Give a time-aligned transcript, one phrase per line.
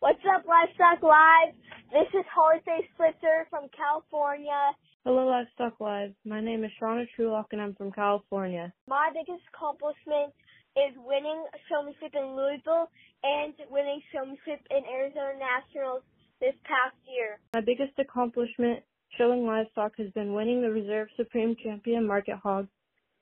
[0.00, 1.52] What's up, Livestock Live?
[1.92, 4.72] This is Holyface Spitzer from California.
[5.04, 6.16] Hello, Livestock Live.
[6.24, 8.72] My name is Shauna Trulock, and I'm from California.
[8.88, 10.32] My biggest accomplishment
[10.72, 12.88] is winning a showmanship in Louisville
[13.28, 16.00] and winning showmanship in Arizona Nationals
[16.40, 17.36] this past year.
[17.52, 18.80] My biggest accomplishment
[19.20, 22.72] showing livestock has been winning the Reserve Supreme Champion Market Hog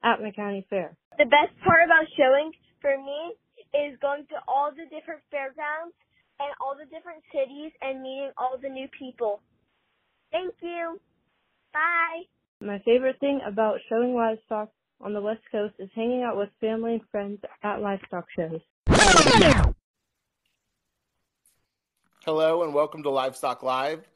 [0.07, 0.95] at my county fair.
[1.19, 3.35] The best part about showing for me
[3.75, 5.99] is going to all the different fairgrounds
[6.41, 9.41] and all the different cities and meeting all the new people.
[10.31, 11.01] Thank you.
[11.73, 12.23] Bye.
[12.61, 16.95] My favorite thing about showing livestock on the West Coast is hanging out with family
[16.95, 18.61] and friends at livestock shows.
[22.25, 24.07] Hello and welcome to Livestock Live.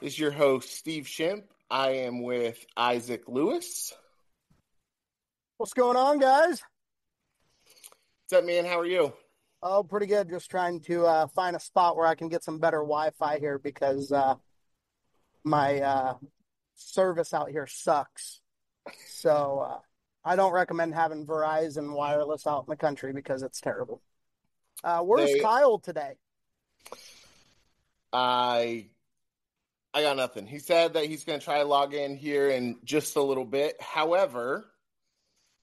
[0.00, 1.44] This is your host, Steve Shimp.
[1.70, 3.92] I am with Isaac Lewis.
[5.56, 6.62] What's going on, guys?
[8.28, 8.64] What's up, man?
[8.64, 9.12] How are you?
[9.66, 10.28] Oh, pretty good.
[10.28, 13.58] Just trying to uh, find a spot where I can get some better Wi-Fi here
[13.58, 14.34] because uh,
[15.42, 16.14] my uh,
[16.74, 18.42] service out here sucks.
[19.06, 19.78] So uh,
[20.22, 24.02] I don't recommend having Verizon wireless out in the country because it's terrible.
[24.84, 26.16] Uh, where's They- Kyle today?
[28.12, 28.86] I
[29.94, 30.46] I got nothing.
[30.46, 33.46] He said that he's going to try to log in here in just a little
[33.46, 33.80] bit.
[33.80, 34.66] However,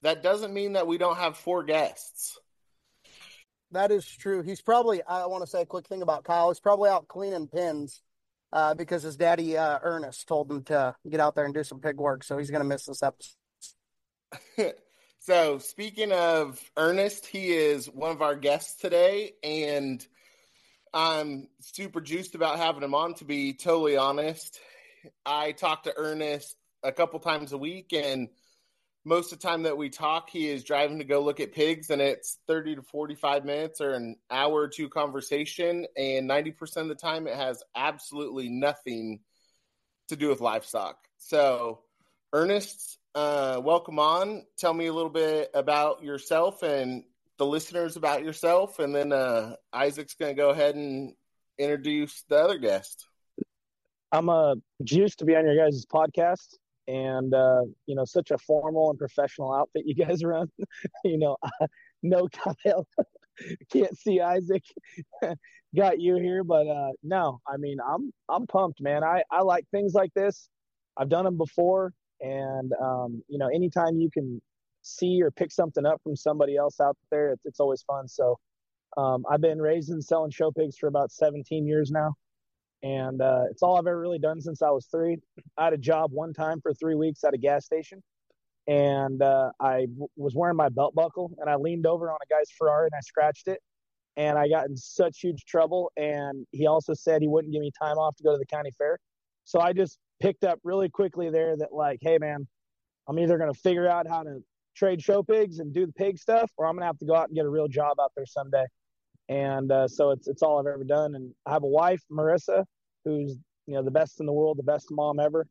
[0.02, 2.38] that doesn't mean that we don't have four guests.
[3.72, 4.42] That is true.
[4.42, 5.02] He's probably.
[5.02, 6.50] I want to say a quick thing about Kyle.
[6.50, 8.02] He's probably out cleaning pins
[8.52, 11.80] uh, because his daddy uh, Ernest told him to get out there and do some
[11.80, 12.22] pig work.
[12.22, 14.74] So he's going to miss this episode.
[15.20, 20.06] so, speaking of Ernest, he is one of our guests today, and
[20.92, 23.14] I'm super juiced about having him on.
[23.14, 24.60] To be totally honest,
[25.24, 28.28] I talk to Ernest a couple times a week, and
[29.04, 31.90] most of the time that we talk, he is driving to go look at pigs,
[31.90, 36.88] and it's 30 to 45 minutes or an hour or two conversation, and 90% of
[36.88, 39.20] the time, it has absolutely nothing
[40.08, 40.96] to do with livestock.
[41.18, 41.80] So,
[42.32, 44.44] Ernest, uh, welcome on.
[44.56, 47.04] Tell me a little bit about yourself and
[47.38, 51.14] the listeners about yourself, and then uh, Isaac's going to go ahead and
[51.58, 53.06] introduce the other guest.
[54.12, 54.54] I'm uh,
[54.84, 56.56] juiced to be on your guys' podcast,
[56.88, 60.48] and uh, you know, such a formal and professional outfit you guys run.
[61.04, 61.36] you know,
[62.02, 62.86] no Kyle,
[63.72, 64.62] can't see Isaac.
[65.74, 69.04] Got you here, but uh, no, I mean, I'm I'm pumped, man.
[69.04, 70.48] I I like things like this.
[70.96, 74.40] I've done them before, and um, you know, anytime you can
[74.82, 78.08] see or pick something up from somebody else out there, it's it's always fun.
[78.08, 78.38] So.
[78.94, 82.14] Um, I've been raising and selling show pigs for about 17 years now
[82.82, 85.18] and uh, it's all I've ever really done since I was three.
[85.56, 88.02] I had a job one time for three weeks at a gas station,
[88.66, 92.26] and uh, I w- was wearing my belt buckle, and I leaned over on a
[92.34, 93.60] guy's Ferrari and I scratched it,
[94.16, 95.92] and I got in such huge trouble.
[95.96, 98.72] And he also said he wouldn't give me time off to go to the county
[98.76, 98.98] fair,
[99.44, 102.46] so I just picked up really quickly there that like, hey man,
[103.08, 104.40] I'm either gonna figure out how to
[104.76, 107.28] trade show pigs and do the pig stuff, or I'm gonna have to go out
[107.28, 108.64] and get a real job out there someday
[109.28, 111.14] and uh, so it's it's all I've ever done.
[111.14, 112.64] And I have a wife, Marissa,
[113.04, 113.36] who's
[113.66, 115.46] you know the best in the world, the best mom ever,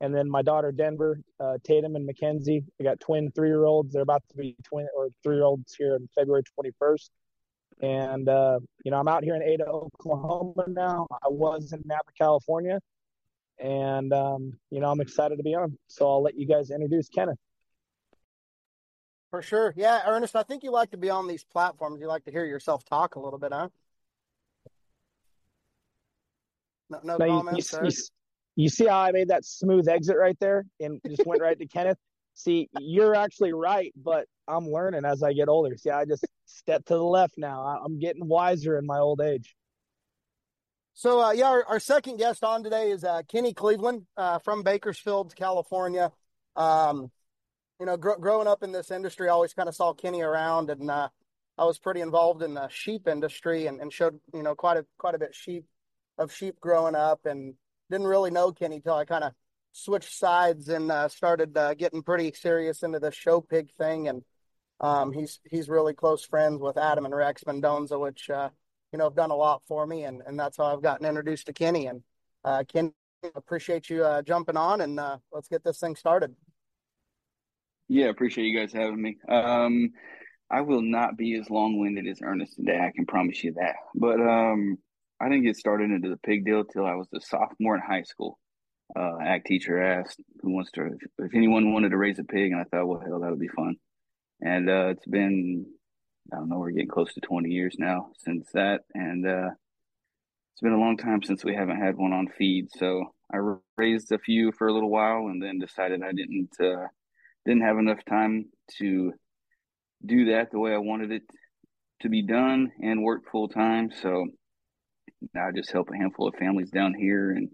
[0.00, 2.64] and then my daughter Denver, uh, Tatum and Mackenzie.
[2.80, 3.92] I got twin three year olds.
[3.92, 7.10] They're about to be twin or three year olds here on February 21st.
[7.80, 11.06] And uh, you know I'm out here in Ada, Oklahoma now.
[11.10, 12.80] I was in Napa, California,
[13.58, 15.78] and um, you know I'm excited to be on.
[15.88, 17.38] So I'll let you guys introduce Kenneth.
[19.32, 19.72] For sure.
[19.78, 22.02] Yeah, Ernest, I think you like to be on these platforms.
[22.02, 23.68] You like to hear yourself talk a little bit, huh?
[26.92, 27.92] No, no Now, comments, you, you,
[28.64, 31.66] you see how I made that smooth exit right there and just went right to
[31.66, 31.98] Kenneth?
[32.34, 35.76] See, you're actually right, but I'm learning as I get older.
[35.76, 37.62] See, I just step to the left now.
[37.62, 39.54] I- I'm getting wiser in my old age.
[40.94, 44.62] So, uh, yeah, our, our second guest on today is uh, Kenny Cleveland uh, from
[44.62, 46.12] Bakersfield, California.
[46.54, 47.10] Um,
[47.80, 50.68] you know, gr- growing up in this industry, I always kind of saw Kenny around,
[50.68, 51.08] and uh,
[51.56, 54.86] I was pretty involved in the sheep industry and, and showed you know quite a
[54.98, 55.64] quite a bit sheep
[56.18, 57.54] of sheep growing up, and
[57.90, 59.32] didn't really know Kenny till I kind of
[59.72, 64.22] switched sides and uh, started uh, getting pretty serious into the show pig thing, and
[64.80, 68.50] um, he's he's really close friends with Adam and Rex Mendoza, which uh,
[68.92, 71.46] you know have done a lot for me, and and that's how I've gotten introduced
[71.46, 71.86] to Kenny.
[71.86, 72.02] And
[72.44, 72.92] uh, Kenny,
[73.34, 76.34] appreciate you uh, jumping on, and uh, let's get this thing started.
[77.88, 79.18] Yeah, appreciate you guys having me.
[79.28, 79.90] Um,
[80.50, 82.78] I will not be as long-winded as Ernest today.
[82.78, 83.76] I can promise you that.
[83.94, 84.78] But um,
[85.22, 88.02] I didn't get started into the pig deal till I was a sophomore in high
[88.02, 88.38] school.
[88.94, 92.60] Uh, ag teacher asked who wants to, if anyone wanted to raise a pig, and
[92.60, 93.76] I thought, well, hell, that would be fun.
[94.40, 95.66] And uh, it's been,
[96.32, 99.50] I don't know, we're getting close to 20 years now since that, and uh,
[100.52, 102.66] it's been a long time since we haven't had one on feed.
[102.76, 103.38] So I
[103.78, 106.88] raised a few for a little while and then decided I didn't uh,
[107.46, 108.46] didn't have enough time
[108.78, 109.12] to
[110.04, 111.22] do that the way I wanted it
[112.02, 113.90] to be done and work full time.
[114.02, 114.26] So
[115.36, 117.50] I just help a handful of families down here and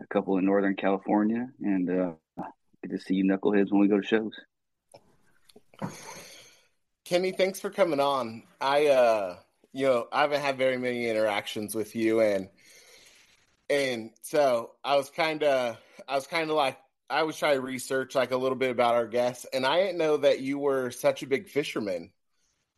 [0.00, 2.12] a couple in Northern California, and uh,
[2.82, 4.32] get to see you knuckleheads when we go to shows.
[7.04, 8.42] Kenny, thanks for coming on.
[8.60, 9.36] I, uh,
[9.72, 12.48] you know, I haven't had very many interactions with you, and
[13.70, 15.78] and so I was kind of,
[16.08, 16.78] I was kind of like,
[17.08, 19.98] I was trying to research like a little bit about our guests, and I didn't
[19.98, 22.10] know that you were such a big fisherman,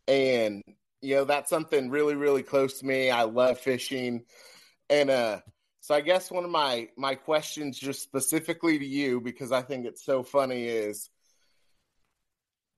[0.08, 0.62] and
[1.04, 3.10] you know that's something really, really close to me.
[3.10, 4.24] I love fishing,
[4.88, 5.40] and uh,
[5.80, 9.84] so I guess one of my my questions, just specifically to you, because I think
[9.84, 11.10] it's so funny, is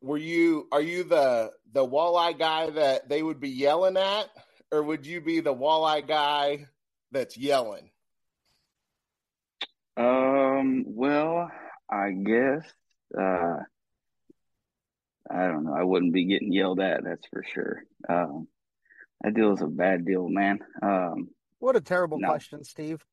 [0.02, 4.26] were you are you the the walleye guy that they would be yelling at,
[4.73, 6.67] or would you be the walleye guy
[7.12, 7.90] that's yelling?
[9.96, 10.84] Um.
[10.88, 11.49] Well,
[11.88, 12.64] I guess.
[13.17, 13.58] Uh,
[15.31, 15.75] I don't know.
[15.75, 17.05] I wouldn't be getting yelled at.
[17.05, 17.82] That's for sure.
[18.08, 18.49] Um,
[19.23, 20.61] that deal is a bad deal, man.
[20.82, 21.28] Um,
[21.58, 22.28] what a terrible no.
[22.28, 23.05] question, Steve.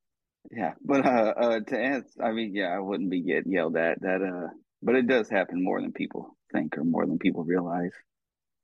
[0.52, 4.02] Yeah, but uh, uh, to answer, I mean, yeah, I wouldn't be getting yelled at.
[4.02, 4.50] That uh,
[4.82, 7.94] but it does happen more than people think or more than people realize.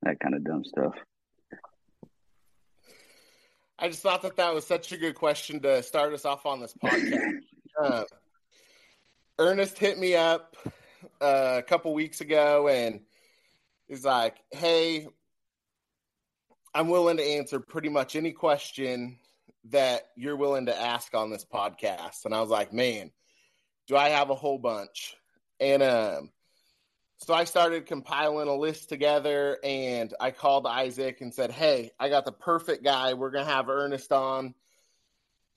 [0.03, 0.95] That kind of dumb stuff.
[3.77, 6.59] I just thought that that was such a good question to start us off on
[6.59, 7.39] this podcast.
[7.81, 8.03] uh,
[9.37, 10.57] Ernest hit me up
[11.21, 12.99] uh, a couple weeks ago and
[13.89, 15.07] he's like, "Hey,
[16.73, 19.19] I'm willing to answer pretty much any question
[19.65, 23.11] that you're willing to ask on this podcast." And I was like, "Man,
[23.87, 25.17] do I have a whole bunch?"
[25.59, 26.29] And um,
[27.21, 32.07] so I started compiling a list together and I called Isaac and said, Hey, I
[32.07, 33.13] got the perfect guy.
[33.13, 34.53] We're going to have Ernest on.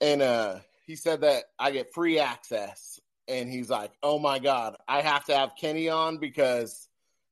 [0.01, 2.99] And uh, he said that I get free access.
[3.29, 6.89] And he's like, Oh my God, I have to have Kenny on because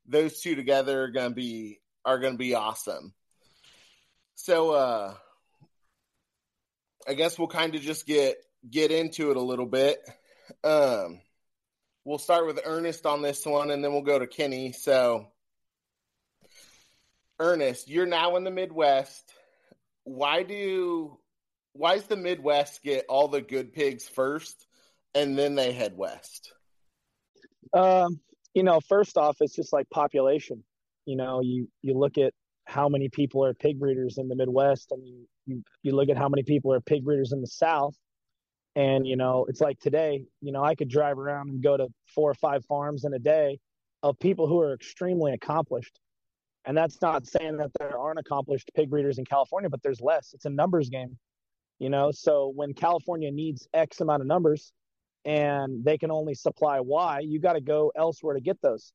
[0.08, 3.14] those two together are to be are to be awesome.
[4.36, 5.14] So uh
[7.08, 8.38] I guess we'll kind of just get
[8.70, 10.00] get into it a little bit.
[10.64, 11.22] Um
[12.06, 14.72] we'll start with Ernest on this one, and then we'll go to Kenny.
[14.72, 15.28] So,
[17.40, 19.34] Ernest, you're now in the Midwest.
[20.04, 21.18] Why do
[21.74, 24.68] why does the Midwest get all the good pigs first,
[25.16, 26.52] and then they head west?
[27.74, 28.20] Um,
[28.54, 30.64] you know, first off, it's just like population.
[31.06, 32.34] You know, you you look at
[32.66, 36.18] how many people are pig breeders in the Midwest, and you you, you look at
[36.18, 37.96] how many people are pig breeders in the South,
[38.76, 41.88] and, you know, it's like today, you know, I could drive around and go to
[42.14, 43.60] four or five farms in a day
[44.02, 46.00] of people who are extremely accomplished.
[46.64, 50.34] And that's not saying that there aren't accomplished pig breeders in California, but there's less.
[50.34, 51.18] It's a numbers game,
[51.80, 52.12] you know.
[52.12, 54.72] So when California needs X amount of numbers
[55.26, 58.94] and they can only supply Y, you got to go elsewhere to get those.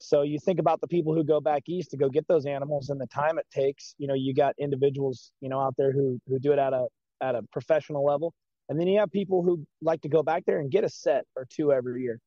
[0.00, 2.90] So you think about the people who go back east to go get those animals
[2.90, 3.94] and the time it takes.
[3.98, 6.86] You know, you got individuals, you know, out there who who do it at a
[7.20, 8.32] at a professional level.
[8.68, 11.24] And then you have people who like to go back there and get a set
[11.34, 12.20] or two every year.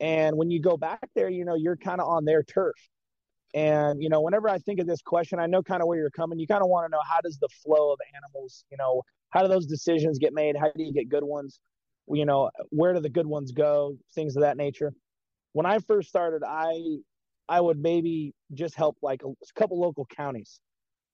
[0.00, 2.74] And when you go back there, you know, you're kind of on their turf.
[3.54, 6.10] And, you know, whenever I think of this question, I know kind of where you're
[6.10, 6.38] coming.
[6.38, 9.42] You kind of want to know how does the flow of animals, you know, how
[9.42, 10.56] do those decisions get made?
[10.56, 11.60] How do you get good ones?
[12.08, 13.96] You know, where do the good ones go?
[14.14, 14.92] Things of that nature.
[15.52, 16.98] When I first started, I
[17.48, 20.60] I would maybe just help like a couple local counties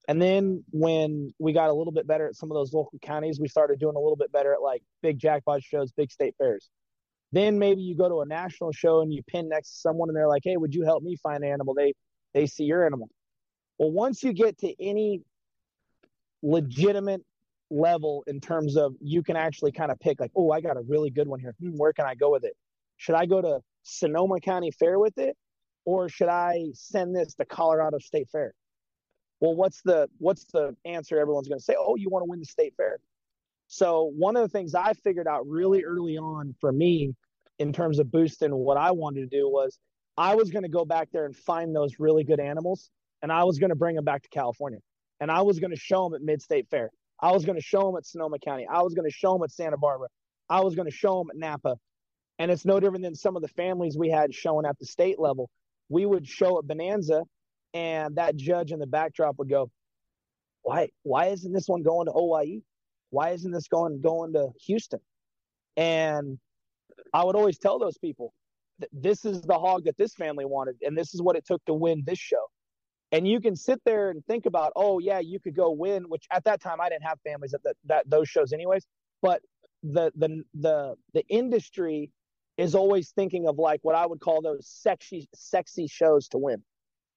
[0.08, 3.38] and then when we got a little bit better at some of those local counties,
[3.40, 6.68] we started doing a little bit better at like big jackpot shows, big state fairs.
[7.30, 10.16] Then maybe you go to a national show and you pin next to someone and
[10.16, 11.94] they're like, "Hey, would you help me find an animal?" They
[12.34, 13.08] they see your animal.
[13.78, 15.22] Well, once you get to any
[16.42, 17.22] legitimate
[17.72, 20.82] level in terms of you can actually kind of pick like, "Oh, I got a
[20.82, 21.54] really good one here.
[21.60, 22.54] Hmm, where can I go with it?
[22.96, 25.36] Should I go to Sonoma County Fair with it,
[25.84, 28.54] or should I send this to Colorado State Fair?"
[29.42, 32.38] well what's the what's the answer everyone's going to say oh you want to win
[32.38, 32.98] the state fair
[33.66, 37.12] so one of the things i figured out really early on for me
[37.58, 39.78] in terms of boosting what i wanted to do was
[40.16, 42.88] i was going to go back there and find those really good animals
[43.22, 44.78] and i was going to bring them back to california
[45.20, 46.90] and i was going to show them at mid-state fair
[47.22, 49.42] i was going to show them at sonoma county i was going to show them
[49.42, 50.08] at santa barbara
[50.50, 51.76] i was going to show them at napa
[52.38, 55.18] and it's no different than some of the families we had showing at the state
[55.18, 55.48] level
[55.88, 57.22] we would show at bonanza
[57.74, 59.70] and that judge in the backdrop would go,
[60.62, 60.90] "Why?
[61.02, 62.62] Why isn't this one going to Hawaii?
[63.10, 65.00] Why isn't this going going to Houston?"
[65.76, 66.38] And
[67.14, 68.34] I would always tell those people,
[68.92, 71.74] "This is the hog that this family wanted, and this is what it took to
[71.74, 72.46] win this show."
[73.12, 76.04] And you can sit there and think about, oh yeah, you could go win.
[76.04, 78.86] Which at that time I didn't have families at that, that those shows anyways.
[79.20, 79.42] But
[79.82, 82.10] the the the the industry
[82.56, 86.62] is always thinking of like what I would call those sexy sexy shows to win.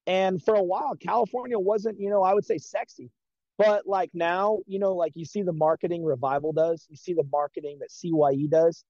[0.06, 3.10] And for a while, California wasn't, you know, I would say sexy.
[3.58, 7.24] But like now, you know, like you see the marketing revival does, you see the
[7.32, 8.84] marketing that CYE does.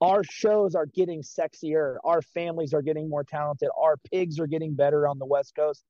[0.00, 1.96] Our shows are getting sexier.
[2.04, 3.70] Our families are getting more talented.
[3.78, 5.82] Our pigs are getting better on the West Coast.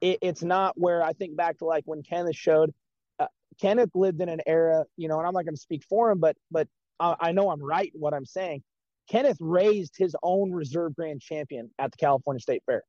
[0.00, 2.72] It, it's not where I think back to like when Kenneth showed.
[3.18, 3.26] Uh,
[3.60, 6.18] Kenneth lived in an era, you know, and I'm not going to speak for him,
[6.18, 8.62] but but I, I know I'm right in what I'm saying.
[9.10, 12.82] Kenneth raised his own reserve grand champion at the California State Fair.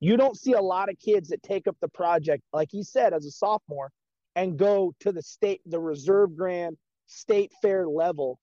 [0.00, 3.12] You don't see a lot of kids that take up the project, like he said,
[3.12, 3.90] as a sophomore,
[4.36, 8.38] and go to the state, the reserve grand state fair level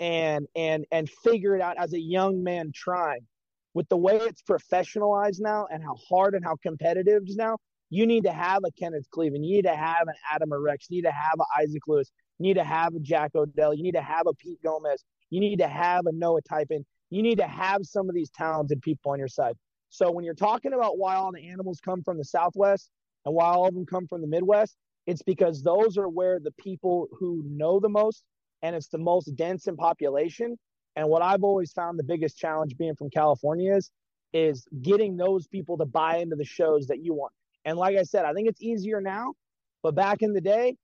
[0.00, 3.26] and and and figure it out as a young man trying.
[3.74, 7.58] With the way it's professionalized now and how hard and how competitive it is now,
[7.90, 9.44] you need to have a Kenneth Cleveland.
[9.44, 10.86] You need to have an Adam Rex.
[10.88, 12.10] You need to have an Isaac Lewis.
[12.38, 13.74] You need to have a Jack Odell.
[13.74, 15.04] You need to have a Pete Gomez.
[15.30, 16.84] You need to have a Noah Typin.
[17.10, 19.54] You need to have some of these talented people on your side.
[19.90, 22.90] So when you're talking about why all the animals come from the Southwest
[23.24, 24.76] and why all of them come from the Midwest,
[25.06, 28.24] it's because those are where the people who know the most
[28.62, 30.58] and it's the most dense in population.
[30.96, 33.90] And what I've always found the biggest challenge being from California is
[34.32, 37.32] is getting those people to buy into the shows that you want.
[37.64, 39.34] And like I said, I think it's easier now,
[39.82, 40.76] but back in the day,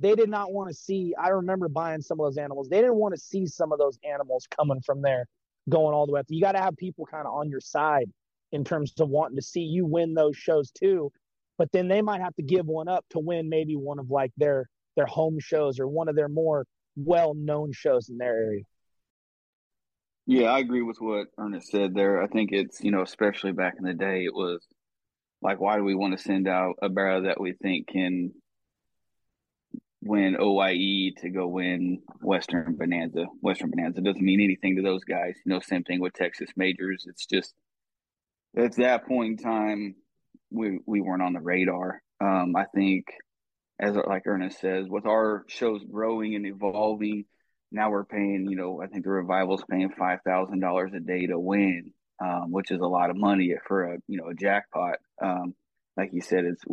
[0.00, 1.14] they did not want to see.
[1.18, 2.68] I remember buying some of those animals.
[2.68, 5.26] They didn't want to see some of those animals coming from there,
[5.68, 6.26] going all the way up.
[6.28, 8.10] You got to have people kind of on your side
[8.52, 11.10] in terms of wanting to see you win those shows too.
[11.58, 14.32] But then they might have to give one up to win maybe one of like
[14.36, 18.62] their their home shows or one of their more well known shows in their area.
[20.26, 22.22] Yeah, I agree with what Ernest said there.
[22.22, 24.64] I think it's, you know, especially back in the day, it was
[25.42, 28.32] like, why do we want to send out a barrow that we think can
[30.02, 33.26] win OIE to go win Western Bonanza?
[33.40, 35.34] Western Bonanza doesn't mean anything to those guys.
[35.44, 37.06] You know, same thing with Texas Majors.
[37.08, 37.52] It's just
[38.56, 39.94] at that point in time,
[40.50, 42.02] we we weren't on the radar.
[42.20, 43.06] Um, I think,
[43.78, 47.24] as like Ernest says, with our shows growing and evolving,
[47.72, 48.46] now we're paying.
[48.48, 52.50] You know, I think the revival's paying five thousand dollars a day to win, um,
[52.50, 54.96] which is a lot of money for a you know a jackpot.
[55.22, 55.54] Um,
[55.96, 56.64] like you said, it's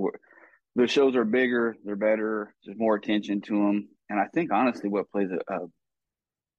[0.76, 2.54] the shows are bigger, they're better.
[2.64, 5.60] There's more attention to them, and I think honestly, what plays a, a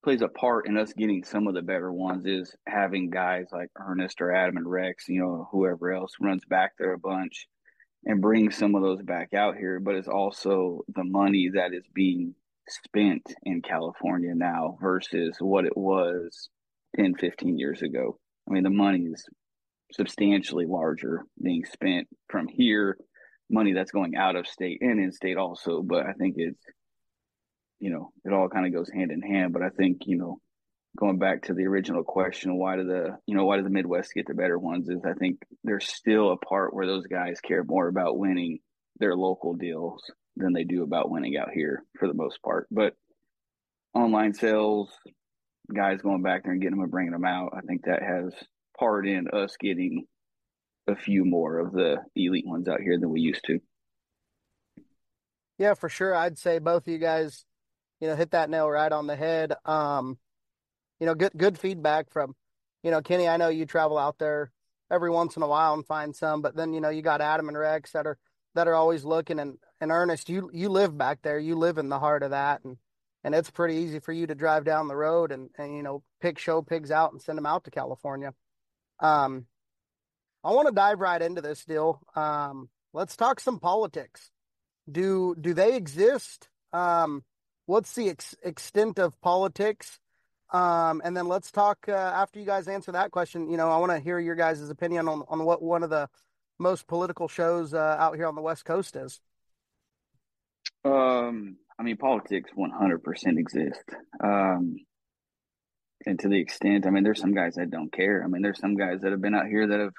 [0.05, 3.69] plays a part in us getting some of the better ones is having guys like
[3.77, 7.49] Ernest or Adam and Rex, you know, whoever else runs back there a bunch
[8.05, 9.81] and bring some of those back out here.
[9.81, 12.35] But it's also the money that is being
[12.69, 16.49] spent in California now versus what it was
[16.97, 18.19] 10, 15 years ago.
[18.49, 19.25] I mean, the money is
[19.93, 22.97] substantially larger being spent from here,
[23.51, 25.83] money that's going out of state and in state also.
[25.83, 26.63] But I think it's
[27.81, 29.53] you know, it all kind of goes hand in hand.
[29.53, 30.41] But I think, you know,
[30.97, 34.15] going back to the original question, why do the, you know, why do the Midwest
[34.15, 34.89] get the better ones?
[34.89, 38.59] Is I think there's still a part where those guys care more about winning
[38.99, 40.03] their local deals
[40.39, 42.67] than they do about winning out here for the most part.
[42.71, 42.95] But
[43.95, 44.91] online sales,
[45.75, 48.33] guys going back there and getting them and bringing them out, I think that has
[48.79, 50.07] part in us getting
[50.87, 53.59] a few more of the elite ones out here than we used to.
[55.59, 56.15] Yeah, for sure.
[56.15, 57.45] I'd say both of you guys
[58.01, 59.55] you know, hit that nail right on the head.
[59.65, 60.19] Um,
[61.01, 62.35] you know, good good feedback from,
[62.83, 63.29] you know, Kenny.
[63.29, 64.53] I know you travel out there
[64.91, 67.49] every once in a while and find some, but then you know you got Adam
[67.49, 68.19] and Rex that are
[68.59, 71.89] that are always looking and and Ernest, you you live back there, you live in
[71.89, 72.77] the heart of that, and
[73.23, 76.03] and it's pretty easy for you to drive down the road and and you know
[76.21, 78.35] pick show pigs out and send them out to California.
[78.99, 79.47] Um,
[80.43, 82.01] I want to dive right into this deal.
[82.17, 84.33] Um, let's talk some politics.
[84.91, 86.49] Do do they exist?
[86.73, 87.23] Um,
[87.67, 90.01] what's the ex- extent of politics?
[90.51, 93.51] Um, and then let's talk uh, after you guys answer that question.
[93.51, 96.09] You know, I want to hear your guys' opinion on on what one of the
[96.59, 99.21] most political shows uh, out here on the West Coast is.
[100.85, 103.85] Um, I mean, politics 100% exist.
[104.23, 104.77] Um,
[106.07, 108.23] and to the extent, I mean, there's some guys that don't care.
[108.25, 109.95] I mean, there's some guys that have been out here that have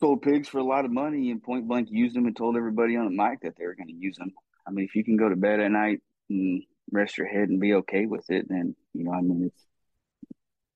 [0.00, 2.96] sold pigs for a lot of money and point blank used them and told everybody
[2.96, 4.32] on the mic that they were going to use them.
[4.66, 7.60] I mean, if you can go to bed at night and rest your head and
[7.60, 9.64] be okay with it, then you know, I mean, it's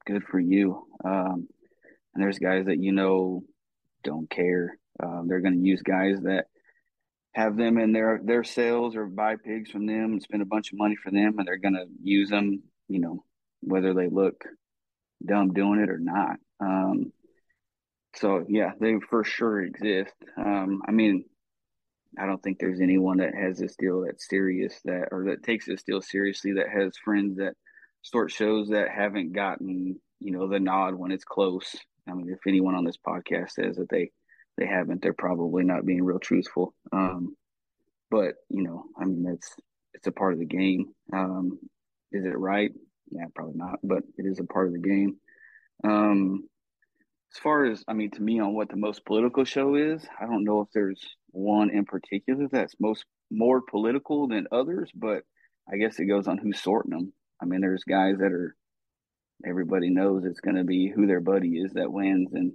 [0.07, 0.87] good for you.
[1.05, 1.49] Um,
[2.15, 3.43] and there's guys that you know
[4.03, 4.79] don't care.
[5.03, 6.47] Um, they're going to use guys that
[7.33, 10.73] have them in their their sales or buy pigs from them and spend a bunch
[10.73, 12.63] of money for them, and they're going to use them.
[12.89, 13.25] You know,
[13.61, 14.45] whether they look
[15.25, 16.37] dumb doing it or not.
[16.61, 17.13] Um,
[18.17, 20.15] so yeah, they for sure exist.
[20.37, 21.25] Um, I mean,
[22.19, 25.67] I don't think there's anyone that has this deal that's serious that or that takes
[25.67, 27.55] this deal seriously that has friends that
[28.03, 31.77] start shows that haven't gotten you know the nod when it's close.
[32.09, 34.11] I mean, if anyone on this podcast says that they
[34.57, 36.75] they haven't, they're probably not being real truthful.
[36.93, 37.37] Um,
[38.11, 39.55] but you know, I mean, it's
[39.95, 40.95] it's a part of the game.
[41.13, 41.59] Um,
[42.13, 42.73] is it right?
[43.11, 45.17] Yeah, probably not, but it is a part of the game.
[45.85, 46.49] Um,
[47.35, 50.27] as far as I mean, to me, on what the most political show is, I
[50.27, 55.23] don't know if there's one in particular that's most more political than others, but
[55.71, 57.13] I guess it goes on who's sorting them.
[57.41, 58.57] I mean, there's guys that are
[59.47, 62.53] everybody knows it's going to be who their buddy is that wins, and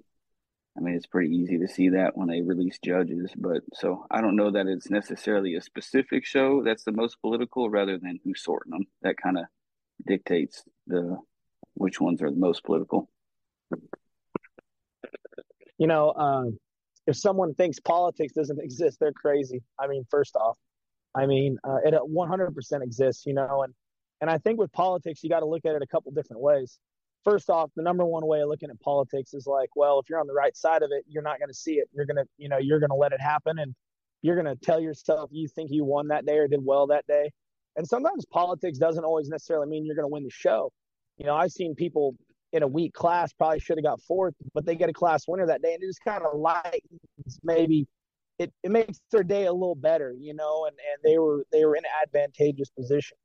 [0.77, 3.31] I mean, it's pretty easy to see that when they release judges.
[3.37, 7.69] But so I don't know that it's necessarily a specific show that's the most political,
[7.69, 8.85] rather than who's sorting them.
[9.03, 9.45] That kind of
[10.05, 11.17] dictates the
[11.75, 13.09] which ones are the most political.
[15.77, 16.45] You know, uh,
[17.05, 19.61] if someone thinks politics doesn't exist, they're crazy.
[19.79, 20.57] I mean, first off,
[21.15, 23.25] I mean, uh, it 100% exists.
[23.27, 23.75] You know, and
[24.23, 26.79] and I think with politics, you got to look at it a couple different ways.
[27.25, 30.21] First off, the number one way of looking at politics is like, well, if you're
[30.21, 31.89] on the right side of it, you're not going to see it.
[31.91, 33.75] You're gonna, you know, you're gonna let it happen, and
[34.21, 37.31] you're gonna tell yourself you think you won that day or did well that day.
[37.75, 40.71] And sometimes politics doesn't always necessarily mean you're going to win the show.
[41.17, 42.15] You know, I've seen people
[42.53, 45.47] in a weak class probably should have got fourth, but they get a class winner
[45.47, 47.87] that day, and it just kind of lightens maybe
[48.39, 51.65] it, it makes their day a little better, you know, and, and they were they
[51.65, 53.17] were in an advantageous position.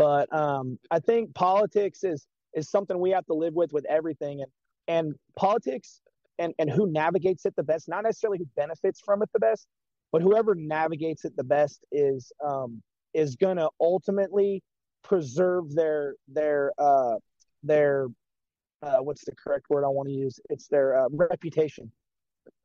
[0.00, 4.40] But um, I think politics is is something we have to live with with everything,
[4.40, 4.50] and
[4.88, 6.00] and politics
[6.38, 9.66] and and who navigates it the best, not necessarily who benefits from it the best,
[10.10, 12.80] but whoever navigates it the best is um,
[13.12, 14.62] is to ultimately
[15.02, 17.16] preserve their their uh,
[17.62, 18.06] their
[18.82, 20.40] uh, what's the correct word I want to use?
[20.48, 21.92] It's their uh, reputation.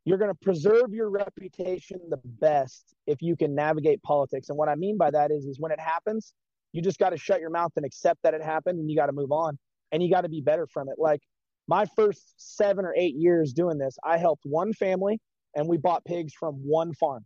[0.05, 4.47] You're going to preserve your reputation the best if you can navigate politics.
[4.47, 6.33] And what I mean by that is, is when it happens,
[6.75, 9.07] you just got to shut your mouth and accept that it happened, and you got
[9.07, 9.57] to move on,
[9.91, 10.95] and you got to be better from it.
[10.97, 11.21] Like
[11.67, 15.19] my first seven or eight years doing this, I helped one family,
[15.55, 17.25] and we bought pigs from one farm.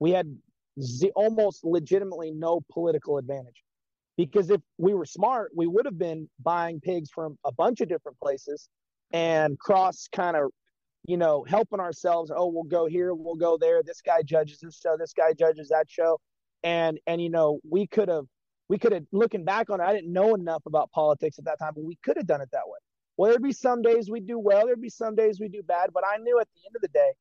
[0.00, 0.26] We had
[0.80, 3.62] z- almost legitimately no political advantage
[4.16, 7.88] because if we were smart, we would have been buying pigs from a bunch of
[7.88, 8.68] different places
[9.12, 10.50] and cross kind of,
[11.06, 12.30] you know, helping ourselves.
[12.34, 13.82] Oh, we'll go here, we'll go there.
[13.82, 16.18] This guy judges this show, this guy judges that show,
[16.64, 18.24] and and you know, we could have,
[18.68, 19.84] we could have looking back on it.
[19.84, 22.50] I didn't know enough about politics at that time, but we could have done it
[22.52, 22.78] that way.
[23.16, 25.90] Well, there'd be some days we'd do well, there'd be some days we'd do bad,
[25.92, 27.12] but I knew at the end of the day,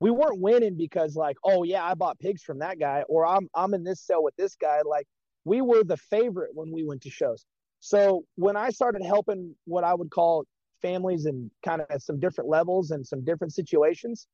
[0.00, 3.48] we weren't winning because like, oh yeah, I bought pigs from that guy, or I'm
[3.54, 4.80] I'm in this cell with this guy.
[4.84, 5.06] Like
[5.44, 7.44] we were the favorite when we went to shows.
[7.80, 10.44] So when I started helping what I would call
[10.82, 14.26] families and kind of some different levels and some different situations,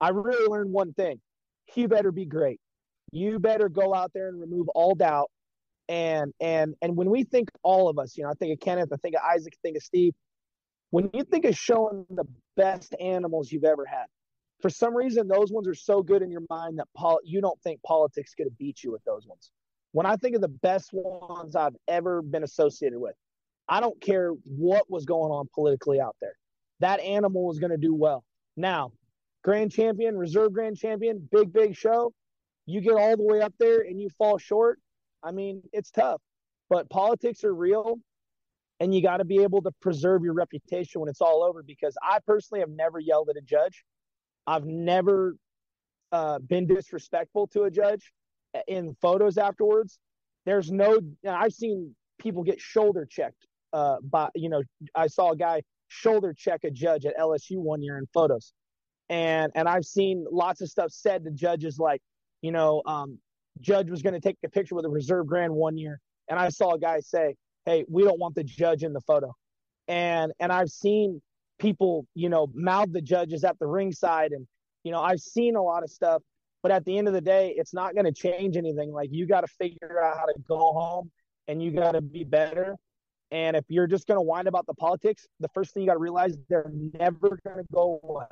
[0.00, 1.20] I really learned one thing.
[1.74, 2.60] You better be great.
[3.12, 5.30] You better go out there and remove all doubt.
[5.88, 8.90] And and and when we think all of us, you know, I think of Kenneth,
[8.92, 10.14] I think of Isaac, I think of Steve.
[10.90, 12.24] When you think of showing the
[12.56, 14.06] best animals you've ever had,
[14.60, 17.60] for some reason those ones are so good in your mind that pol- you don't
[17.62, 19.50] think politics could beat you with those ones.
[19.92, 23.14] When I think of the best ones I've ever been associated with,
[23.68, 26.34] I don't care what was going on politically out there.
[26.80, 28.24] That animal was going to do well.
[28.56, 28.92] Now,
[29.44, 32.12] grand champion, reserve grand champion, big, big show.
[32.66, 34.78] You get all the way up there and you fall short.
[35.22, 36.20] I mean, it's tough,
[36.68, 37.98] but politics are real
[38.80, 41.96] and you got to be able to preserve your reputation when it's all over because
[42.02, 43.84] I personally have never yelled at a judge.
[44.46, 45.36] I've never
[46.10, 48.12] uh, been disrespectful to a judge
[48.66, 50.00] in photos afterwards.
[50.46, 53.46] There's no, I've seen people get shoulder checked.
[53.72, 54.62] Uh, by you know,
[54.94, 58.52] I saw a guy shoulder check a judge at LSU one year in photos,
[59.08, 62.02] and and I've seen lots of stuff said to judges like,
[62.42, 63.18] you know, um,
[63.60, 66.48] judge was going to take a picture with a reserve grand one year, and I
[66.48, 67.36] saw a guy say,
[67.66, 69.34] hey, we don't want the judge in the photo,
[69.88, 71.20] and and I've seen
[71.58, 74.46] people, you know, mouth the judges at the ringside, and
[74.84, 76.22] you know, I've seen a lot of stuff
[76.62, 78.92] but at the end of the day, it's not going to change anything.
[78.92, 81.10] Like you got to figure out how to go home
[81.48, 82.76] and you got to be better.
[83.32, 85.94] And if you're just going to whine about the politics, the first thing you got
[85.94, 88.26] to realize they're never going to go away.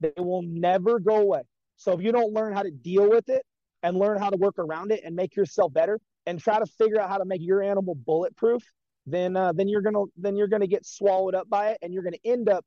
[0.00, 1.42] They will never go away.
[1.76, 3.44] So if you don't learn how to deal with it
[3.86, 7.00] and learn how to work around it and make yourself better and try to figure
[7.00, 8.64] out how to make your animal bulletproof,
[9.06, 12.02] then uh, then you're gonna then you're gonna get swallowed up by it and you're
[12.02, 12.64] gonna end up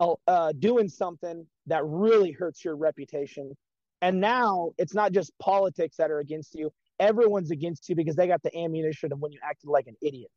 [0.00, 3.54] uh, uh doing something that really hurts your reputation
[4.00, 6.70] and now it's not just politics that are against you.
[6.98, 10.30] Everyone's against you because they got the ammunition of when you acted like an idiot.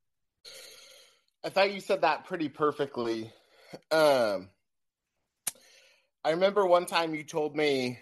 [1.42, 3.32] I thought you said that pretty perfectly.
[3.92, 4.50] Um,
[6.26, 7.98] I remember one time you told me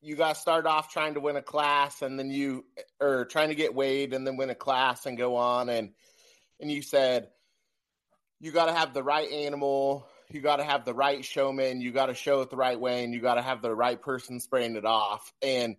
[0.00, 2.64] you got to start off trying to win a class and then you
[3.00, 5.90] or trying to get weighed and then win a class and go on and
[6.60, 7.28] and you said
[8.40, 11.90] you got to have the right animal you got to have the right showman you
[11.90, 14.40] got to show it the right way and you got to have the right person
[14.40, 15.32] spraying it off.
[15.42, 15.76] And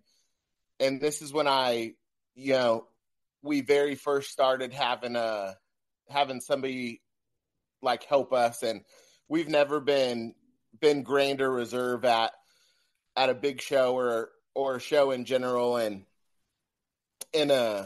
[0.78, 1.92] and this is when i
[2.34, 2.86] you know
[3.42, 5.56] we very first started having a
[6.08, 7.00] having somebody
[7.82, 8.82] like help us and
[9.28, 10.34] we've never been
[10.78, 12.32] been grander reserve at
[13.20, 15.76] at a big show or or a show in general.
[15.76, 16.04] And
[17.34, 17.84] and uh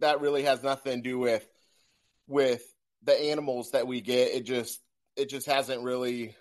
[0.00, 1.48] that really has nothing to do with
[2.26, 2.62] with
[3.02, 4.32] the animals that we get.
[4.32, 4.80] It just
[5.16, 6.34] it just hasn't really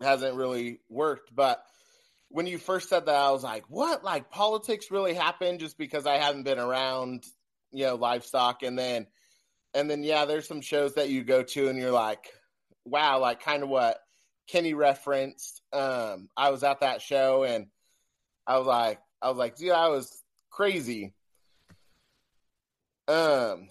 [0.00, 1.34] hasn't really worked.
[1.34, 1.62] But
[2.28, 4.04] when you first said that i was like what?
[4.04, 7.24] Like politics really happened just because i haven't been around
[7.72, 8.62] you know livestock.
[8.62, 9.08] And then
[9.74, 12.28] and then yeah there's some shows that you go to and you're like
[12.84, 13.98] wow like kind of what
[14.50, 17.66] kenny referenced um i was at that show and
[18.46, 21.12] i was like i was like dude i was crazy
[23.08, 23.68] um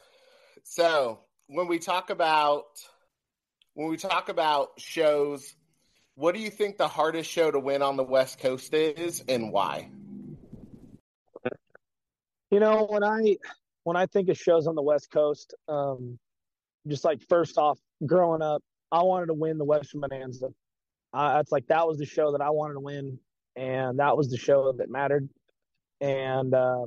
[0.64, 2.66] so when we talk about
[3.74, 5.56] when we talk about shows
[6.16, 9.52] what do you think the hardest show to win on the west coast is and
[9.52, 9.90] why
[12.52, 13.36] you know when i
[13.90, 16.20] when I think of shows on the West Coast, um,
[16.88, 18.62] just like first off, growing up,
[18.92, 20.50] I wanted to win the Western Bonanza.
[21.14, 23.20] Uh, it's like that was the show that I wanted to win,
[23.56, 25.28] and that was the show that mattered.
[26.02, 26.86] And uh,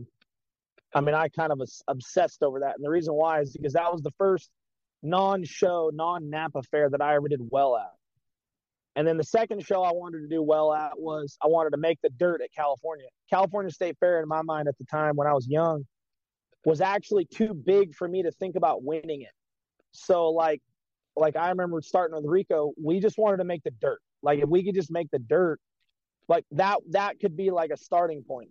[0.94, 3.72] I mean, I kind of was obsessed over that, and the reason why is because
[3.72, 4.50] that was the first
[5.02, 7.90] non-show, non-Napa fair that I ever did well at.
[8.94, 11.78] And then the second show I wanted to do well at was I wanted to
[11.78, 13.06] make the dirt at California.
[13.30, 15.84] California State Fair, in my mind at the time when I was young,
[16.64, 19.32] was actually too big for me to think about winning it.
[19.92, 20.60] So like
[21.16, 24.00] like I remember starting with Rico, we just wanted to make the dirt.
[24.22, 25.58] Like if we could just make the dirt,
[26.28, 28.50] like that that could be like a starting point.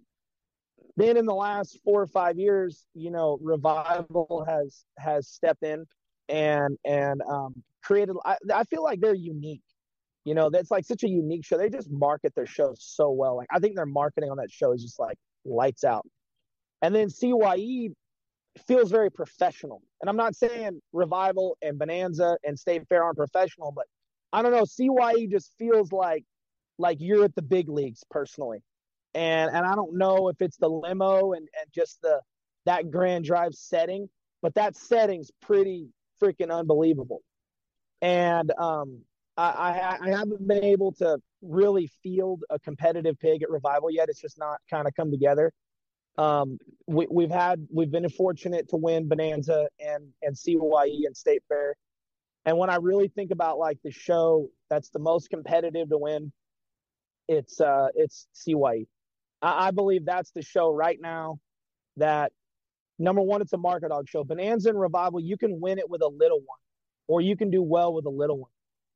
[0.98, 5.86] Then in the last four or five years, you know, revival has has stepped in
[6.30, 8.16] and and um, created.
[8.26, 9.62] I, I feel like they're unique.
[10.26, 11.58] You know, that's like such a unique show.
[11.58, 13.38] They just market their show so well.
[13.38, 16.06] Like I think their marketing on that show is just like lights out.
[16.82, 17.90] And then CYE
[18.68, 19.82] feels very professional.
[20.02, 23.86] And I'm not saying Revival and Bonanza and State Fair aren't professional, but
[24.34, 24.66] I don't know.
[24.66, 26.24] CYE just feels like
[26.78, 28.64] like you're at the big leagues personally.
[29.14, 32.22] And and I don't know if it's the limo and, and just the
[32.66, 34.10] that grand drive setting,
[34.42, 35.90] but that setting's pretty
[36.22, 37.22] freaking unbelievable.
[38.02, 39.02] And um
[39.38, 44.10] I, I, I haven't been able to really field a competitive pig at Revival yet.
[44.10, 45.52] It's just not kind of come together.
[46.18, 51.44] Um, we, we've had we've been fortunate to win Bonanza and and CYE and State
[51.48, 51.76] Fair.
[52.46, 56.32] And when I really think about like the show that's the most competitive to win,
[57.28, 58.88] it's uh it's CYE.
[59.42, 61.40] I, I believe that's the show right now
[61.98, 62.32] that
[62.98, 64.24] number one, it's a market dog show.
[64.24, 66.60] Bonanza and Revival, you can win it with a little one,
[67.08, 68.52] or you can do well with a little one.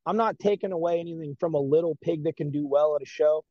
[0.06, 3.06] I'm not taking away anything from a little pig that can do well at a
[3.06, 3.44] show,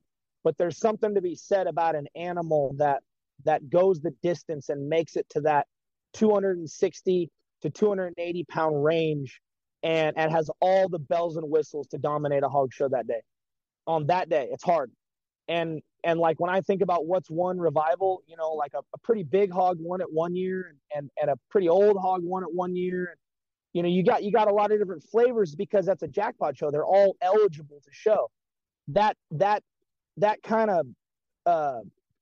[0.43, 3.03] but there's something to be said about an animal that
[3.43, 5.67] that goes the distance and makes it to that
[6.13, 7.29] 260
[7.61, 9.41] to 280 pound range
[9.85, 13.21] and, and has all the bells and whistles to dominate a hog show that day.
[13.85, 14.91] On that day, it's hard.
[15.47, 18.97] And and like when I think about what's won revival, you know, like a, a
[19.03, 22.49] pretty big hog won it one year and, and, a pretty old hog won it
[22.51, 23.15] one year.
[23.73, 26.57] You know, you got you got a lot of different flavors because that's a jackpot
[26.57, 26.71] show.
[26.71, 28.31] They're all eligible to show.
[28.87, 29.61] That that
[30.17, 30.87] that kind of
[31.45, 31.79] uh,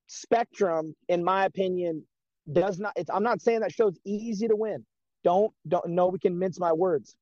[0.08, 2.04] spectrum, in my opinion,
[2.52, 2.94] does not.
[2.98, 4.86] It's, I'm not saying that show's easy to win.
[5.24, 7.16] Don't don't know we can mince my words.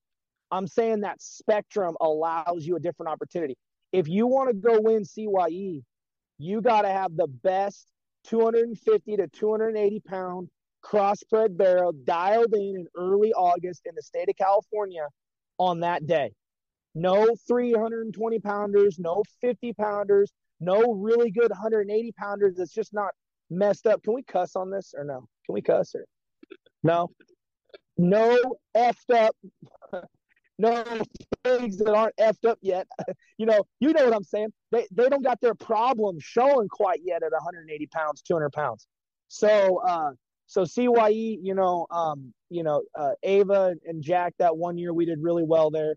[0.51, 3.57] I'm saying that spectrum allows you a different opportunity.
[3.91, 5.81] If you want to go win CYE,
[6.37, 7.87] you got to have the best
[8.25, 10.49] 250 to 280 pound
[10.83, 15.07] crossbred barrow dialed in in early August in the state of California
[15.57, 16.31] on that day.
[16.95, 23.11] No 320 pounders, no 50 pounders, no really good 180 pounders that's just not
[23.49, 24.03] messed up.
[24.03, 25.27] Can we cuss on this or no?
[25.45, 26.05] Can we cuss or
[26.83, 27.09] no?
[27.97, 28.37] No
[28.75, 29.35] effed up.
[30.61, 30.83] No
[31.43, 32.87] things that aren't effed up yet.
[33.37, 34.49] you know, you know what I'm saying.
[34.71, 38.87] They they don't got their problem showing quite yet at 180 pounds, 200 pounds.
[39.27, 40.11] So uh,
[40.47, 45.05] so CYE, you know, um, you know, uh, Ava and Jack that one year we
[45.05, 45.95] did really well there.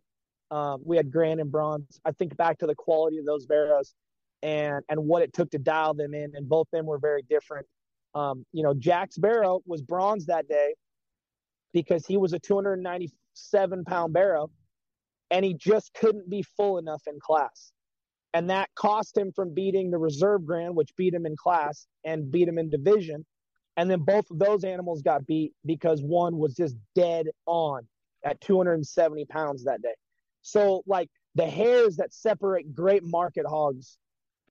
[0.51, 2.01] Um, we had grand and bronze.
[2.05, 3.95] I think back to the quality of those barrows
[4.43, 7.67] and and what it took to dial them in, and both them were very different.
[8.15, 10.75] Um, you know, Jack's barrow was bronze that day
[11.73, 12.39] because he was a
[13.35, 14.51] 297 pound barrow,
[15.31, 17.73] and he just couldn't be full enough in class.
[18.33, 22.33] and that cost him from beating the reserve grand, which beat him in class and
[22.33, 23.25] beat him in division.
[23.77, 27.87] And then both of those animals got beat because one was just dead on
[28.25, 29.95] at 270 pounds that day.
[30.43, 33.99] So, like the hairs that separate great market hogs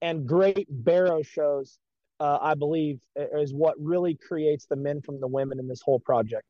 [0.01, 1.77] and great barrow shows,
[2.21, 5.99] uh, I believe, is what really creates the men from the women in this whole
[5.99, 6.47] project.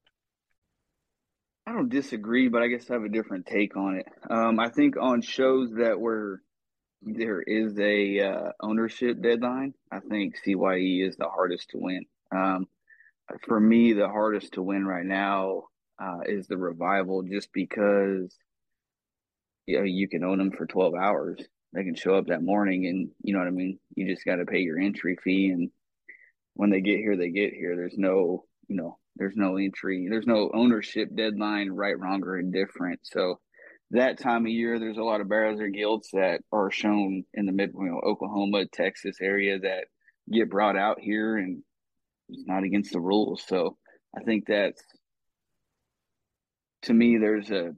[1.66, 4.06] I don't disagree, but I guess I have a different take on it.
[4.30, 6.42] Um, I think on shows that were
[7.02, 9.74] there is a uh, ownership deadline.
[9.92, 12.06] I think CYE is the hardest to win.
[12.36, 12.68] Um,
[13.48, 15.64] for me, the hardest to win right now
[16.02, 18.36] uh, is the revival, just because
[19.66, 21.40] you know you can own them for twelve hours.
[21.74, 23.80] They can show up that morning, and you know what I mean.
[23.96, 25.72] You just got to pay your entry fee, and
[26.56, 27.76] when they get here, they get here.
[27.76, 33.02] There's no, you know, there's no entry, there's no ownership deadline, right, wrong, or indifferent.
[33.04, 33.40] So
[33.92, 37.46] that time of year, there's a lot of barrows or gilts that are shown in
[37.46, 39.86] the mid, you know, Oklahoma, Texas area that
[40.32, 41.64] get brought out here, and
[42.30, 43.44] it's not against the rules.
[43.48, 43.78] So
[44.18, 44.82] I think that's
[46.84, 47.72] to me, there's a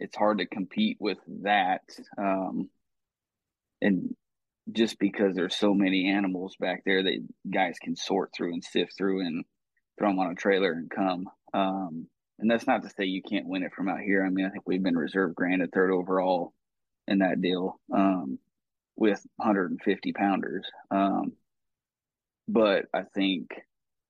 [0.00, 1.82] it's hard to compete with that,
[2.16, 2.68] um,
[3.80, 4.14] and
[4.70, 8.92] just because there's so many animals back there that guys can sort through and sift
[8.96, 9.44] through and
[9.98, 11.28] throw them on a trailer and come.
[11.52, 12.06] Um,
[12.38, 14.24] and that's not to say you can't win it from out here.
[14.24, 16.52] I mean, I think we've been reserve granted third overall
[17.08, 18.38] in that deal um,
[18.96, 20.66] with 150 pounders.
[20.90, 21.32] Um,
[22.46, 23.50] but I think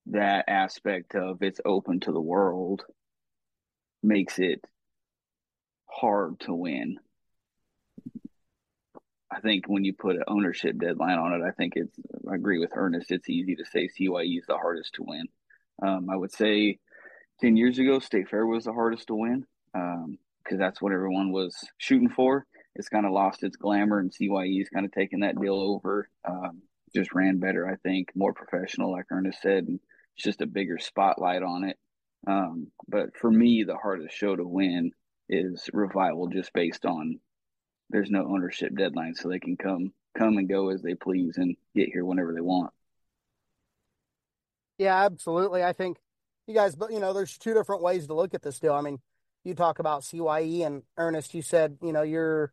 [0.06, 2.84] that aspect of it's open to the world
[4.02, 4.64] makes it
[5.86, 6.98] hard to win.
[9.30, 11.94] I think when you put an ownership deadline on it, I think it's,
[12.30, 15.28] I agree with Ernest, it's easy to say CYE is the hardest to win.
[15.82, 16.78] Um, I would say
[17.40, 21.32] 10 years ago, State Fair was the hardest to win because um, that's what everyone
[21.32, 22.46] was shooting for.
[22.74, 26.08] It's kind of lost its glamour, and CYE's kind of taken that deal over.
[26.24, 26.62] Um,
[26.94, 29.80] just ran better, I think, more professional, like Ernest said, and
[30.16, 31.76] it's just a bigger spotlight on it.
[32.26, 34.92] Um, but for me, the hardest show to win
[35.28, 37.20] is Revival, just based on
[37.90, 41.56] there's no ownership deadline, so they can come come and go as they please and
[41.74, 42.72] get here whenever they want.
[44.78, 45.62] Yeah, absolutely.
[45.64, 45.98] I think
[46.46, 48.74] you guys, but you know, there's two different ways to look at this deal.
[48.74, 49.00] I mean,
[49.44, 51.34] you talk about CYE and Ernest.
[51.34, 52.52] You said you know you're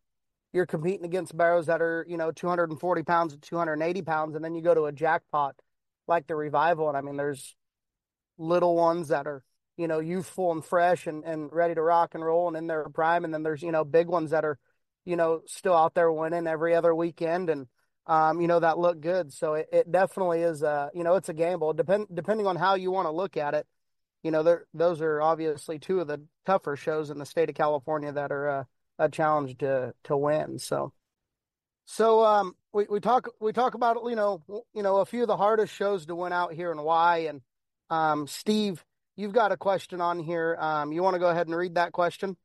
[0.53, 4.55] you're competing against barrows that are you know 240 pounds and 280 pounds, and then
[4.55, 5.55] you go to a jackpot
[6.07, 7.55] like the revival, and I mean, there's
[8.37, 9.43] little ones that are
[9.77, 12.87] you know youthful and fresh and and ready to rock and roll and in their
[12.89, 14.57] prime, and then there's you know big ones that are
[15.05, 17.67] you know still out there winning every other weekend and
[18.07, 19.33] um, you know, that look good.
[19.33, 21.73] So it, it definitely is a, you know, it's a gamble.
[21.73, 23.65] Depend depending on how you want to look at it
[24.25, 27.53] you know, there those are obviously two of the tougher shows in the state of
[27.53, 28.63] California that are uh,
[28.97, 30.57] a challenge to to win.
[30.57, 30.93] So,
[31.85, 34.41] so um, we we talk we talk about you know
[34.73, 37.27] you know a few of the hardest shows to win out here and why.
[37.29, 37.41] And
[37.91, 38.83] um, Steve,
[39.15, 40.57] you've got a question on here.
[40.59, 42.35] Um, you want to go ahead and read that question?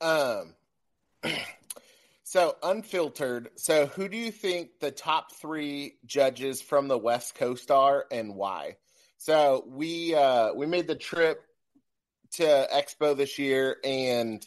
[0.00, 0.54] Um.
[2.28, 3.50] So unfiltered.
[3.54, 8.34] So who do you think the top three judges from the West Coast are, and
[8.34, 8.78] why?
[9.16, 11.40] So we uh, we made the trip
[12.32, 14.44] to Expo this year, and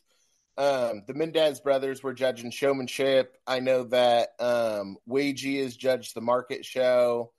[0.58, 3.38] um, the Mendez brothers were judging showmanship.
[3.48, 7.32] I know that um, Wagey has judged the market show.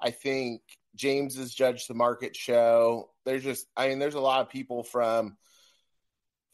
[0.00, 0.62] I think
[0.94, 3.10] James has judged the market show.
[3.26, 5.36] There's just, I mean, there's a lot of people from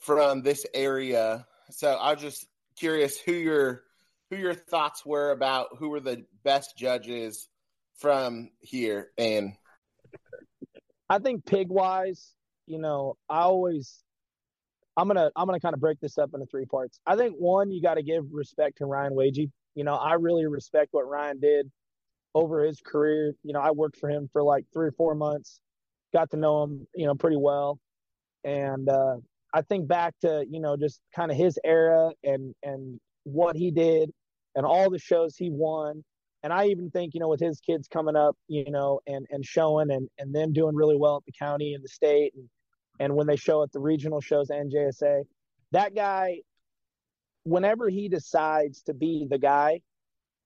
[0.00, 1.46] from this area.
[1.70, 2.49] So I was just
[2.80, 3.82] curious who your
[4.30, 7.48] who your thoughts were about who were the best judges
[7.98, 9.52] from here and
[11.10, 12.34] I think pig wise,
[12.68, 14.02] you know, I always
[14.96, 17.00] I'm gonna I'm gonna kind of break this up into three parts.
[17.04, 19.50] I think one, you got to give respect to Ryan Wagey.
[19.74, 21.70] You know, I really respect what Ryan did
[22.34, 23.34] over his career.
[23.42, 25.60] You know, I worked for him for like three or four months,
[26.12, 27.80] got to know him, you know, pretty well,
[28.44, 29.16] and uh,
[29.52, 33.70] I think back to you know just kind of his era and and what he
[33.70, 34.10] did
[34.54, 36.02] and all the shows he won
[36.42, 39.44] and I even think, you know, with his kids coming up, you know, and and
[39.44, 42.48] showing and and them doing really well at the county and the state and
[42.98, 45.24] and when they show at the regional shows and JSA,
[45.72, 46.40] that guy
[47.44, 49.80] whenever he decides to be the guy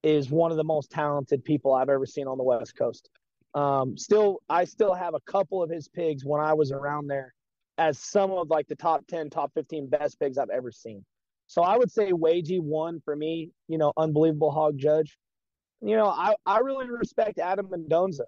[0.02, 3.08] is one of the most talented people I've ever seen on the West Coast.
[3.54, 7.33] Um, still I still have a couple of his pigs when I was around there
[7.78, 11.04] as some of like the top 10, top 15 best pigs I've ever seen.
[11.46, 15.16] So I would say Wagey won for me, you know, unbelievable hog judge
[15.84, 18.24] you know, I, I really respect Adam Mendoza.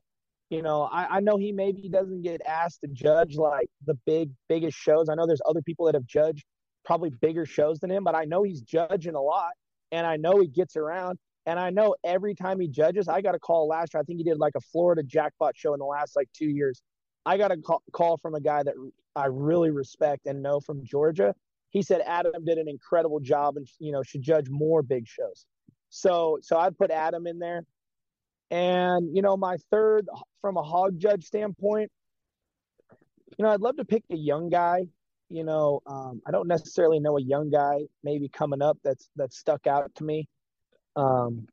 [0.50, 4.30] You know, I, I know he maybe doesn't get asked to judge like the big,
[4.48, 5.09] biggest shows.
[5.09, 6.44] I know there's other people that have judged
[6.85, 9.52] probably bigger shows than him, but I know he's judging a lot
[9.90, 11.18] and I know he gets around.
[11.46, 14.00] And I know every time he judges, I got a call last year.
[14.02, 16.82] I think he did like a Florida jackpot show in the last like two years.
[17.26, 17.56] I got a
[17.92, 18.74] call, from a guy that
[19.16, 21.34] I really respect and know from Georgia.
[21.70, 25.44] He said Adam did an incredible job and you know should judge more big shows.
[25.90, 27.64] So so I'd put Adam in there.
[28.50, 30.06] And you know my third
[30.40, 31.90] from a hog judge standpoint,
[33.36, 34.86] you know I'd love to pick a young guy.
[35.28, 39.36] You know um, I don't necessarily know a young guy maybe coming up that's that's
[39.36, 40.28] stuck out to me.
[40.94, 41.48] Um,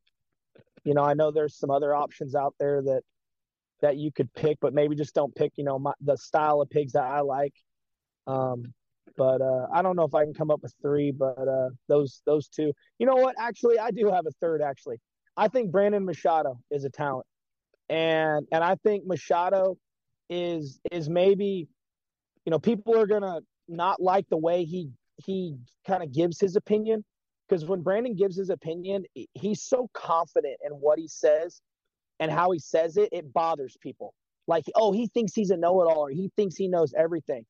[0.84, 3.04] you know, I know there's some other options out there that
[3.84, 6.70] that you could pick, but maybe just don't pick, you know, my, the style of
[6.70, 7.54] pigs that I like.
[8.26, 8.74] Um,
[9.18, 12.22] but uh, I don't know if I can come up with three, but uh, those
[12.26, 12.72] those two.
[12.98, 13.36] You know what?
[13.38, 14.62] Actually, I do have a third.
[14.62, 15.00] Actually,
[15.38, 17.28] I think Brandon Machado is a talent,
[17.90, 19.78] and and I think Machado
[20.30, 21.68] is is maybe,
[22.46, 24.90] you know, people are gonna not like the way he
[25.26, 27.04] he kind of gives his opinion,
[27.48, 31.62] because when Brandon gives his opinion, he's so confident in what he says
[32.24, 34.14] and how he says it, it bothers people.
[34.48, 37.46] Like, oh, he thinks he's a know it all or he thinks he knows everything.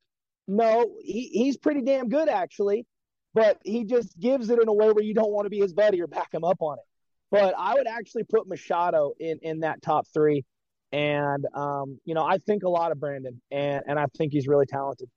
[0.47, 2.85] No, he, he's pretty damn good, actually,
[3.33, 5.73] but he just gives it in a way where you don't want to be his
[5.73, 6.85] buddy or back him up on it.
[7.31, 10.43] But I would actually put Machado in, in that top three.
[10.91, 14.47] And, um, you know, I think a lot of Brandon, and, and I think he's
[14.47, 15.09] really talented.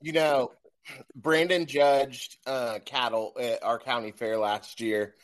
[0.00, 0.52] You know,
[1.14, 5.14] Brandon judged uh, cattle at our county fair last year,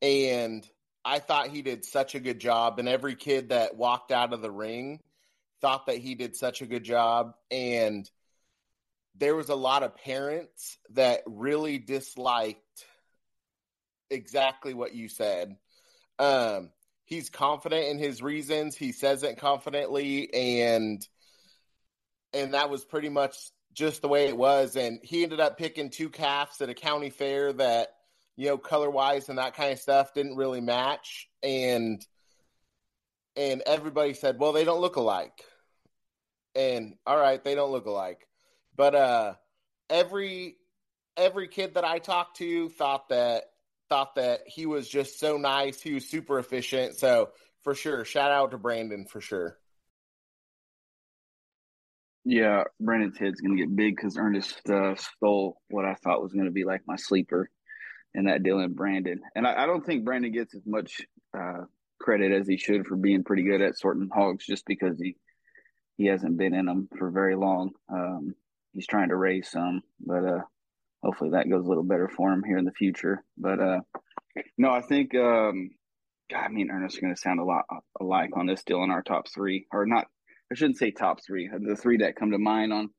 [0.00, 0.68] and
[1.04, 2.78] I thought he did such a good job.
[2.78, 5.00] And every kid that walked out of the ring
[5.60, 7.34] thought that he did such a good job.
[7.50, 8.08] And
[9.16, 12.86] there was a lot of parents that really disliked
[14.10, 15.56] exactly what you said.
[16.18, 16.70] Um,
[17.04, 18.76] he's confident in his reasons.
[18.76, 21.06] He says it confidently, and
[22.32, 23.36] and that was pretty much
[23.74, 24.76] just the way it was.
[24.76, 27.88] And he ended up picking two calves at a county fair that,
[28.42, 31.28] you know, color wise and that kind of stuff didn't really match.
[31.44, 32.04] And
[33.36, 35.44] and everybody said, Well, they don't look alike.
[36.56, 38.26] And all right, they don't look alike.
[38.74, 39.34] But uh
[39.88, 40.56] every
[41.16, 43.44] every kid that I talked to thought that
[43.88, 45.80] thought that he was just so nice.
[45.80, 46.98] He was super efficient.
[46.98, 47.30] So
[47.62, 49.56] for sure, shout out to Brandon for sure.
[52.24, 56.50] Yeah, Brandon's head's to get big because Ernest uh, stole what I thought was to
[56.50, 57.48] be like my sleeper
[58.14, 59.20] in that deal Brandon.
[59.34, 61.00] And I, I don't think Brandon gets as much
[61.36, 61.64] uh,
[62.00, 65.16] credit as he should for being pretty good at sorting hogs just because he
[65.96, 67.70] he hasn't been in them for very long.
[67.92, 68.34] Um,
[68.72, 70.40] he's trying to raise some, but uh,
[71.02, 73.22] hopefully that goes a little better for him here in the future.
[73.36, 73.80] But uh,
[74.56, 75.70] no, I think um,
[76.30, 77.64] God, me and Ernest are going to sound a lot
[78.00, 80.06] alike on this deal in our top three, or not
[80.50, 81.48] I shouldn't say top three.
[81.48, 82.90] The three that come to mind on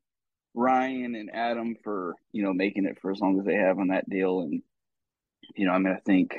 [0.56, 3.88] Ryan and Adam for you know making it for as long as they have on
[3.88, 4.62] that deal, and
[5.56, 6.36] you know I mean I think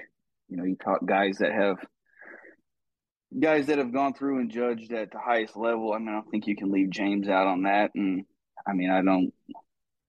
[0.48, 1.78] you know you talk guys that have
[3.38, 5.92] guys that have gone through and judged at the highest level.
[5.92, 8.24] I mean I don't think you can leave James out on that, and
[8.66, 9.32] I mean I don't.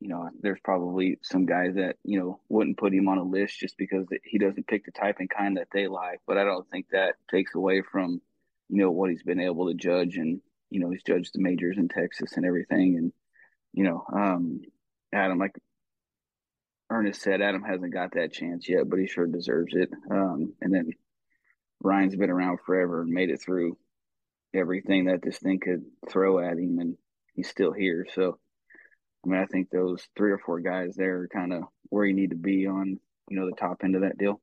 [0.01, 3.59] You know, there's probably some guys that you know wouldn't put him on a list
[3.59, 6.19] just because he doesn't pick the type and kind that they like.
[6.27, 8.21] But I don't think that takes away from
[8.69, 11.77] you know what he's been able to judge and you know, he's judged the majors
[11.77, 12.97] in Texas and everything.
[12.97, 13.13] And,
[13.73, 14.61] you know, um,
[15.13, 15.55] Adam, like
[16.95, 19.89] Ernest said, Adam hasn't got that chance yet, but he sure deserves it.
[20.09, 20.91] Um, and then
[21.81, 23.77] Ryan's been around forever and made it through
[24.53, 26.95] everything that this thing could throw at him, and
[27.33, 28.07] he's still here.
[28.15, 28.39] So,
[29.25, 32.13] I mean, I think those three or four guys there are kind of where you
[32.13, 32.97] need to be on,
[33.29, 34.41] you know, the top end of that deal.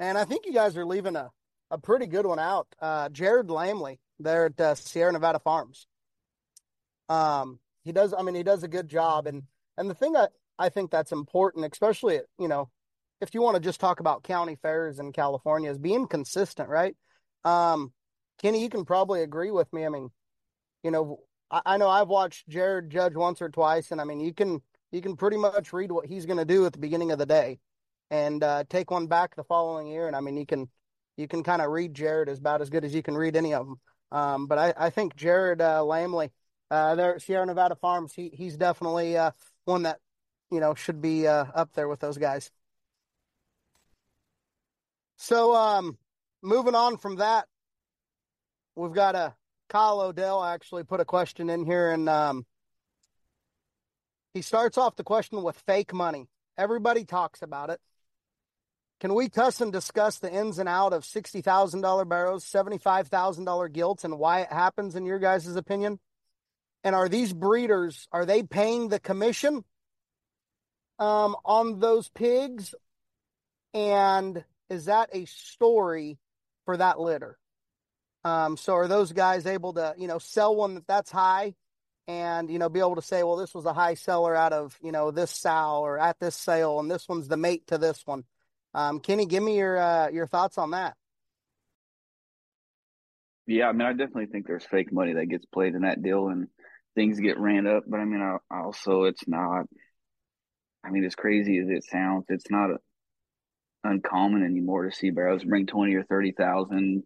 [0.00, 1.30] And I think you guys are leaving a,
[1.70, 2.66] a pretty good one out.
[2.80, 5.86] Uh, Jared Lamley there at uh, Sierra Nevada Farms.
[7.08, 8.12] Um, he does.
[8.16, 9.44] I mean, he does a good job, and
[9.76, 10.28] and the thing I
[10.60, 12.70] I think that's important, especially you know,
[13.20, 16.94] if you want to just talk about county fairs in California, is being consistent, right?
[17.44, 17.92] Um,
[18.40, 19.84] Kenny, you can probably agree with me.
[19.84, 20.10] I mean,
[20.82, 21.20] you know,
[21.50, 24.62] I, I know I've watched Jared judge once or twice, and I mean, you can
[24.92, 27.26] you can pretty much read what he's going to do at the beginning of the
[27.26, 27.58] day,
[28.10, 30.68] and uh, take one back the following year, and I mean, you can
[31.16, 33.54] you can kind of read Jared as about as good as you can read any
[33.54, 33.80] of them.
[34.12, 36.30] Um, but I, I think Jared uh, Lamley,
[36.70, 39.30] uh, there at Sierra Nevada Farms, he he's definitely uh,
[39.64, 39.98] one that
[40.50, 42.50] you know should be uh, up there with those guys.
[45.16, 45.98] So, um,
[46.42, 47.46] moving on from that,
[48.74, 49.34] we've got a
[49.68, 52.46] Kyle Odell actually put a question in here, and um,
[54.34, 56.28] he starts off the question with fake money.
[56.56, 57.80] Everybody talks about it.
[59.00, 64.18] Can we cuss and discuss the ins and out of $60,000 barrows, $75,000 gilts, and
[64.18, 65.98] why it happens in your guys' opinion?
[66.84, 69.64] And are these breeders are they paying the commission
[71.00, 72.74] um, on those pigs?
[73.74, 76.18] And is that a story
[76.64, 77.38] for that litter?
[78.22, 81.54] Um, so are those guys able to, you know, sell one that that's high
[82.06, 84.78] and, you know, be able to say, well, this was a high seller out of,
[84.82, 88.02] you know, this sow or at this sale, and this one's the mate to this
[88.04, 88.24] one.
[88.74, 90.96] Um, Kenny, give me your, uh, your thoughts on that.
[93.46, 96.28] Yeah, I mean, I definitely think there's fake money that gets played in that deal
[96.28, 96.48] and
[96.94, 97.84] things get ran up.
[97.86, 99.66] But I mean, I, also, it's not,
[100.84, 102.70] I mean, as crazy as it sounds, it's not
[103.84, 107.02] uncommon anymore to see barrows bring 20 or 30,000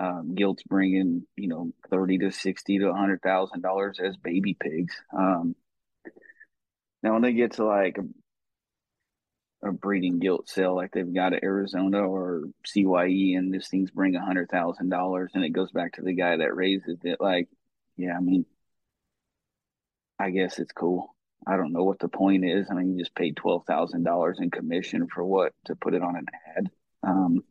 [0.00, 4.56] um, gilts bringing you know thirty to sixty to a hundred thousand dollars as baby
[4.58, 4.94] pigs.
[5.16, 5.56] Um,
[7.02, 11.42] now when they get to like a, a, breeding gilt sale like they've got at
[11.42, 15.94] Arizona or CYE, and this thing's bring a hundred thousand dollars, and it goes back
[15.94, 17.20] to the guy that raises it.
[17.20, 17.48] Like,
[17.96, 18.46] yeah, I mean,
[20.18, 21.14] I guess it's cool.
[21.46, 22.68] I don't know what the point is.
[22.70, 26.02] I mean, you just paid twelve thousand dollars in commission for what to put it
[26.02, 26.26] on an
[26.56, 26.70] ad.
[27.02, 27.42] Um,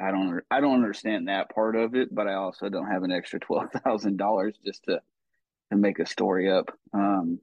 [0.00, 3.12] I don't I don't understand that part of it, but I also don't have an
[3.12, 5.00] extra twelve thousand dollars just to
[5.70, 6.70] to make a story up.
[6.92, 7.40] Um,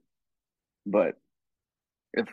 [0.86, 1.14] but
[2.12, 2.26] if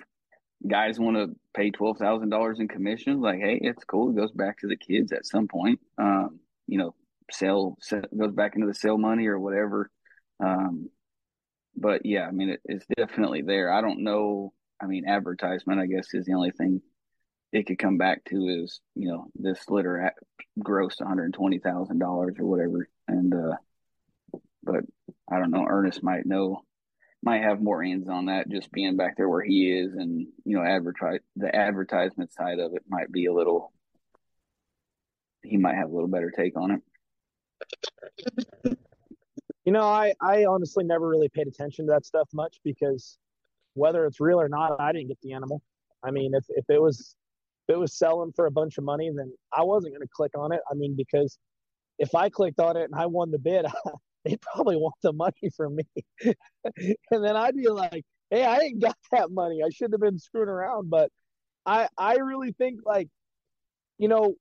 [0.67, 4.11] guys want to pay twelve thousand dollars in commissions, like hey, it's cool.
[4.11, 5.79] It goes back to the kids at some point.
[5.97, 6.95] Um, you know,
[7.31, 9.89] sell, sell goes back into the sale money or whatever.
[10.43, 10.89] Um,
[11.75, 13.71] but yeah, I mean, it, it's definitely there.
[13.71, 14.53] I don't know.
[14.81, 16.81] I mean, advertisement, I guess, is the only thing
[17.51, 20.13] it could come back to is you know this litter at,
[20.59, 23.55] grossed one hundred twenty thousand dollars or whatever, and uh,
[24.63, 24.83] but
[25.29, 25.65] I don't know.
[25.67, 26.61] Ernest might know,
[27.23, 30.57] might have more ends on that, just being back there where he is, and you
[30.57, 33.71] know, advertise the advertisement side of it might be a little.
[35.43, 36.81] He might have a little better take on
[38.63, 38.77] it.
[39.65, 43.17] You know, I I honestly never really paid attention to that stuff much because
[43.73, 45.61] whether it's real or not, I didn't get the animal.
[46.03, 47.15] I mean, if if it was
[47.67, 50.51] it was selling for a bunch of money, then I wasn't going to click on
[50.51, 50.59] it.
[50.69, 51.37] I mean, because
[51.99, 53.65] if I clicked on it and I won the bid,
[54.25, 55.85] they'd probably want the money from me.
[56.23, 59.61] and then I'd be like, hey, I ain't got that money.
[59.63, 60.89] I shouldn't have been screwing around.
[60.89, 61.11] But
[61.65, 63.09] I I really think like,
[63.97, 64.35] you know,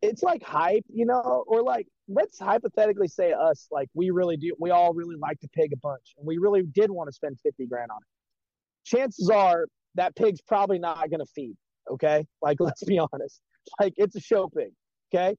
[0.00, 4.54] it's like hype, you know, or like let's hypothetically say us, like we really do
[4.58, 7.38] we all really like to pig a bunch and we really did want to spend
[7.42, 8.88] 50 grand on it.
[8.88, 11.56] Chances are that pig's probably not gonna feed.
[11.90, 12.26] Okay.
[12.42, 13.40] Like, let's be honest.
[13.80, 14.70] Like, it's a show pig.
[15.12, 15.36] Okay.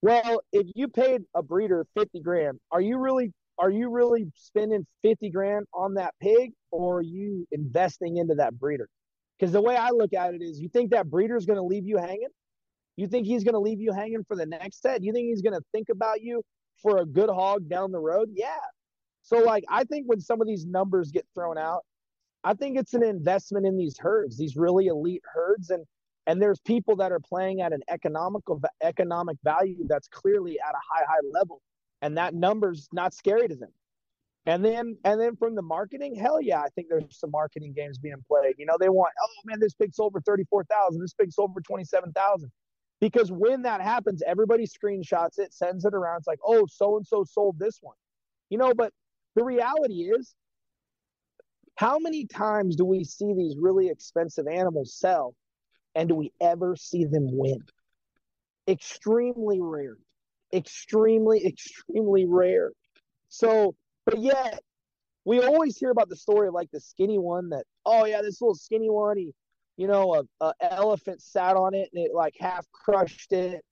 [0.00, 4.86] Well, if you paid a breeder 50 grand, are you really, are you really spending
[5.02, 8.88] 50 grand on that pig or are you investing into that breeder?
[9.38, 11.62] Because the way I look at it is you think that breeder is going to
[11.62, 12.28] leave you hanging?
[12.98, 15.04] You think he's going to leave you hanging for the next set?
[15.04, 16.42] You think he's going to think about you
[16.82, 18.28] for a good hog down the road?
[18.34, 18.58] Yeah.
[19.22, 21.84] So, like, I think when some of these numbers get thrown out,
[22.42, 25.84] I think it's an investment in these herds, these really elite herds, and
[26.26, 30.78] and there's people that are playing at an economical economic value that's clearly at a
[30.92, 31.62] high high level,
[32.02, 33.72] and that number's not scary to them.
[34.46, 37.96] And then and then from the marketing, hell yeah, I think there's some marketing games
[37.98, 38.54] being played.
[38.58, 41.30] You know, they want, oh man, this pig sold for thirty four thousand, this pig
[41.32, 42.50] sold for twenty seven thousand.
[43.00, 46.18] Because when that happens, everybody screenshots it, sends it around.
[46.18, 47.96] It's like, oh, so and so sold this one.
[48.50, 48.92] You know, but
[49.36, 50.34] the reality is
[51.76, 55.36] how many times do we see these really expensive animals sell
[55.94, 57.62] and do we ever see them win?
[58.66, 59.96] Extremely rare.
[60.52, 62.72] Extremely, extremely rare.
[63.28, 63.76] So,
[64.06, 64.60] but yet,
[65.24, 68.40] we always hear about the story of like the skinny one that, oh yeah, this
[68.40, 69.34] little skinny one, he,
[69.78, 73.64] you know, a, a elephant sat on it and it like half crushed it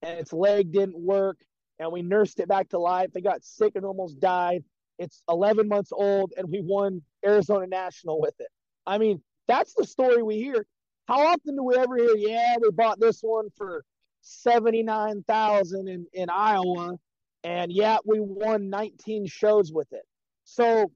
[0.00, 1.38] and its leg didn't work
[1.78, 3.10] and we nursed it back to life.
[3.14, 4.64] It got sick and almost died.
[4.98, 8.48] It's 11 months old, and we won Arizona National with it.
[8.86, 10.66] I mean, that's the story we hear.
[11.06, 13.84] How often do we ever hear, yeah, we bought this one for
[14.20, 16.96] 79,000 in, in Iowa,
[17.42, 20.04] and yeah, we won 19 shows with it.
[20.44, 20.92] So,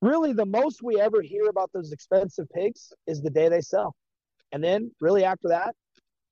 [0.00, 3.94] really, the most we ever hear about those expensive pigs is the day they sell.
[4.52, 5.74] And then, really, after that,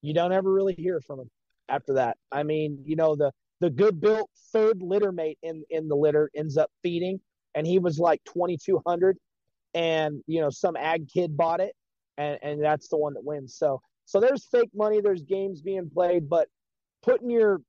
[0.03, 1.31] you don't ever really hear from them
[1.69, 2.17] after that.
[2.31, 6.31] I mean, you know, the the good built third litter mate in in the litter
[6.37, 7.21] ends up feeding,
[7.55, 9.17] and he was like twenty two hundred,
[9.75, 11.75] and you know some ag kid bought it,
[12.19, 13.57] and and that's the one that wins.
[13.57, 16.49] So so there's fake money, there's games being played, but
[17.03, 17.61] putting your,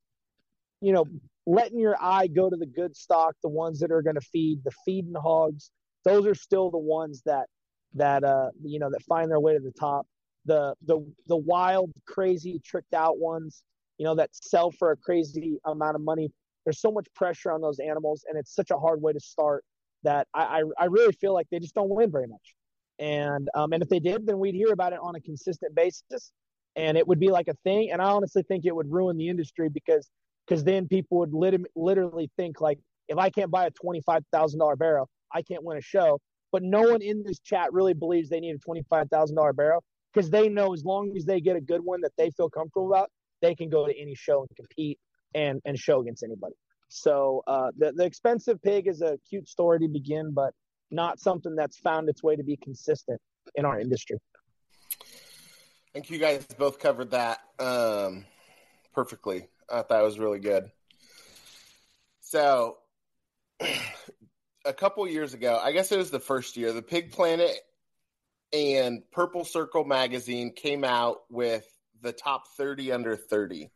[0.81, 1.05] you know,
[1.45, 4.59] letting your eye go to the good stock, the ones that are going to feed,
[4.63, 5.71] the feeding hogs,
[6.05, 7.47] those are still the ones that
[7.95, 10.07] that uh you know that find their way to the top.
[10.45, 13.63] The the the wild, crazy, tricked out ones
[13.97, 16.31] you know, that sell for a crazy amount of money.
[16.65, 19.63] there's so much pressure on those animals, and it's such a hard way to start
[20.03, 22.55] that I, I, I really feel like they just don't win very much.
[22.99, 26.31] And um, and if they did, then we'd hear about it on a consistent basis,
[26.75, 27.91] and it would be like a thing.
[27.91, 30.09] And I honestly think it would ruin the industry because
[30.47, 34.23] because then people would lit- literally think like, if I can't buy a twenty five
[34.31, 36.19] thousand dollar barrow, I can't win a show.
[36.51, 39.53] But no one in this chat really believes they need a twenty five thousand dollar
[39.53, 39.81] barrow
[40.13, 42.87] because they know as long as they get a good one that they feel comfortable
[42.87, 43.11] about,
[43.41, 44.97] they can go to any show and compete
[45.33, 46.55] and and show against anybody.
[46.87, 50.53] So uh, the the expensive pig is a cute story to begin, but
[50.91, 53.19] not something that's found its way to be consistent
[53.55, 54.17] in our industry.
[55.01, 55.05] I
[55.93, 58.25] think you guys both covered that um,
[58.93, 59.47] perfectly.
[59.69, 60.69] I thought it was really good.
[62.21, 62.77] So,
[64.65, 67.55] a couple years ago, I guess it was the first year, the Pig Planet
[68.51, 71.65] and Purple Circle magazine came out with
[72.01, 73.69] the top 30 under 30.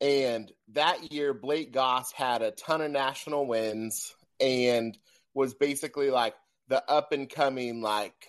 [0.00, 4.98] And that year, Blake Goss had a ton of national wins and
[5.34, 6.34] was basically like
[6.68, 8.26] the up and coming like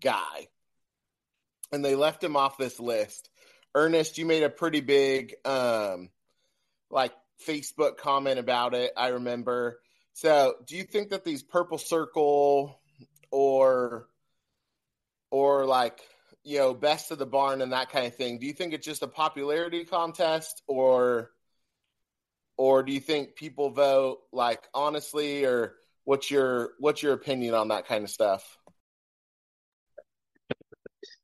[0.00, 0.48] guy.
[1.72, 3.30] And they left him off this list.
[3.74, 6.10] Ernest, you made a pretty big um
[6.90, 7.12] like
[7.46, 9.80] Facebook comment about it, I remember.
[10.20, 12.78] So, do you think that these purple circle
[13.30, 14.06] or
[15.30, 15.98] or like
[16.44, 18.84] you know best of the barn and that kind of thing do you think it's
[18.84, 21.30] just a popularity contest or
[22.58, 27.68] or do you think people vote like honestly or what's your what's your opinion on
[27.68, 28.58] that kind of stuff?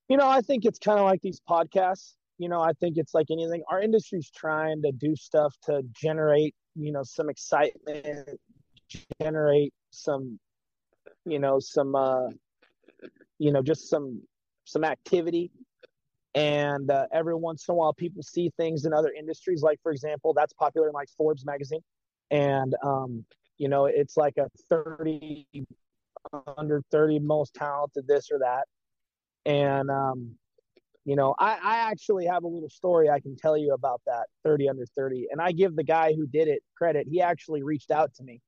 [0.08, 2.14] You know i think it's kind of like these podcasts.
[2.38, 3.62] You know i think it's like anything.
[3.70, 8.38] Our industry's trying to do stuff to generate you know some excitement
[9.20, 10.38] generate some
[11.24, 12.28] you know some uh
[13.38, 14.22] you know just some
[14.64, 15.50] some activity.
[16.34, 19.62] And uh, every once in a while people see things in other industries.
[19.62, 21.80] Like for example that's popular in like forbes magazine.
[22.30, 23.24] And um,
[23.58, 25.46] you know it's like a 30
[26.58, 28.64] under 30 most talented this or that.
[29.46, 30.36] And um,
[31.06, 34.26] you know I, I actually have a little story i can tell you about that
[34.44, 37.06] 30 under 30 and i give the guy who did it credit.
[37.08, 38.40] He actually reached out to me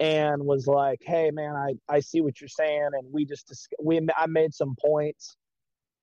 [0.00, 4.00] and was like, "Hey, man, I I see what you're saying," and we just we
[4.16, 5.36] I made some points,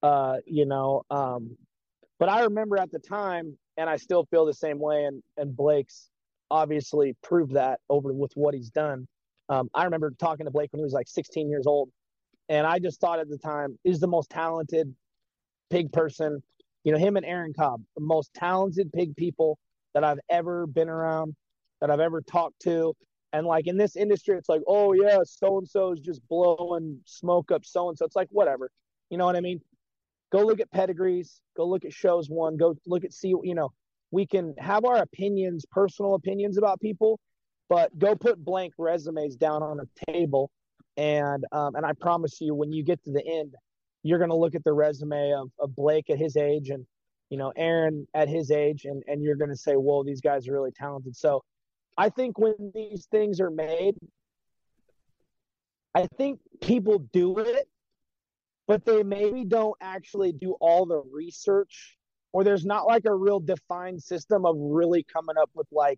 [0.03, 1.57] uh, you know, um,
[2.19, 5.55] but I remember at the time, and I still feel the same way, and and
[5.55, 6.09] Blake's
[6.51, 9.07] obviously proved that over with what he's done.
[9.49, 11.89] Um, I remember talking to Blake when he was like 16 years old,
[12.49, 14.93] and I just thought at the time he's the most talented
[15.69, 16.41] pig person.
[16.83, 19.57] You know, him and Aaron Cobb, the most talented pig people
[19.93, 21.35] that I've ever been around,
[21.81, 22.95] that I've ever talked to
[23.35, 26.97] and like in this industry, it's like, oh yeah, so and so is just blowing
[27.03, 28.05] smoke up so and so.
[28.05, 28.71] It's like whatever,
[29.09, 29.59] you know what I mean?
[30.31, 31.41] Go look at pedigrees.
[31.57, 32.55] Go look at shows won.
[32.55, 33.33] Go look at see.
[33.43, 33.73] You know,
[34.11, 37.19] we can have our opinions, personal opinions about people,
[37.67, 40.49] but go put blank resumes down on a table,
[40.95, 43.53] and um, and I promise you, when you get to the end,
[44.03, 46.85] you're gonna look at the resume of, of Blake at his age and
[47.29, 50.53] you know Aaron at his age, and and you're gonna say, whoa, these guys are
[50.53, 51.17] really talented.
[51.17, 51.43] So
[51.97, 53.95] I think when these things are made,
[55.93, 57.69] I think people do it,
[58.67, 61.97] but they maybe don't actually do all the research,
[62.33, 65.97] or there's not like a real defined system of really coming up with like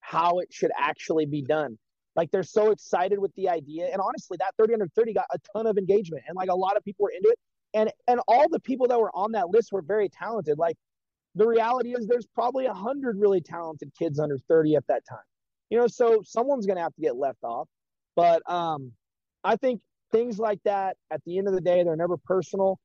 [0.00, 1.78] how it should actually be done.
[2.16, 5.38] Like they're so excited with the idea, and honestly, that 30 under 30 got a
[5.54, 7.38] ton of engagement, and like a lot of people were into it,
[7.72, 10.58] and and all the people that were on that list were very talented.
[10.58, 10.76] Like
[11.34, 15.20] the reality is, there's probably a hundred really talented kids under 30 at that time
[15.70, 17.68] you know, so someone's going to have to get left off.
[18.16, 18.92] But um,
[19.44, 19.80] I think
[20.12, 22.78] things like that, at the end of the day, they're never personal.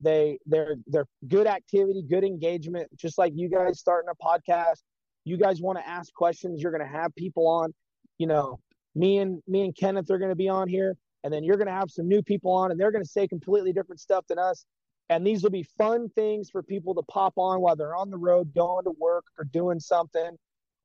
[0.00, 2.88] They they're they're good activity, good engagement.
[2.96, 4.82] Just like you guys starting a podcast,
[5.24, 6.62] you guys want to ask questions.
[6.62, 7.74] You're going to have people on.
[8.18, 8.60] You know,
[8.94, 11.66] me and me and Kenneth are going to be on here, and then you're going
[11.66, 14.38] to have some new people on, and they're going to say completely different stuff than
[14.38, 14.66] us.
[15.10, 18.18] And these will be fun things for people to pop on while they're on the
[18.18, 20.36] road, going to work, or doing something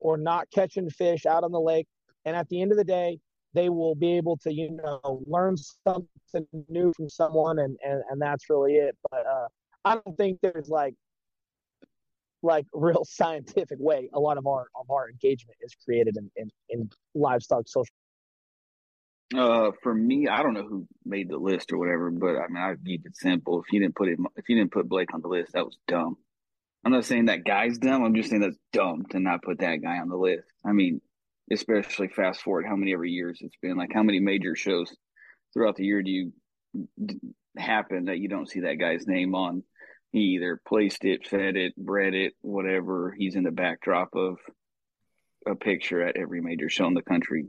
[0.04, 1.88] or not catching fish out on the lake.
[2.26, 3.20] And at the end of the day,
[3.54, 5.56] they will be able to, you know, learn
[5.88, 8.95] something new from someone, and and, and that's really it.
[9.10, 9.47] But uh,
[9.86, 10.95] I don't think there's like
[12.41, 16.49] like real scientific way a lot of our of our engagement is created in in,
[16.70, 17.93] in livestock social.
[19.36, 22.58] Uh, for me, I don't know who made the list or whatever, but I mean,
[22.58, 23.62] I keep it simple.
[23.62, 25.78] If you didn't put it, if you didn't put Blake on the list, that was
[25.88, 26.18] dumb.
[26.86, 28.04] I'm not saying that guy's dumb.
[28.04, 30.48] I'm just saying that's dumb to not put that guy on the list.
[30.66, 31.02] I mean,
[31.52, 33.78] especially fast forward how many every years it's been.
[33.78, 34.94] Like how many major shows
[35.54, 36.32] throughout the year do you
[37.58, 39.64] happen that you don't see that guy's name on?
[40.12, 43.16] He either placed it, fed it, bred it, whatever.
[43.18, 44.38] He's in the backdrop of
[45.48, 47.46] a picture at every major show in the country.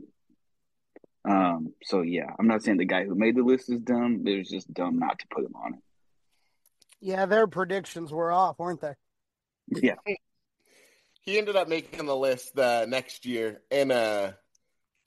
[1.27, 4.23] Um, so yeah, I'm not saying the guy who made the list is dumb.
[4.25, 5.79] It was just dumb not to put him on it.
[7.01, 8.93] Yeah, their predictions were off, weren't they?
[9.67, 9.95] Yeah.
[11.21, 14.31] he ended up making the list the next year, and uh,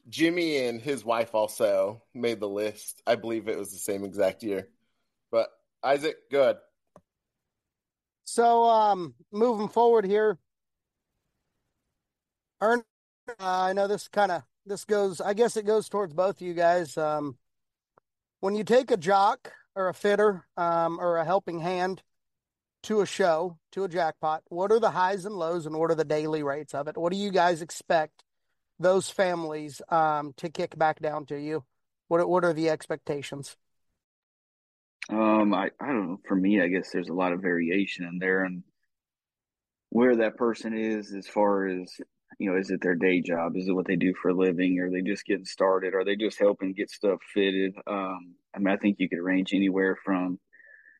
[0.08, 3.02] Jimmy and his wife also made the list.
[3.06, 4.68] I believe it was the same exact year.
[5.30, 5.48] But
[5.82, 6.56] Isaac, good.
[8.24, 10.38] So, um, moving forward here,
[12.62, 12.82] Ern,
[13.28, 15.20] uh, I know this kind of this goes.
[15.20, 16.96] I guess it goes towards both of you guys.
[16.96, 17.38] Um,
[18.40, 22.02] when you take a jock or a fitter um, or a helping hand
[22.84, 25.96] to a show, to a jackpot, what are the highs and lows, and what are
[25.96, 26.96] the daily rates of it?
[26.96, 28.22] What do you guys expect
[28.78, 31.64] those families um, to kick back down to you?
[32.08, 33.56] What what are the expectations?
[35.10, 36.20] Um, I, I don't know.
[36.26, 38.62] For me, I guess there's a lot of variation in there and
[39.90, 41.94] where that person is as far as,
[42.38, 43.56] you know, is it their day job?
[43.56, 44.78] Is it what they do for a living?
[44.80, 45.94] Are they just getting started?
[45.94, 47.74] Are they just helping get stuff fitted?
[47.86, 50.38] Um, I mean, I think you could range anywhere from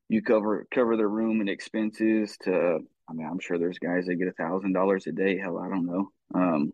[0.08, 2.78] you cover cover their room and expenses to
[3.08, 5.38] I mean, I'm sure there's guys that get a thousand dollars a day.
[5.38, 6.10] Hell, I don't know.
[6.34, 6.72] Um,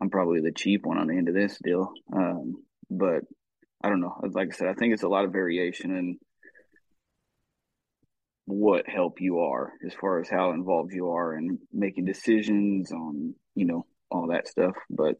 [0.00, 1.92] I'm probably the cheap one on the end of this deal.
[2.12, 3.22] Um, but
[3.82, 4.14] I don't know.
[4.32, 6.18] Like I said, I think it's a lot of variation in
[8.46, 13.34] what help you are as far as how involved you are in making decisions on,
[13.54, 14.74] you know, all that stuff.
[14.88, 15.16] But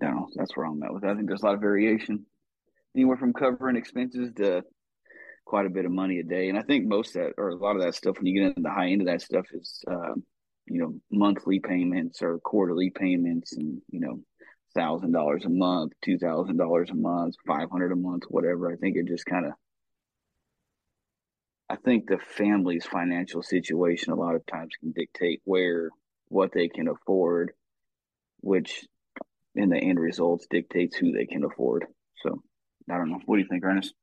[0.00, 0.28] I don't know.
[0.36, 1.04] That's where I'm at with.
[1.04, 1.10] It.
[1.10, 2.24] I think there's a lot of variation,
[2.96, 4.62] anywhere from covering expenses to
[5.44, 6.48] quite a bit of money a day.
[6.48, 8.48] And I think most of that, or a lot of that stuff, when you get
[8.48, 10.14] into the high end of that stuff, is uh,
[10.66, 14.20] you know monthly payments or quarterly payments, and you know
[14.74, 18.72] thousand dollars a month, two thousand dollars a month, five hundred a month, whatever.
[18.72, 19.52] I think it just kind of
[21.72, 25.88] I think the family's financial situation a lot of times can dictate where
[26.28, 27.52] what they can afford,
[28.40, 28.86] which
[29.54, 31.86] in the end results dictates who they can afford.
[32.22, 32.42] So
[32.90, 33.20] I don't know.
[33.24, 33.94] What do you think, Ernest?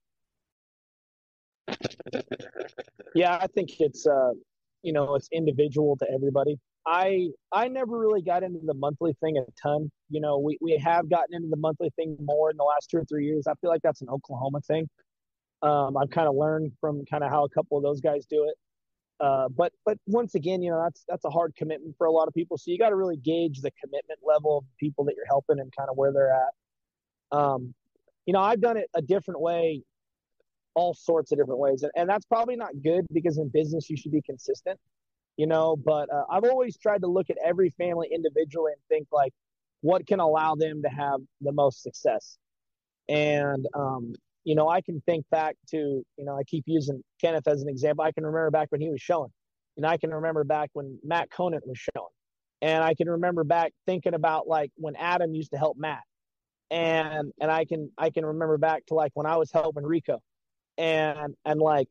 [3.16, 4.32] Yeah, I think it's uh
[4.82, 6.58] you know, it's individual to everybody.
[6.86, 9.92] I I never really got into the monthly thing a ton.
[10.10, 12.98] You know, we, we have gotten into the monthly thing more in the last two
[12.98, 13.46] or three years.
[13.48, 14.90] I feel like that's an Oklahoma thing.
[15.62, 18.46] Um, I've kind of learned from kind of how a couple of those guys do
[18.46, 18.56] it.
[19.20, 22.28] Uh, but but once again, you know, that's that's a hard commitment for a lot
[22.28, 22.58] of people.
[22.58, 25.72] So you got to really gauge the commitment level of people that you're helping and
[25.78, 27.38] kind of where they're at.
[27.38, 27.74] Um,
[28.26, 29.84] you know, I've done it a different way,
[30.76, 33.98] all sorts of different ways, and, and that's probably not good because in business you
[33.98, 34.80] should be consistent
[35.40, 35.78] you know.
[35.78, 39.32] But uh, I've always tried to look at every family individually and think like,
[39.82, 42.38] what can allow them to have the most success?
[43.08, 44.14] And um,
[44.44, 47.70] you know, I can think back to, you know, I keep using Kenneth as an
[47.70, 48.04] example.
[48.04, 49.32] I can remember back when he was showing,
[49.78, 52.12] and I can remember back when Matt Conant was showing,
[52.62, 56.04] and I can remember back thinking about like when Adam used to help Matt,
[56.70, 60.20] and and I can I can remember back to like when I was helping Rico,
[60.80, 61.88] and and like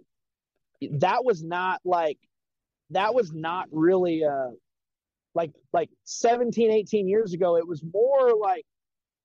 [0.93, 2.19] that was not like
[2.91, 4.49] that was not really uh
[5.35, 8.65] like like 17 18 years ago it was more like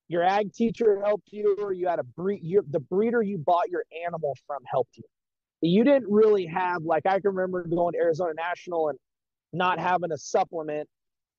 [0.09, 3.69] your ag teacher helped you or you had a breed your, the breeder you bought
[3.69, 5.03] your animal from helped you.
[5.61, 8.99] You didn't really have like i can remember going to arizona national and
[9.53, 10.89] not having a supplement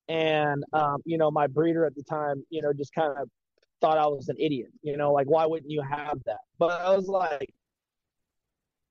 [0.07, 3.29] and um, you know my breeder at the time you know just kind of
[3.81, 6.39] thought i was an idiot you know like why wouldn't you have that?
[6.57, 7.53] But i was like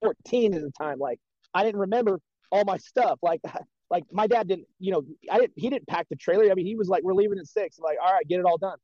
[0.00, 1.18] 14 at the time like
[1.54, 2.20] i didn't remember
[2.54, 3.18] all my stuff.
[3.22, 3.40] Like,
[3.90, 6.50] like my dad didn't, you know, I didn't, he didn't pack the trailer.
[6.50, 7.78] I mean, he was like, we're leaving at six.
[7.78, 8.78] I'm like, all right, get it all done.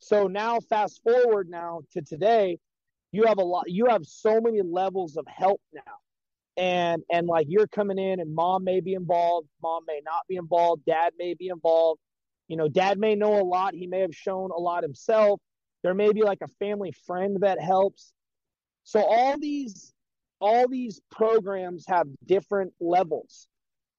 [0.00, 2.58] So now fast forward now to today,
[3.10, 5.82] you have a lot, you have so many levels of help now.
[6.56, 9.48] And, and like you're coming in and mom may be involved.
[9.62, 10.84] Mom may not be involved.
[10.84, 12.00] Dad may be involved.
[12.48, 13.74] You know, dad may know a lot.
[13.74, 15.40] He may have shown a lot himself.
[15.82, 18.12] There may be like a family friend that helps.
[18.84, 19.92] So all these
[20.40, 23.48] all these programs have different levels.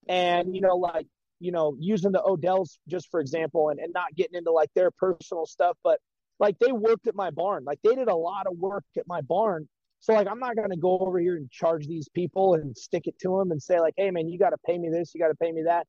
[0.07, 1.07] And, you know, like,
[1.39, 4.91] you know, using the Odells just for example, and, and not getting into like their
[4.91, 5.99] personal stuff, but
[6.39, 7.63] like they worked at my barn.
[7.65, 9.67] Like they did a lot of work at my barn.
[9.99, 13.19] So like I'm not gonna go over here and charge these people and stick it
[13.19, 15.27] to them and say like, hey man, you got to pay me this, you got
[15.27, 15.85] to pay me that.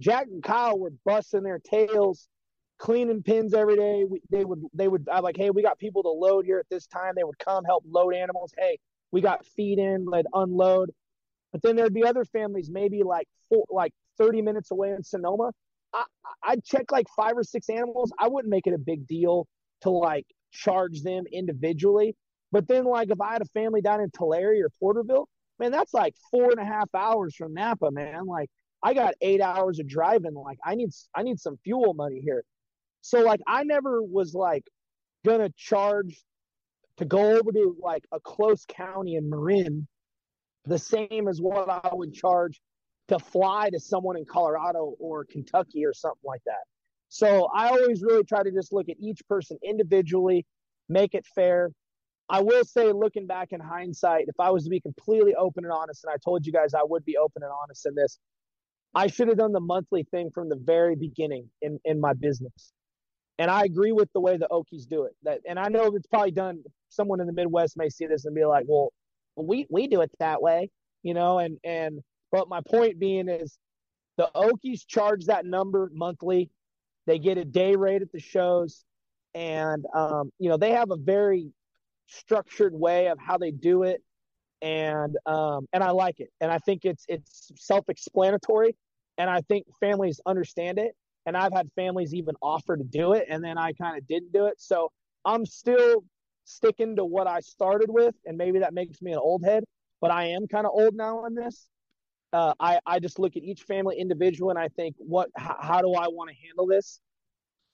[0.00, 2.28] Jack and Kyle were busting their tails,
[2.78, 4.04] cleaning pins every day.
[4.08, 6.66] We, they would they would I like, hey, we got people to load here at
[6.70, 7.14] this time.
[7.16, 8.52] They would come help load animals.
[8.58, 8.78] Hey,
[9.14, 10.90] we got feed in, let unload.
[11.52, 15.52] But then there'd be other families, maybe like four, like 30 minutes away in Sonoma.
[15.92, 16.04] I,
[16.42, 18.12] I'd check like five or six animals.
[18.18, 19.46] I wouldn't make it a big deal
[19.82, 22.16] to like charge them individually.
[22.50, 25.28] But then, like, if I had a family down in Tulare or Porterville,
[25.60, 28.26] man, that's like four and a half hours from Napa, man.
[28.26, 28.50] Like,
[28.82, 30.34] I got eight hours of driving.
[30.34, 32.44] Like I need I need some fuel money here.
[33.00, 34.64] So like I never was like
[35.24, 36.20] gonna charge
[36.98, 39.86] to go over to like a close county in Marin
[40.66, 42.60] the same as what I would charge
[43.08, 46.64] to fly to someone in Colorado or Kentucky or something like that.
[47.08, 50.46] So I always really try to just look at each person individually,
[50.88, 51.70] make it fair.
[52.30, 55.72] I will say, looking back in hindsight, if I was to be completely open and
[55.72, 58.18] honest, and I told you guys I would be open and honest in this,
[58.94, 62.72] I should have done the monthly thing from the very beginning in, in my business.
[63.38, 65.12] And I agree with the way the Okies do it.
[65.24, 66.62] That, and I know it's probably done.
[66.88, 68.92] Someone in the Midwest may see this and be like, "Well,
[69.36, 70.70] we we do it that way,"
[71.02, 71.38] you know.
[71.40, 73.58] And and but my point being is,
[74.16, 76.50] the Okies charge that number monthly.
[77.06, 78.84] They get a day rate at the shows,
[79.34, 81.50] and um, you know they have a very
[82.06, 84.00] structured way of how they do it,
[84.62, 88.76] and um, and I like it, and I think it's it's self-explanatory,
[89.18, 90.94] and I think families understand it,
[91.26, 94.32] and I've had families even offer to do it, and then I kind of didn't
[94.32, 94.90] do it, so
[95.24, 96.04] I'm still
[96.44, 99.64] sticking to what I started with, and maybe that makes me an old head,
[100.00, 101.66] but I am kind of old now in this.
[102.32, 105.80] Uh, I I just look at each family individual, and I think, what how, how
[105.80, 107.00] do I want to handle this?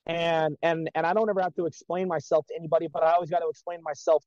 [0.06, 3.30] and and and I don't ever have to explain myself to anybody, but I always
[3.30, 4.24] got to explain myself,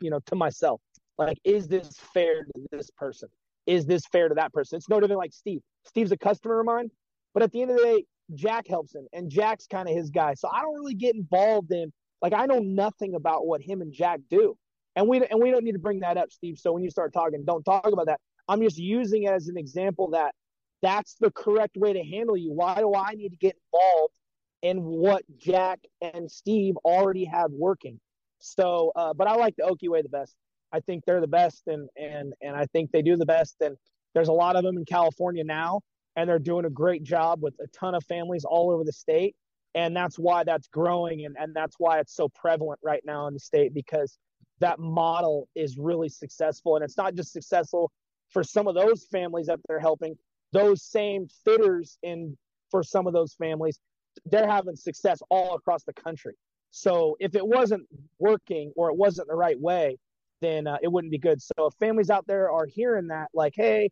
[0.00, 0.80] you know, to myself.
[1.18, 3.28] Like, is this fair to this person?
[3.66, 4.76] Is this fair to that person?
[4.76, 5.60] It's no different like Steve.
[5.86, 6.90] Steve's a customer of mine,
[7.34, 8.04] but at the end of the day,
[8.34, 10.34] Jack helps him, and Jack's kind of his guy.
[10.34, 13.92] So I don't really get involved in like I know nothing about what him and
[13.92, 14.56] Jack do,
[14.96, 16.58] and we and we don't need to bring that up, Steve.
[16.58, 18.20] So when you start talking, don't talk about that.
[18.48, 20.34] I'm just using it as an example that
[20.82, 22.52] that's the correct way to handle you.
[22.52, 24.14] Why do I need to get involved
[24.62, 28.00] in what Jack and Steve already have working?
[28.38, 30.34] So, uh, but I like the Okie way the best.
[30.72, 33.56] I think they're the best, and and and I think they do the best.
[33.60, 33.76] And
[34.14, 35.80] there's a lot of them in California now,
[36.16, 39.34] and they're doing a great job with a ton of families all over the state.
[39.74, 43.34] And that's why that's growing, and and that's why it's so prevalent right now in
[43.34, 44.18] the state because
[44.58, 47.92] that model is really successful, and it's not just successful
[48.30, 50.16] for some of those families that they're helping.
[50.52, 52.36] Those same fitters in
[52.70, 53.78] for some of those families,
[54.26, 56.34] they're having success all across the country.
[56.70, 57.86] So if it wasn't
[58.18, 59.96] working or it wasn't the right way,
[60.40, 61.40] then uh, it wouldn't be good.
[61.42, 63.90] So if families out there are hearing that, like, hey,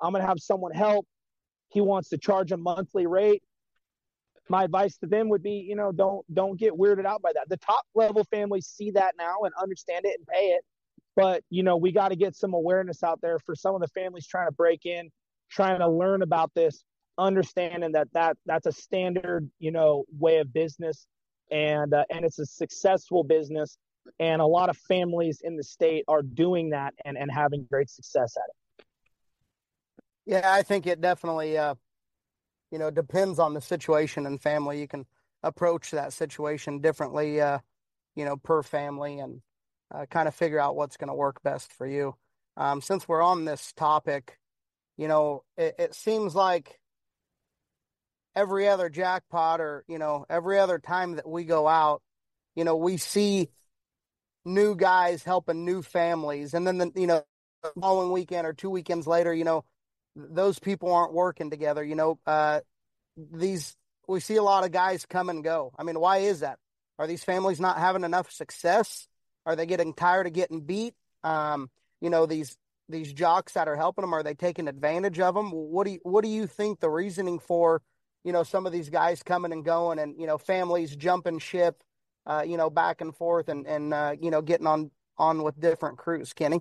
[0.00, 1.06] I'm going to have someone help,
[1.68, 3.42] he wants to charge a monthly rate.
[4.48, 7.48] My advice to them would be, you know, don't don't get weirded out by that.
[7.48, 10.64] The top level families see that now and understand it and pay it,
[11.16, 13.88] but you know, we got to get some awareness out there for some of the
[13.88, 15.10] families trying to break in,
[15.50, 16.82] trying to learn about this,
[17.18, 21.06] understanding that that that's a standard, you know, way of business,
[21.50, 23.76] and uh, and it's a successful business
[24.20, 27.90] and a lot of families in the state are doing that and, and having great
[27.90, 28.56] success at it.
[30.28, 31.74] Yeah, I think it definitely, uh,
[32.70, 34.78] you know, depends on the situation and family.
[34.80, 35.06] You can
[35.42, 37.60] approach that situation differently, uh,
[38.14, 39.40] you know, per family and
[39.94, 42.14] uh, kind of figure out what's going to work best for you.
[42.58, 44.38] Um, since we're on this topic,
[44.98, 46.78] you know, it, it seems like
[48.36, 52.02] every other jackpot or, you know, every other time that we go out,
[52.54, 53.48] you know, we see
[54.44, 56.54] new guys helping new families.
[56.54, 57.22] And then, the, you know,
[57.62, 59.64] the following weekend or two weekends later, you know,
[60.18, 61.84] those people aren't working together.
[61.84, 62.60] You know, uh,
[63.16, 65.72] these, we see a lot of guys come and go.
[65.78, 66.58] I mean, why is that?
[66.98, 69.06] Are these families not having enough success?
[69.46, 70.94] Are they getting tired of getting beat?
[71.22, 72.58] Um, you know, these,
[72.88, 75.50] these jocks that are helping them, are they taking advantage of them?
[75.52, 77.82] What do you, what do you think the reasoning for,
[78.24, 81.82] you know, some of these guys coming and going and, you know, families jumping ship,
[82.26, 85.58] uh, you know, back and forth and and uh, you know, getting on on with
[85.60, 86.32] different crews.
[86.32, 86.60] Kenny.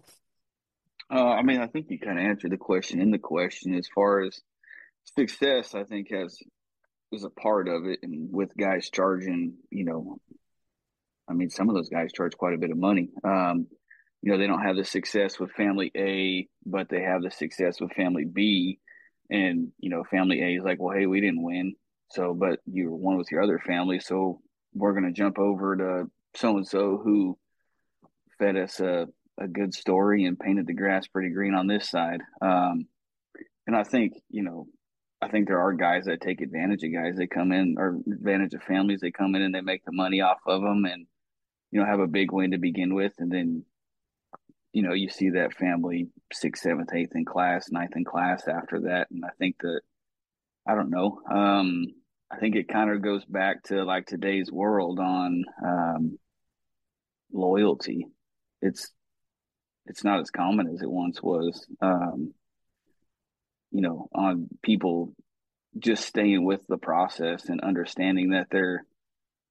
[1.09, 3.87] Uh, I mean, I think you kind of answered the question in the question as
[3.93, 4.39] far as
[5.15, 5.73] success.
[5.73, 6.37] I think has
[7.11, 10.17] is a part of it, and with guys charging, you know,
[11.29, 13.09] I mean, some of those guys charge quite a bit of money.
[13.23, 13.67] Um,
[14.21, 17.79] you know, they don't have the success with family A, but they have the success
[17.79, 18.79] with family B.
[19.29, 21.75] And, you know, family A is like, well, hey, we didn't win.
[22.11, 23.99] So, but you won with your other family.
[23.99, 24.41] So
[24.73, 27.37] we're to jump over to so and so who
[28.39, 29.07] fed us a,
[29.39, 32.21] a good story and painted the grass pretty green on this side.
[32.41, 32.87] Um,
[33.65, 34.67] and I think, you know,
[35.21, 37.15] I think there are guys that take advantage of guys.
[37.17, 38.99] They come in or advantage of families.
[39.01, 41.07] They come in and they make the money off of them and,
[41.71, 43.13] you know, have a big win to begin with.
[43.17, 43.65] And then,
[44.73, 48.81] you know, you see that family sixth, seventh, eighth in class, ninth in class after
[48.81, 49.07] that.
[49.11, 49.81] And I think that,
[50.67, 51.19] I don't know.
[51.29, 51.87] Um,
[52.31, 56.19] I think it kind of goes back to like today's world on um,
[57.31, 58.05] loyalty.
[58.61, 58.91] It's
[59.87, 61.65] it's not as common as it once was.
[61.81, 62.33] Um,
[63.71, 65.13] you know, on people
[65.77, 68.85] just staying with the process and understanding that there,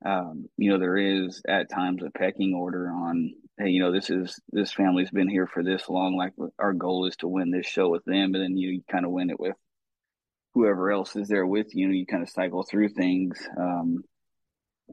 [0.04, 4.10] um, you know, there is at times a pecking order on, hey, you know, this
[4.10, 6.16] is this family's been here for this long.
[6.16, 9.12] Like our goal is to win this show with them, and then you kind of
[9.12, 9.56] win it with
[10.54, 11.88] whoever else is there with you.
[11.88, 13.46] You kind of cycle through things.
[13.58, 14.04] Um,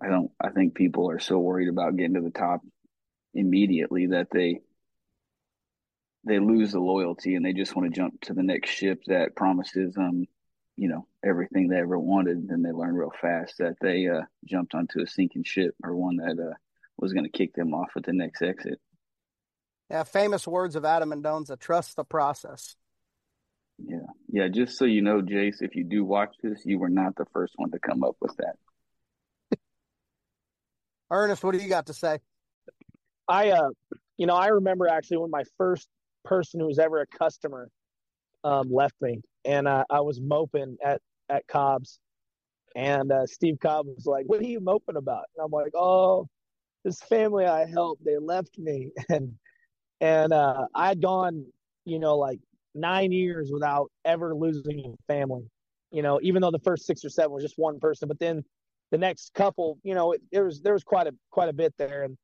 [0.02, 0.32] I don't.
[0.42, 2.62] I think people are so worried about getting to the top
[3.34, 4.60] immediately that they
[6.26, 9.36] they lose the loyalty and they just want to jump to the next ship that
[9.36, 10.26] promises them,
[10.78, 12.38] you know, everything they ever wanted.
[12.50, 16.18] And they learn real fast that they uh, jumped onto a sinking ship or one
[16.18, 16.56] that uh,
[16.98, 18.80] was going to kick them off at the next exit.
[19.90, 22.76] Yeah, famous words of Adam Mendoza: "Trust the process."
[23.78, 23.98] Yeah,
[24.30, 24.48] yeah.
[24.48, 27.54] Just so you know, Jace, if you do watch this, you were not the first
[27.58, 29.60] one to come up with that.
[31.12, 32.20] Ernest, what do you got to say?
[33.28, 33.70] I, uh,
[34.18, 35.88] you know, I remember actually when my first
[36.24, 37.70] person who was ever a customer
[38.44, 42.00] um, left me, and uh, I was moping at at Cobb's,
[42.76, 46.28] and uh, Steve Cobb was like, "What are you moping about?" And I'm like, "Oh,
[46.84, 49.34] this family I helped, they left me," and
[50.02, 51.46] and uh, I had gone,
[51.86, 52.40] you know, like
[52.76, 55.50] nine years without ever losing a family.
[55.92, 58.44] You know, even though the first six or seven was just one person, but then
[58.92, 61.74] the next couple, you know, it, there was there was quite a quite a bit
[61.78, 62.18] there, and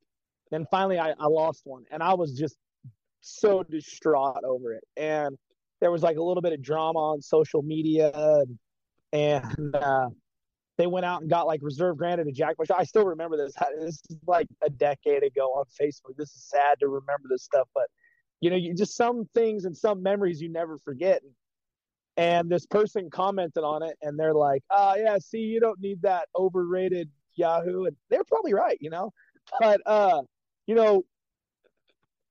[0.51, 2.57] then finally I, I lost one, and I was just
[3.21, 4.83] so distraught over it.
[4.97, 5.37] And
[5.81, 8.59] there was like a little bit of drama on social media, and,
[9.13, 10.09] and uh,
[10.77, 12.69] they went out and got like reserve granted to Jack Bush.
[12.75, 13.53] I still remember this.
[13.79, 16.15] This is like a decade ago on Facebook.
[16.17, 17.87] This is sad to remember this stuff, but
[18.41, 21.21] you know, you just some things and some memories you never forget.
[22.17, 26.01] And this person commented on it, and they're like, "Oh yeah, see, you don't need
[26.01, 29.11] that overrated Yahoo," and they're probably right, you know.
[29.59, 30.21] But uh,
[30.65, 31.03] you know,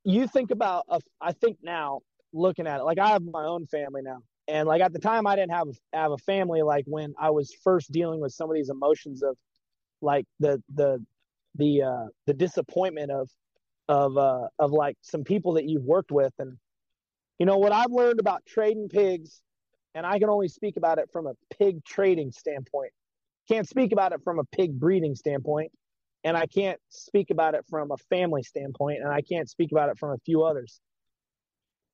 [0.09, 2.01] you think about, a, I think now
[2.33, 5.27] looking at it, like I have my own family now, and like at the time
[5.27, 6.63] I didn't have have a family.
[6.63, 9.37] Like when I was first dealing with some of these emotions of,
[10.01, 11.05] like the the
[11.57, 13.29] the uh, the disappointment of
[13.89, 16.57] of uh, of like some people that you've worked with, and
[17.39, 19.43] you know what I've learned about trading pigs,
[19.95, 22.93] and I can only speak about it from a pig trading standpoint.
[23.47, 25.71] Can't speak about it from a pig breeding standpoint
[26.25, 29.89] and I can't speak about it from a family standpoint, and I can't speak about
[29.89, 30.81] it from a few others.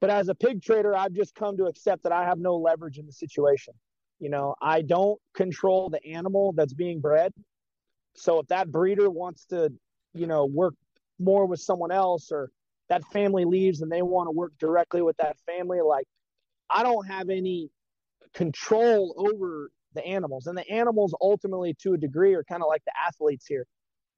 [0.00, 2.98] But as a pig trader, I've just come to accept that I have no leverage
[2.98, 3.74] in the situation.
[4.18, 7.32] You know, I don't control the animal that's being bred.
[8.14, 9.72] So if that breeder wants to,
[10.12, 10.74] you know, work
[11.18, 12.50] more with someone else or
[12.88, 16.06] that family leaves and they want to work directly with that family, like
[16.70, 17.70] I don't have any
[18.34, 20.46] control over the animals.
[20.46, 23.66] And the animals ultimately to a degree are kind of like the athletes here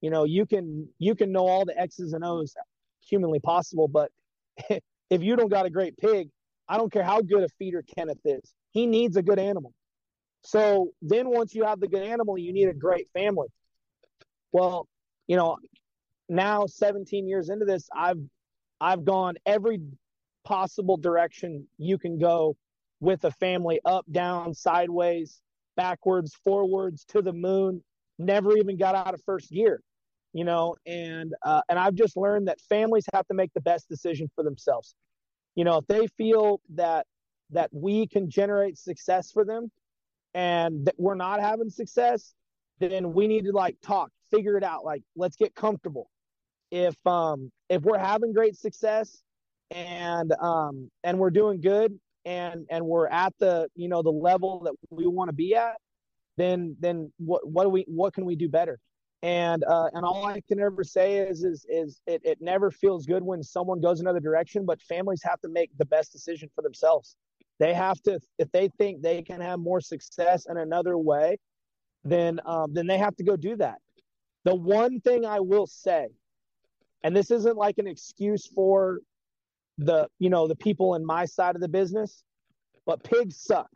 [0.07, 2.55] you know you can you can know all the x's and o's
[3.01, 4.13] humanly possible but
[5.11, 6.29] if you don't got a great pig
[6.69, 9.73] i don't care how good a feeder kenneth is he needs a good animal.
[10.43, 13.49] So then once you have the good animal you need a great family.
[14.53, 14.87] Well
[15.27, 15.57] you know
[16.29, 18.23] now 17 years into this i've
[18.81, 19.81] i've gone every
[20.45, 22.57] possible direction you can go
[23.01, 25.41] with a family up down sideways
[25.77, 27.83] backwards forwards to the moon
[28.19, 29.81] never even got out of first gear
[30.37, 33.89] you know and uh, and i've just learned that families have to make the best
[33.89, 34.95] decision for themselves.
[35.55, 37.07] You know if they feel that
[37.51, 39.71] that we can generate success for them
[40.35, 42.35] and that we're not having success
[42.79, 46.11] then we need to like talk figure it out like let's get comfortable.
[46.71, 49.23] If um if we're having great success
[49.71, 54.61] and um and we're doing good and and we're at the you know the level
[54.65, 55.77] that we want to be at
[56.37, 58.79] then then what what do we what can we do better
[59.27, 63.07] and uh, and all I can ever say is is is it, it never feels
[63.07, 66.63] good when someone goes another direction, but families have to make the best decision for
[66.63, 67.17] themselves.
[67.59, 71.39] They have to if they think they can have more success in another way,
[72.05, 73.79] then um, then they have to go do that.
[74.45, 76.07] The one thing I will say,
[77.03, 79.01] and this isn't like an excuse for
[79.77, 82.23] the you know the people in my side of the business,
[82.87, 83.71] but pigs suck.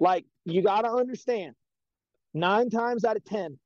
[0.00, 1.56] Like you got to understand,
[2.32, 3.58] nine times out of ten,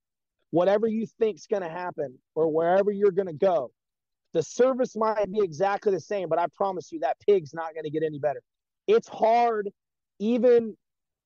[0.56, 3.70] whatever you think's going to happen or wherever you're going to go.
[4.32, 7.84] The service might be exactly the same, but I promise you that pig's not going
[7.84, 8.40] to get any better.
[8.86, 9.68] It's hard,
[10.18, 10.74] even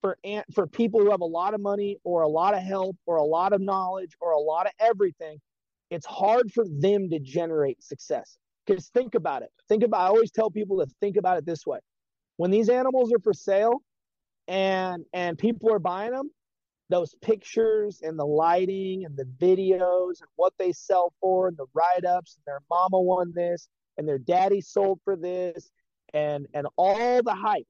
[0.00, 0.18] for
[0.52, 3.22] for people who have a lot of money or a lot of help or a
[3.22, 5.38] lot of knowledge or a lot of everything.
[5.90, 8.36] It's hard for them to generate success.
[8.66, 9.50] Because think about it.
[9.68, 10.00] Think about.
[10.00, 11.78] I always tell people to think about it this way:
[12.36, 13.80] when these animals are for sale,
[14.48, 16.30] and and people are buying them,
[16.90, 21.66] those pictures and the lighting and the videos and what they sell for and the
[21.72, 25.70] write-ups and their mama won this and their daddy sold for this
[26.12, 27.66] and and all the hype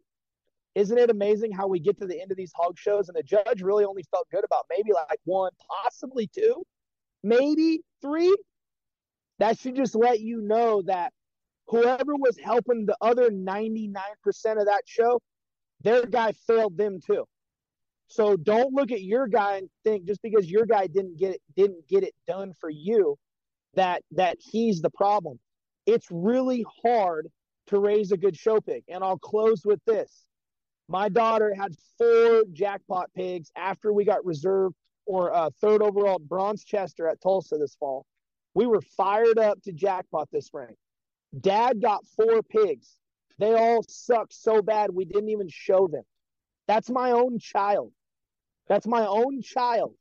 [0.75, 3.23] isn't it amazing how we get to the end of these hog shows and the
[3.23, 5.51] judge really only felt good about maybe like one,
[5.83, 6.62] possibly two,
[7.23, 8.35] maybe three?
[9.39, 11.12] That should just let you know that
[11.66, 13.97] whoever was helping the other 99%
[14.59, 15.21] of that show,
[15.81, 17.25] their guy failed them too.
[18.11, 21.40] So don't look at your guy and think just because your guy didn't get it
[21.54, 23.16] didn't get it done for you
[23.74, 25.38] that that he's the problem.
[25.86, 27.28] It's really hard
[27.68, 28.82] to raise a good show pig.
[28.88, 30.24] And I'll close with this.
[30.88, 34.72] My daughter had four jackpot pigs after we got reserve
[35.06, 38.04] or uh, third overall bronze chester at Tulsa this fall.
[38.54, 40.74] We were fired up to jackpot this spring.
[41.40, 42.96] Dad got four pigs.
[43.38, 46.02] They all sucked so bad we didn't even show them.
[46.66, 47.92] That's my own child.
[48.71, 49.95] That's my own child.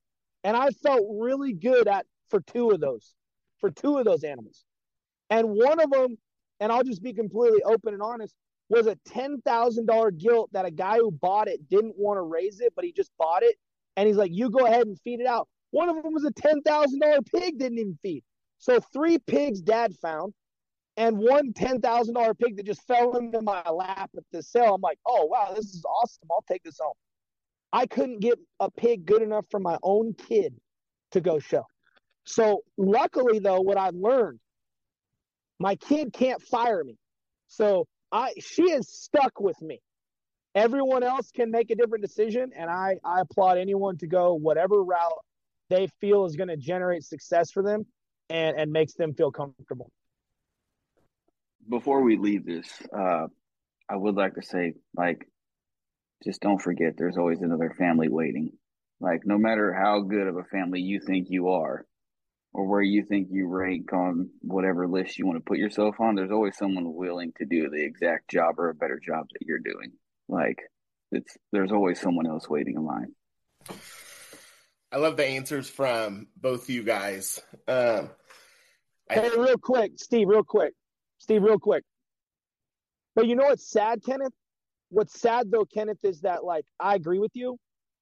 [0.44, 3.16] And I felt really good at for two of those,
[3.60, 4.64] for two of those animals.
[5.32, 6.18] And one of them,
[6.60, 8.36] and I'll just be completely open and honest,
[8.70, 12.72] was a $10,000 gilt that a guy who bought it didn't want to raise it,
[12.76, 13.56] but he just bought it.
[13.98, 15.48] And he's like, you go ahead and feed it out.
[15.72, 18.24] One of them was a $10,000 pig, didn't even feed.
[18.60, 20.34] So three pigs dad found
[20.96, 24.76] and one $10,000 pig that just fell into my lap at the sale.
[24.76, 26.28] I'm like, oh, wow, this is awesome.
[26.32, 26.94] I'll take this home.
[27.72, 30.56] I couldn't get a pig good enough for my own kid
[31.12, 31.66] to go show.
[32.24, 34.40] So luckily though, what I've learned,
[35.60, 36.96] my kid can't fire me.
[37.48, 39.80] So I she is stuck with me.
[40.56, 44.84] Everyone else can make a different decision, and I, I applaud anyone to go whatever
[44.84, 45.24] route
[45.70, 47.86] they feel is going to generate success for them
[48.30, 49.92] and, and makes them feel comfortable.
[51.70, 53.28] Before we leave this, uh,
[53.88, 55.28] I would like to say, like,
[56.24, 58.52] just don't forget there's always another family waiting.
[59.00, 61.86] Like, no matter how good of a family you think you are,
[62.54, 66.16] or where you think you rank on whatever list you want to put yourself on,
[66.16, 69.60] there's always someone willing to do the exact job or a better job that you're
[69.60, 69.92] doing.
[70.28, 70.58] Like
[71.12, 73.14] it's there's always someone else waiting in line.
[74.92, 77.40] I love the answers from both you guys.
[77.68, 78.10] Um,
[79.10, 80.74] hey, real quick, Steve, real quick,
[81.20, 81.84] Steve, real quick.
[83.16, 84.34] But you know what's sad, Kenneth?
[84.90, 87.58] What's sad though, Kenneth, is that like I agree with you,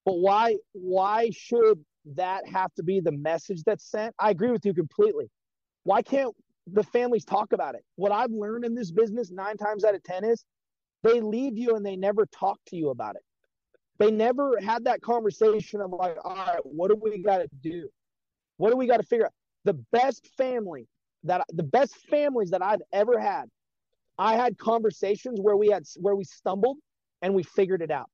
[0.05, 1.83] but why why should
[2.15, 4.15] that have to be the message that's sent?
[4.19, 5.29] I agree with you completely.
[5.83, 6.33] Why can't
[6.71, 7.83] the families talk about it?
[7.95, 10.43] What I've learned in this business nine times out of 10 is
[11.03, 13.21] they leave you and they never talk to you about it.
[13.99, 17.89] They never had that conversation of like, all right, what do we got to do?
[18.57, 19.33] What do we got to figure out?
[19.65, 20.87] The best family
[21.23, 23.45] that the best families that I've ever had,
[24.17, 26.77] I had conversations where we had where we stumbled
[27.21, 28.09] and we figured it out.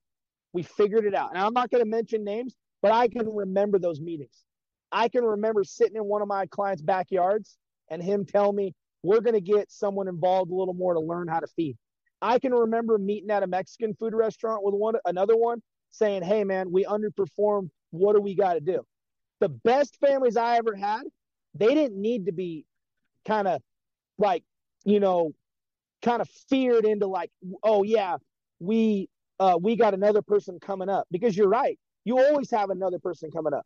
[0.53, 1.29] We figured it out.
[1.29, 4.43] And I'm not going to mention names, but I can remember those meetings.
[4.91, 7.57] I can remember sitting in one of my clients' backyards
[7.89, 11.27] and him tell me, we're going to get someone involved a little more to learn
[11.27, 11.77] how to feed.
[12.21, 16.43] I can remember meeting at a Mexican food restaurant with one another one saying, "Hey
[16.45, 17.69] man, we underperformed.
[17.91, 18.85] What do we got to do?"
[19.41, 21.01] The best families I ever had,
[21.53, 22.65] they didn't need to be
[23.25, 23.61] kind of
[24.17, 24.43] like,
[24.85, 25.33] you know,
[26.03, 27.31] kind of feared into like,
[27.63, 28.17] "Oh yeah,
[28.59, 32.99] we uh we got another person coming up." Because you're right you always have another
[32.99, 33.65] person coming up.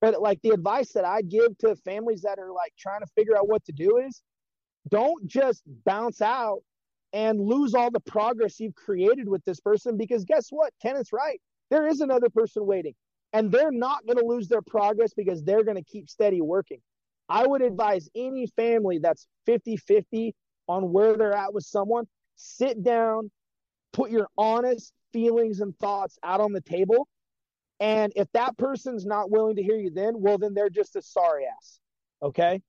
[0.00, 3.36] But like the advice that I give to families that are like trying to figure
[3.36, 4.22] out what to do is
[4.88, 6.60] don't just bounce out
[7.12, 10.72] and lose all the progress you've created with this person because guess what?
[10.84, 11.40] Kenneth's right.
[11.70, 12.94] There is another person waiting
[13.32, 16.78] and they're not going to lose their progress because they're going to keep steady working.
[17.28, 20.34] I would advise any family that's 50 50
[20.68, 22.06] on where they're at with someone,
[22.36, 23.30] sit down,
[23.92, 27.08] put your honest feelings and thoughts out on the table
[27.80, 31.02] and if that person's not willing to hear you then, well, then they're just a
[31.02, 31.78] sorry ass.
[32.22, 32.60] Okay.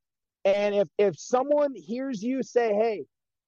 [0.45, 3.05] And if, if someone hears you say, Hey,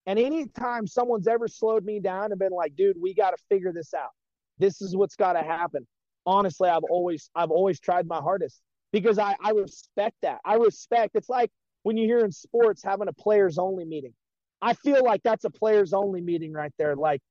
[0.08, 3.72] and anytime someone's ever slowed me down and been like, dude, we got to figure
[3.72, 4.10] this out.
[4.58, 5.88] This is what's got to happen.
[6.26, 10.40] Honestly, I've always, I've always tried my hardest because I, I respect that.
[10.44, 11.52] I respect it's like
[11.84, 14.14] when you hear in sports having a players only meeting.
[14.62, 16.96] I feel like that's a players only meeting right there.
[16.96, 17.22] Like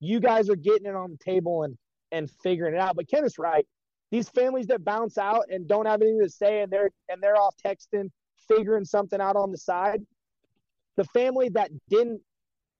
[0.00, 1.76] you guys are getting it on the table and,
[2.12, 2.96] and figuring it out.
[2.96, 3.66] But Ken is right
[4.10, 7.36] these families that bounce out and don't have anything to say and they're and they're
[7.36, 8.10] off texting,
[8.48, 10.00] figuring something out on the side.
[10.96, 12.20] The family that didn't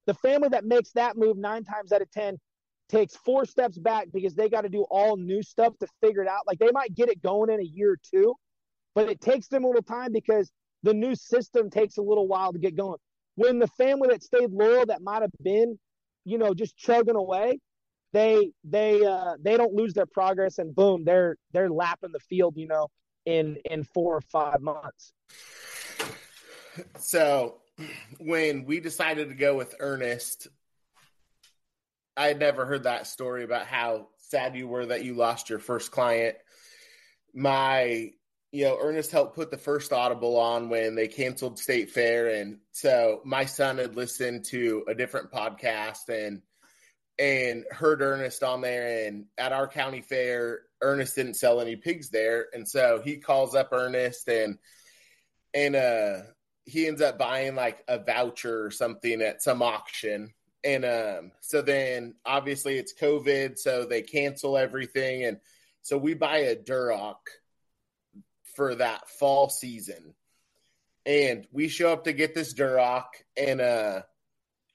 [0.07, 2.37] the family that makes that move nine times out of ten
[2.89, 6.29] takes four steps back because they got to do all new stuff to figure it
[6.29, 6.41] out.
[6.47, 8.35] Like they might get it going in a year or two,
[8.95, 10.51] but it takes them a little time because
[10.83, 12.99] the new system takes a little while to get going.
[13.41, 15.79] When the family that stayed loyal that might have been,
[16.25, 17.59] you know, just chugging away,
[18.13, 22.55] they they uh they don't lose their progress and boom they're they're lapping the field
[22.57, 22.89] you know
[23.25, 25.13] in in four or five months
[26.99, 27.59] so
[28.19, 30.49] when we decided to go with ernest
[32.17, 35.59] I had never heard that story about how sad you were that you lost your
[35.59, 36.37] first client.
[37.33, 38.13] My,
[38.53, 42.29] you know, Ernest helped put the first Audible on when they canceled State Fair.
[42.29, 46.43] And so my son had listened to a different podcast and
[47.19, 49.07] and heard Ernest on there.
[49.07, 52.47] And at our county fair, Ernest didn't sell any pigs there.
[52.55, 54.59] And so he calls up Ernest and
[55.55, 56.19] and uh
[56.65, 60.33] he ends up buying like a voucher or something at some auction
[60.65, 65.39] and um, so then obviously it's COVID, so they cancel everything, and
[65.83, 67.17] so we buy a Duroc
[68.61, 70.15] for that fall season,
[71.07, 74.03] and we show up to get this Duroc, and uh,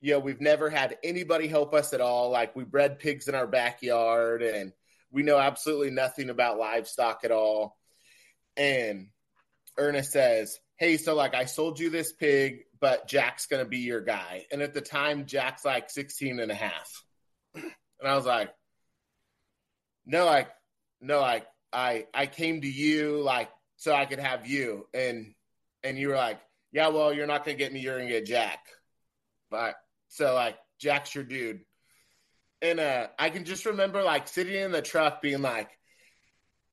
[0.01, 2.31] you know we've never had anybody help us at all.
[2.31, 4.73] Like we bred pigs in our backyard, and
[5.11, 7.77] we know absolutely nothing about livestock at all.
[8.57, 9.09] And
[9.77, 13.79] Ernest says, "Hey, so like I sold you this pig but Jack's going to be
[13.79, 14.45] your guy.
[14.51, 17.03] And at the time, Jack's like 16 and a half.
[17.97, 18.53] And I was like,
[20.05, 20.49] no, like,
[20.99, 24.87] no, like, I, I came to you like so I could have you.
[24.93, 25.33] And,
[25.83, 26.39] and you were like,
[26.71, 27.79] yeah, well, you're not to get me.
[27.79, 28.65] You're to get Jack.
[29.49, 29.75] But
[30.09, 31.61] so like, Jack's your dude.
[32.61, 35.69] And, uh, I can just remember like sitting in the truck being like,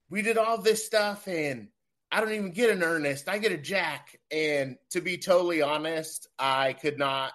[0.09, 1.69] we did all this stuff and
[2.11, 3.27] I don't even get an Ernest.
[3.27, 4.19] I get a Jack.
[4.29, 7.31] And to be totally honest, I could not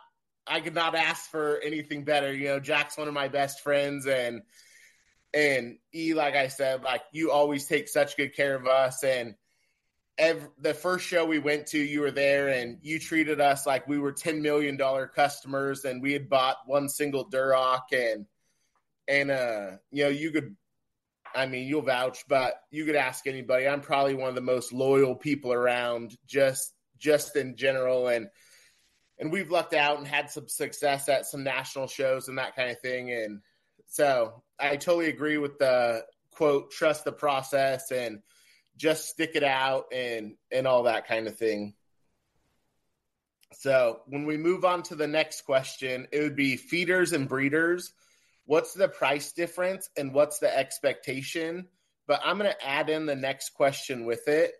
[0.47, 2.33] I could not ask for anything better.
[2.33, 4.43] You know, Jack's one of my best friends and
[5.35, 9.03] and E, like I said, like you always take such good care of us.
[9.03, 9.35] And
[10.19, 13.89] every, the first show we went to, you were there and you treated us like
[13.89, 14.79] we were $10 million
[15.15, 18.27] customers and we had bought one single Duroc and,
[19.07, 20.57] and, uh, you know, you could
[21.35, 23.69] I mean, you'll vouch, but you could ask anybody.
[23.69, 28.29] I'm probably one of the most loyal people around, just just in general, and
[29.19, 32.71] and we've lucked out and had some success at some national shows and that kind
[32.71, 33.13] of thing.
[33.13, 33.41] And
[33.87, 38.21] so I totally agree with the quote: trust the process and
[38.79, 41.75] just stick it out and and all that kind of thing.
[43.53, 47.93] So when we move on to the next question, it would be feeders and breeders
[48.49, 51.67] what's the price difference and what's the expectation?
[52.07, 54.53] But I'm going to add in the next question with it.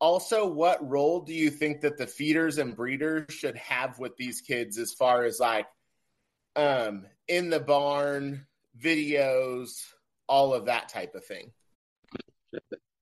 [0.00, 4.40] Also, what role do you think that the feeders and breeders should have with these
[4.40, 5.66] kids as far as like
[6.56, 8.46] um, in the barn,
[8.82, 9.84] videos,
[10.28, 11.52] all of that type of thing?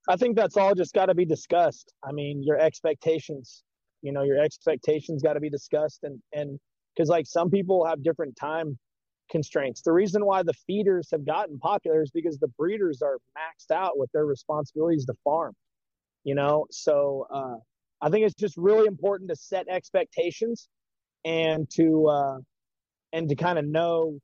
[0.09, 1.93] I think that's all just got to be discussed.
[2.05, 3.63] I mean, your expectations,
[4.03, 6.59] you know, your expectations got to be discussed and and
[6.95, 8.79] because like some people have different time
[9.31, 9.83] constraints.
[9.83, 13.97] The reason why the feeders have gotten popular is because the breeders are maxed out
[13.97, 15.55] with their responsibilities to farm.
[16.25, 17.57] You know, so uh,
[18.01, 20.69] I think it's just really important to set expectations
[21.25, 22.39] and to uh,
[23.13, 24.19] and to kind of know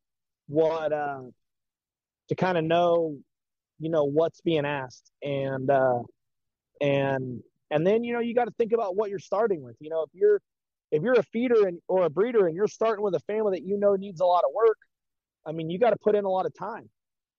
[0.49, 1.22] what uh,
[2.29, 3.16] to kind of know
[3.79, 6.03] you know what's being asked and uh,
[6.81, 9.76] and and then you know you got to think about what you're starting with.
[9.81, 10.41] You know, if you're
[10.91, 13.66] if you're a feeder and or a breeder and you're starting with a family that
[13.66, 14.79] you know needs a lot of work,
[15.47, 16.89] I mean, you got to put in a lot of time,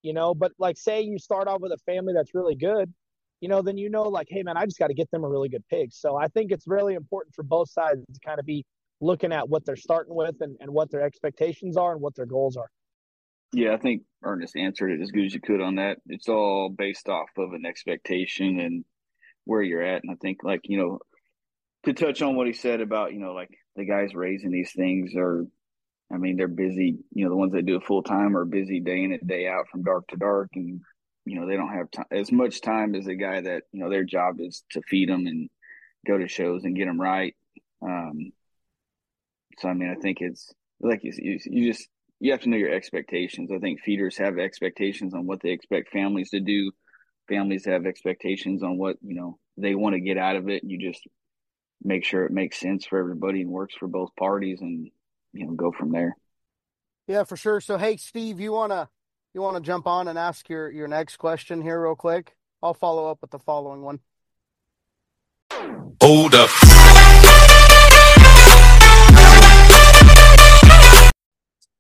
[0.02, 0.34] you know.
[0.34, 2.94] But like, say you start off with a family that's really good,
[3.42, 5.30] you know, then you know, like, hey, man, I just got to get them a
[5.30, 5.90] really good pig.
[5.92, 8.66] So I think it's really important for both sides to kind of be
[9.02, 12.26] looking at what they're starting with and, and what their expectations are and what their
[12.26, 12.70] goals are.
[13.52, 15.98] Yeah, I think Ernest answered it as good as you could on that.
[16.08, 18.86] It's all based off of an expectation and
[19.46, 20.04] where you're at.
[20.04, 21.00] And I think, like, you know,
[21.86, 25.16] to touch on what he said about, you know, like the guys raising these things
[25.16, 25.46] are
[26.12, 26.98] I mean, they're busy.
[27.14, 29.48] You know, the ones that do it full time are busy day in and day
[29.48, 30.82] out from dark to dark, and
[31.26, 33.90] you know they don't have time, as much time as a guy that you know
[33.90, 35.50] their job is to feed them and
[36.08, 37.36] go to shows and get them right.
[37.82, 38.32] Um,
[39.60, 40.52] so I mean, I think it's
[40.82, 41.88] like you, you, you just
[42.20, 43.52] you have to know your expectations.
[43.52, 46.72] I think feeders have expectations on what they expect families to do.
[47.28, 50.64] Families have expectations on what you know they want to get out of it.
[50.64, 51.08] You just
[51.84, 54.90] make sure it makes sense for everybody and works for both parties, and
[55.34, 56.18] you know go from there.
[57.08, 57.62] Yeah, for sure.
[57.62, 58.90] So hey, Steve, you wanna
[59.34, 62.36] you wanna jump on and ask your your next question here real quick?
[62.62, 64.00] I'll follow up with the following one.
[66.02, 66.50] Hold up.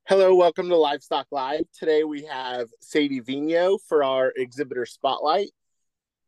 [0.09, 1.65] Hello, welcome to Livestock Live.
[1.71, 5.51] Today we have Sadie Vino for our exhibitor spotlight.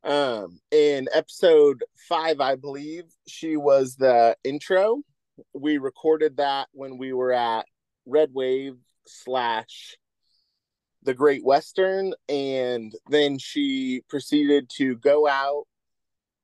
[0.03, 5.01] Um, in episode five, I believe, she was the intro
[5.55, 7.65] we recorded that when we were at
[8.05, 8.75] Red Wave
[9.07, 9.97] slash
[11.01, 15.63] the Great Western, and then she proceeded to go out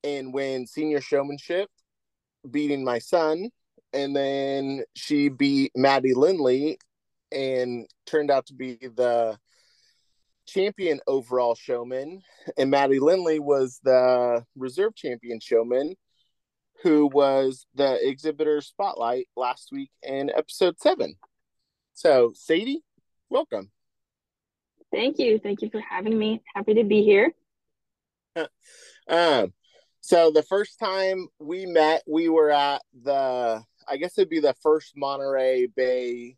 [0.04, 1.70] and win senior showmanship,
[2.50, 3.52] beating my son.
[3.94, 6.80] And then she beat Maddie Lindley
[7.32, 9.38] and turned out to be the
[10.48, 12.22] champion overall showman.
[12.58, 15.96] And Maddie Lindley was the reserve champion showman
[16.84, 21.16] who was the exhibitor spotlight last week in episode seven.
[21.94, 22.84] So, Sadie,
[23.30, 23.72] welcome.
[24.92, 25.40] Thank you.
[25.40, 26.42] Thank you for having me.
[26.56, 27.34] Happy to be here.
[29.10, 29.54] um,
[30.02, 34.56] so the first time we met, we were at the, I guess it'd be the
[34.62, 36.38] first Monterey Bay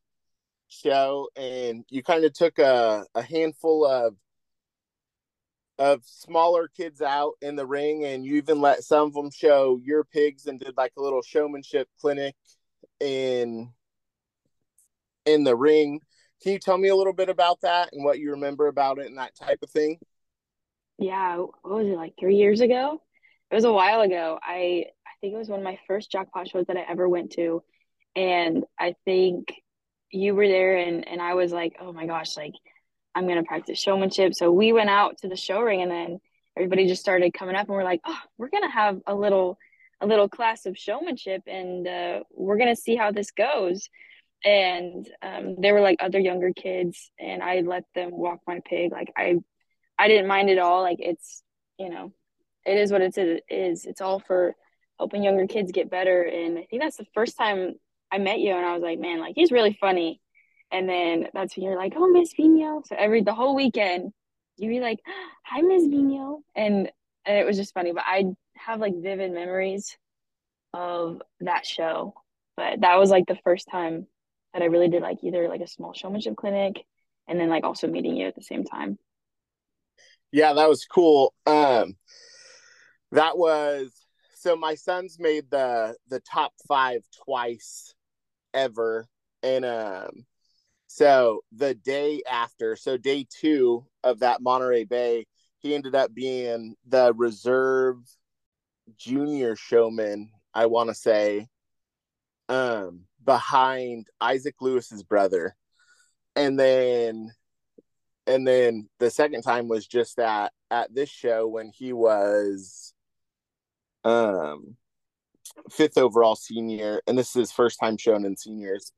[0.69, 4.15] show, and you kind of took a, a handful of
[5.77, 9.79] of smaller kids out in the ring, and you even let some of them show
[9.81, 12.35] your pigs and did like a little showmanship clinic
[12.99, 13.71] in
[15.25, 16.01] in the ring.
[16.41, 19.07] Can you tell me a little bit about that and what you remember about it
[19.07, 19.99] and that type of thing?
[20.97, 23.01] Yeah, what was it like three years ago?
[23.51, 24.37] It was a while ago.
[24.41, 27.31] I I think it was one of my first jackpot shows that I ever went
[27.31, 27.63] to,
[28.15, 29.53] and I think
[30.11, 32.53] you were there, and and I was like, oh my gosh, like
[33.15, 34.33] I'm gonna practice showmanship.
[34.35, 36.19] So we went out to the show ring, and then
[36.57, 39.57] everybody just started coming up, and we're like, oh, we're gonna have a little
[40.01, 43.89] a little class of showmanship, and uh, we're gonna see how this goes.
[44.45, 48.91] And um, there were like other younger kids, and I let them walk my pig.
[48.91, 49.35] Like I,
[49.97, 50.81] I didn't mind at all.
[50.81, 51.43] Like it's
[51.77, 52.13] you know,
[52.65, 53.85] it is what it is.
[53.85, 54.55] It's all for
[54.99, 56.21] helping younger kids get better.
[56.23, 57.75] And I think that's the first time
[58.11, 60.21] I met you, and I was like, man, like he's really funny
[60.71, 62.81] and then that's when you're like, oh, Miss Vino.
[62.85, 64.11] So every the whole weekend,
[64.57, 64.99] you'd be like,
[65.45, 66.41] hi, Miss Vino.
[66.55, 66.91] And,
[67.25, 67.91] and it was just funny.
[67.91, 68.25] But I
[68.55, 69.97] have like vivid memories
[70.73, 72.13] of that show.
[72.55, 74.05] But that was like the first time
[74.53, 76.83] that I really did like either like a small showmanship clinic
[77.27, 78.97] and then like also meeting you at the same time.
[80.31, 81.33] Yeah, that was cool.
[81.45, 81.95] Um
[83.11, 83.91] that was
[84.35, 87.93] so my son's made the the top five twice
[88.53, 89.07] ever
[89.43, 90.25] and um
[90.89, 95.27] so the day after, so day two of that Monterey Bay,
[95.59, 97.97] he ended up being the reserve
[98.97, 101.47] junior showman, I want to say,
[102.49, 105.55] um, behind Isaac Lewis's brother.
[106.35, 107.29] And then
[108.25, 112.95] and then the second time was just at at this show when he was
[114.03, 114.75] um
[115.69, 118.91] fifth overall senior and this is his first time showing in seniors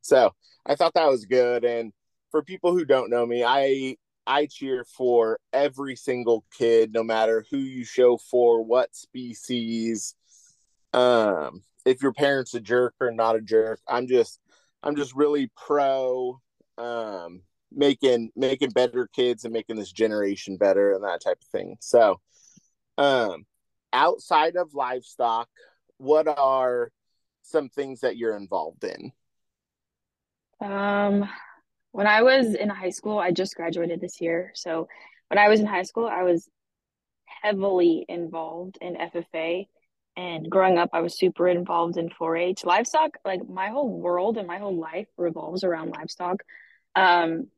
[0.00, 0.32] so
[0.66, 1.64] I thought that was good.
[1.64, 1.92] And
[2.30, 3.96] for people who don't know me, I
[4.26, 10.14] I cheer for every single kid, no matter who you show for, what species.
[10.92, 14.40] Um, if your parents a jerk or not a jerk, I'm just
[14.82, 16.40] I'm just really pro
[16.76, 17.42] um
[17.72, 21.76] making making better kids and making this generation better and that type of thing.
[21.80, 22.20] So
[22.98, 23.46] um
[23.92, 25.48] outside of livestock,
[25.98, 26.90] what are
[27.42, 29.12] some things that you're involved in?
[30.60, 31.28] Um,
[31.92, 34.52] when I was in high school, I just graduated this year.
[34.54, 34.88] So
[35.28, 36.48] when I was in high school, I was
[37.24, 39.66] heavily involved in FFA.
[40.16, 42.64] And growing up, I was super involved in 4 H.
[42.64, 46.42] Livestock, like my whole world and my whole life revolves around livestock.
[46.96, 47.48] Um,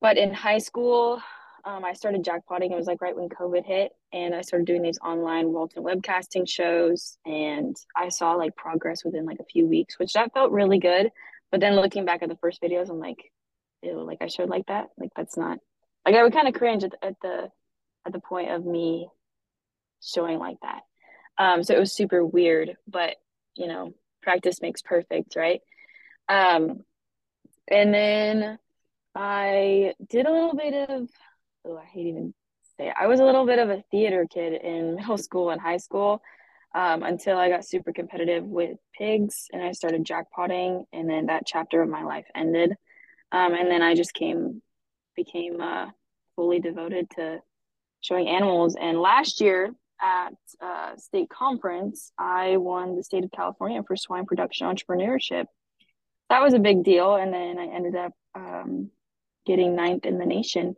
[0.00, 1.20] but in high school,
[1.64, 2.70] um, I started jackpotting.
[2.70, 6.48] It was like right when COVID hit, and I started doing these online Walton webcasting
[6.48, 7.18] shows.
[7.26, 11.10] And I saw like progress within like a few weeks, which that felt really good.
[11.50, 13.18] But then looking back at the first videos, I'm like,
[13.82, 14.90] ew, like I showed like that.
[14.96, 15.58] Like that's not
[16.06, 17.50] like I would kind of cringe at, at the
[18.06, 19.08] at the point of me
[20.00, 20.82] showing like that.
[21.36, 23.16] Um, so it was super weird, but
[23.56, 25.60] you know, practice makes perfect, right?
[26.28, 26.84] Um,
[27.66, 28.58] and then
[29.16, 31.08] I did a little bit of
[31.66, 32.32] oh, I hate even
[32.76, 32.92] say.
[32.98, 36.22] I was a little bit of a theater kid in middle school and high school
[36.74, 41.46] um, until I got super competitive with pigs and I started jackpotting, and then that
[41.46, 42.74] chapter of my life ended.
[43.32, 44.62] Um, and then I just came,
[45.16, 45.86] became uh,
[46.36, 47.40] fully devoted to
[48.00, 48.76] showing animals.
[48.80, 54.26] And last year at uh, state conference, I won the state of California for swine
[54.26, 55.46] production entrepreneurship.
[56.28, 58.90] That was a big deal, and then I ended up um,
[59.46, 60.74] getting ninth in the nation.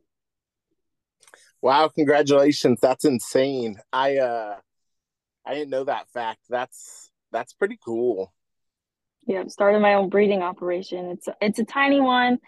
[1.62, 1.88] Wow!
[1.88, 2.78] Congratulations!
[2.80, 3.76] That's insane.
[3.92, 4.56] I uh,
[5.46, 6.40] I didn't know that fact.
[6.48, 8.32] That's that's pretty cool.
[9.26, 11.06] Yeah, started my own breeding operation.
[11.06, 12.38] It's it's a tiny one,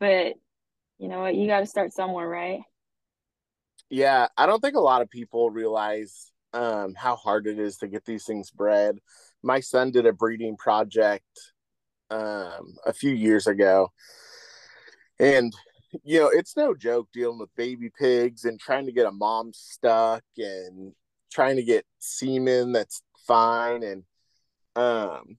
[0.00, 0.34] but
[0.98, 1.34] you know what?
[1.34, 2.60] You got to start somewhere, right?
[3.90, 7.88] Yeah, I don't think a lot of people realize um, how hard it is to
[7.88, 8.98] get these things bred.
[9.42, 11.26] My son did a breeding project
[12.10, 13.88] um, a few years ago,
[15.18, 15.52] and
[16.04, 19.52] you know it's no joke dealing with baby pigs and trying to get a mom
[19.52, 20.92] stuck and
[21.30, 24.04] trying to get semen that's fine and
[24.76, 25.36] um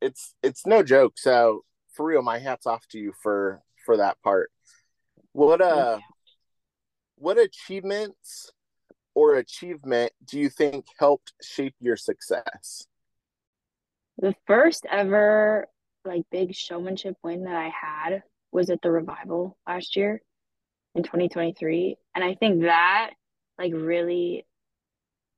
[0.00, 1.64] it's it's no joke so
[1.98, 4.52] for real, my hat's off to you for for that part.
[5.32, 5.98] What uh
[7.16, 8.52] what achievements
[9.14, 12.86] or achievement do you think helped shape your success?
[14.18, 15.66] The first ever
[16.04, 18.22] like big showmanship win that I had
[18.52, 20.20] was at the revival last year
[20.94, 21.96] in 2023.
[22.14, 23.10] And I think that
[23.58, 24.46] like really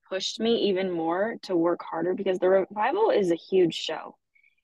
[0.08, 4.16] pushed me even more to work harder because the revival is a huge show.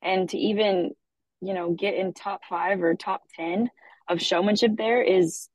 [0.03, 0.93] And to even,
[1.41, 3.71] you know, get in top five or top 10
[4.09, 5.49] of showmanship there is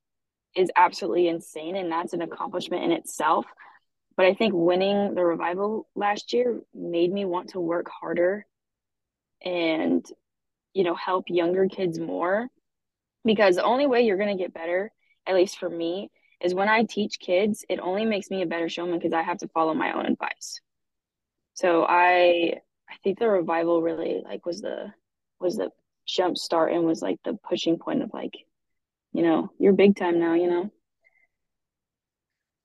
[0.53, 3.45] is absolutely insane and that's an accomplishment in itself.
[4.17, 8.45] But I think winning the revival last year made me want to work harder
[9.43, 10.05] and
[10.73, 12.47] you know help younger kids more
[13.23, 14.91] because the only way you're going to get better
[15.27, 16.09] at least for me
[16.41, 19.37] is when i teach kids it only makes me a better showman because i have
[19.37, 20.59] to follow my own advice.
[21.53, 22.55] So i
[22.89, 24.93] i think the revival really like was the
[25.39, 25.69] was the
[26.07, 28.33] jump start and was like the pushing point of like
[29.13, 30.69] you know you're big time now you know?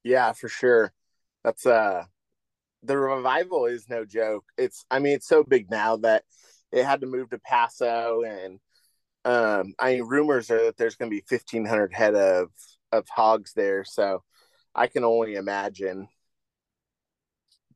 [0.03, 0.93] Yeah for sure.
[1.45, 2.05] That's uh
[2.83, 4.45] the revival is no joke.
[4.57, 6.25] It's i mean it's so big now that
[6.73, 8.59] it had to move to Paso, and
[9.27, 12.51] um, I mean, rumors are that there's going to be 1,500 head of
[12.93, 13.85] of hogs there.
[13.85, 14.23] So
[14.73, 16.07] I can only imagine.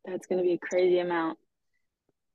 [0.04, 1.38] That's going to be a crazy amount.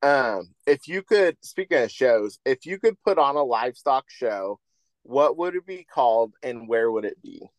[0.04, 4.60] Um, if you could, speaking of shows, if you could put on a livestock show,
[5.04, 7.50] what would it be called, and where would it be?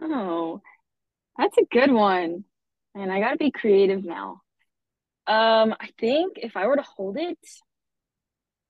[0.00, 0.62] Oh,
[1.36, 2.44] that's a good one.
[2.94, 4.40] And I got to be creative now.
[5.26, 7.38] Um, I think if I were to hold it,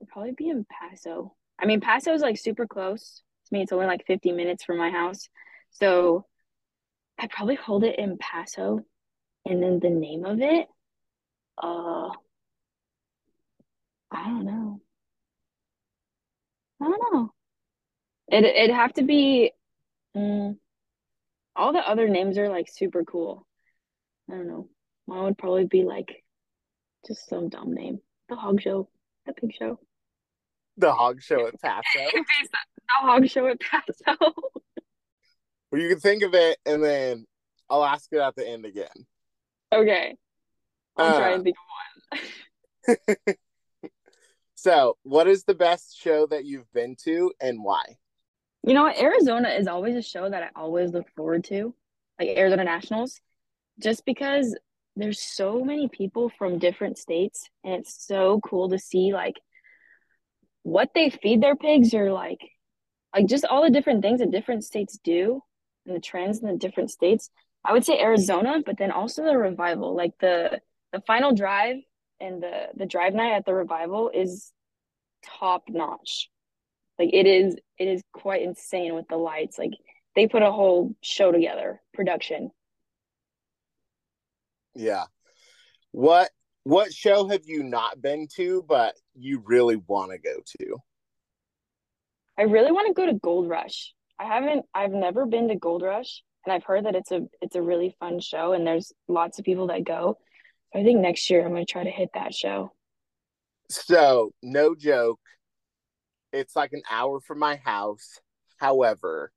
[0.09, 1.35] probably be in Paso.
[1.59, 3.63] I mean, Paso is like super close to me.
[3.63, 5.29] It's only like 50 minutes from my house.
[5.71, 6.27] So
[7.19, 8.81] I'd probably hold it in Paso.
[9.45, 10.69] And then the name of it,
[11.63, 12.11] uh,
[14.11, 14.81] I don't know.
[16.81, 17.33] I don't know.
[18.29, 19.53] It it'd have to be.
[20.17, 20.57] Mm,
[21.55, 23.47] all the other names are like super cool.
[24.31, 24.69] I don't know.
[25.07, 26.25] Mine would probably be like
[27.07, 28.01] just some dumb name.
[28.29, 28.89] The Hog Show.
[29.27, 29.79] The Pig Show.
[30.87, 31.83] The Hog Show at Paso.
[31.95, 32.25] the
[33.01, 34.17] Hog Show at Paso.
[35.71, 37.27] well, you can think of it, and then
[37.69, 38.87] I'll ask it at the end again.
[39.73, 40.17] Okay.
[40.97, 41.57] I'll uh, try and think
[42.89, 42.97] of
[43.27, 43.37] one.
[44.55, 47.83] so, what is the best show that you've been to, and why?
[48.63, 48.89] You know?
[48.89, 51.75] Arizona is always a show that I always look forward to,
[52.19, 53.21] like Arizona Nationals,
[53.79, 54.57] just because
[54.97, 59.37] there's so many people from different states and it's so cool to see like
[60.63, 62.41] what they feed their pigs or like
[63.15, 65.43] like just all the different things that different states do
[65.87, 67.31] and the trends in the different states.
[67.65, 70.61] I would say arizona but then also the revival like the
[70.93, 71.77] the final drive
[72.21, 74.53] and the the drive night at the revival is
[75.25, 76.31] top notch.
[76.99, 79.59] Like it is it is quite insane with the lights.
[79.59, 79.73] Like
[80.15, 82.51] they put a whole show together production.
[84.75, 85.05] Yeah.
[85.93, 86.31] What
[86.65, 90.77] what show have you not been to but you really want to go to?
[92.39, 93.93] I really want to go to Gold Rush.
[94.19, 97.57] I haven't I've never been to Gold Rush and I've heard that it's a it's
[97.57, 100.19] a really fun show and there's lots of people that go.
[100.73, 102.73] So I think next year I'm going to try to hit that show.
[103.69, 105.21] So, no joke.
[106.33, 108.21] It's like an hour from my house.
[108.59, 109.33] However,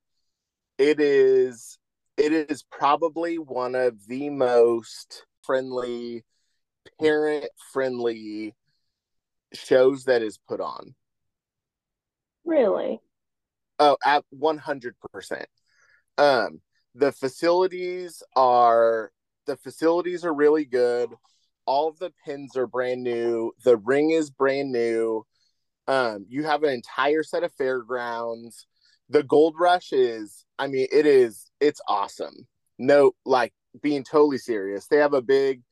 [0.78, 1.78] it is
[2.16, 6.24] it is probably one of the most friendly,
[7.00, 8.54] parent friendly
[9.52, 10.94] shows that is put on.
[12.44, 13.00] Really?
[13.78, 15.44] Oh, at 100%.
[16.18, 16.60] Um,
[16.94, 19.10] the facilities are
[19.46, 21.10] the facilities are really good.
[21.66, 23.52] All of the pins are brand new.
[23.64, 25.26] The ring is brand new.
[25.86, 28.66] Um, you have an entire set of fairgrounds.
[29.10, 32.46] The Gold Rush is, I mean, it is, it's awesome.
[32.78, 33.52] No, like
[33.82, 34.86] being totally serious.
[34.86, 35.62] They have a big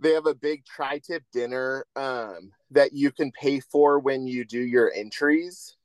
[0.00, 4.60] they have a big tri-tip dinner um, that you can pay for when you do
[4.60, 5.76] your entries.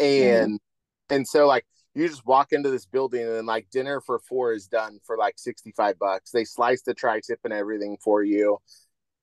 [0.00, 1.14] And mm.
[1.14, 4.52] and so like you just walk into this building and then like dinner for four
[4.52, 6.30] is done for like 65 bucks.
[6.30, 8.58] They slice the tri-tip and everything for you.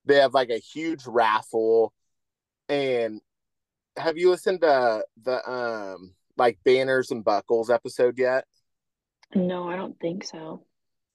[0.05, 1.93] They have like a huge raffle.
[2.69, 3.21] And
[3.97, 8.45] have you listened to the um like banners and buckles episode yet?
[9.35, 10.63] No i don't think so.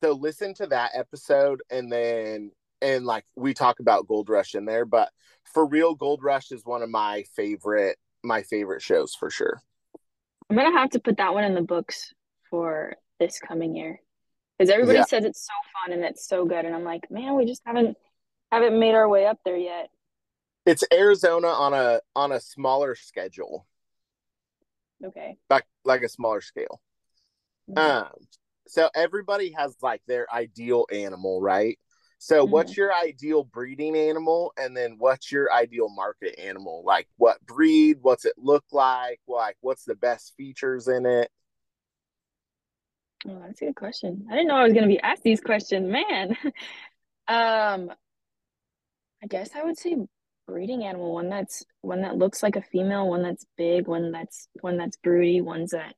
[0.02, 2.52] So listen to that episode and then
[2.82, 5.10] and like we talk about gold rush in there but
[5.52, 9.60] for real gold rush is one of my favorite my favorite shows for sure
[10.50, 12.12] i'm gonna have to put that one in the books
[12.50, 14.00] for this coming year
[14.58, 15.04] because everybody yeah.
[15.04, 17.96] says it's so fun and it's so good and i'm like man we just haven't
[18.52, 19.88] haven't made our way up there yet
[20.66, 23.66] It's Arizona on a on a smaller schedule,
[25.04, 25.36] Okay.
[25.48, 26.80] like like a smaller scale.
[27.70, 27.78] Mhm.
[27.78, 28.12] Um,
[28.66, 31.78] so everybody has like their ideal animal, right?
[32.18, 36.82] So what's your ideal breeding animal, and then what's your ideal market animal?
[36.84, 37.98] Like what breed?
[38.02, 39.20] What's it look like?
[39.28, 41.30] Like what's the best features in it?
[43.26, 44.26] Oh, that's a good question.
[44.30, 46.36] I didn't know I was gonna be asked these questions, man.
[47.30, 47.90] Um,
[49.22, 49.94] I guess I would say
[50.46, 54.48] breeding animal, one that's one that looks like a female, one that's big, one that's
[54.62, 55.94] one that's broody, ones that,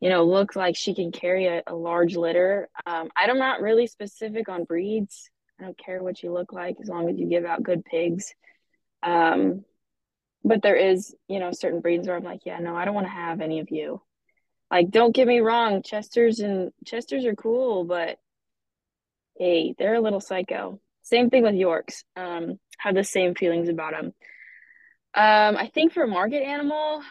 [0.00, 2.68] you know, look like she can carry a, a large litter.
[2.84, 5.30] Um, I'm not really specific on breeds.
[5.58, 8.34] I don't care what you look like as long as you give out good pigs.
[9.02, 9.64] Um,
[10.44, 13.06] but there is, you know, certain breeds where I'm like, yeah, no, I don't want
[13.06, 14.02] to have any of you.
[14.70, 18.18] Like, don't get me wrong, Chesters and Chesters are cool, but
[19.38, 20.80] hey, they're a little psycho.
[21.02, 22.04] Same thing with Yorks.
[22.16, 24.06] Um, have the same feelings about them.
[25.14, 27.02] Um, I think for a market animal,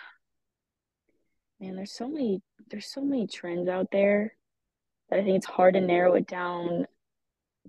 [1.59, 4.35] man, there's so many there's so many trends out there
[5.09, 6.87] that I think it's hard to narrow it down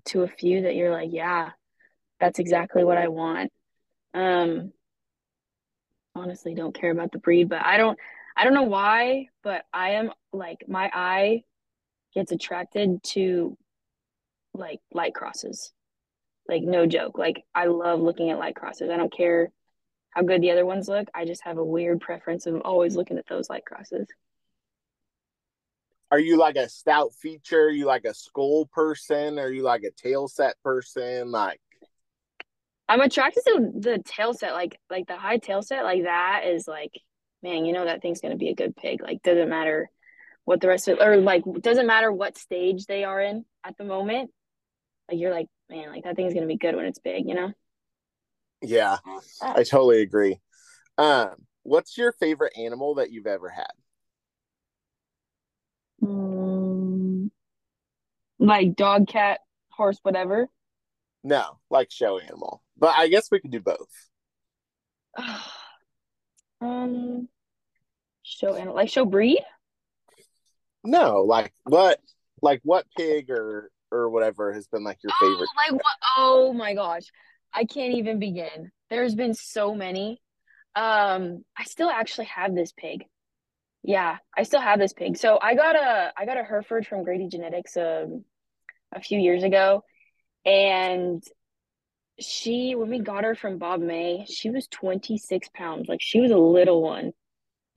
[0.06, 1.50] to a few that you're like, yeah,
[2.20, 3.52] that's exactly what I want.
[4.14, 4.72] Um,
[6.14, 7.98] honestly, don't care about the breed, but I don't
[8.36, 11.42] I don't know why, but I am like my eye
[12.14, 13.56] gets attracted to
[14.54, 15.72] like light crosses.
[16.48, 17.18] Like no joke.
[17.18, 18.90] Like I love looking at light crosses.
[18.90, 19.50] I don't care
[20.10, 21.08] how good the other ones look.
[21.14, 24.06] I just have a weird preference of always looking at those light crosses.
[26.10, 27.64] Are you like a stout feature?
[27.64, 29.38] Are you like a skull person?
[29.38, 31.30] Are you like a tail set person?
[31.30, 31.60] Like
[32.88, 36.68] I'm attracted to the tail set, like like the high tail set, like that is
[36.68, 36.92] like,
[37.42, 39.02] man, you know that thing's gonna be a good pig.
[39.02, 39.90] Like doesn't matter
[40.44, 43.84] what the rest of or like doesn't matter what stage they are in at the
[43.84, 44.30] moment.
[45.10, 47.52] Like you're like, man, like that thing's gonna be good when it's big, you know?
[48.62, 48.98] yeah,
[49.42, 50.40] I totally agree.
[50.98, 53.72] Um, what's your favorite animal that you've ever had?
[58.38, 59.40] Like dog, cat,
[59.70, 60.48] horse, whatever.
[61.24, 62.62] No, like show animal.
[62.76, 63.88] But I guess we could do both.
[66.60, 67.28] um,
[68.22, 69.40] show animal, like show breed.
[70.84, 72.00] No, like what
[72.42, 75.48] like what pig or or whatever has been like your Oh, favorite?
[75.56, 75.96] like what?
[76.16, 77.04] Oh my gosh,
[77.52, 78.70] I can't even begin.
[78.90, 80.20] There's been so many.
[80.76, 83.04] Um, I still actually have this pig.
[83.86, 85.16] Yeah, I still have this pig.
[85.16, 88.24] So I got a I got a Hereford from Grady Genetics um
[88.92, 89.84] a few years ago,
[90.44, 91.22] and
[92.20, 95.88] she when we got her from Bob May, she was 26 pounds.
[95.88, 97.12] Like she was a little one.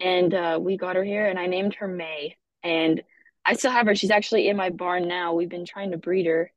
[0.02, 2.38] And uh, we got her here, and I named her May.
[2.64, 3.04] And
[3.46, 3.96] I still have her.
[3.96, 5.34] She's actually in my barn now.
[5.36, 6.52] We've been trying to breed her.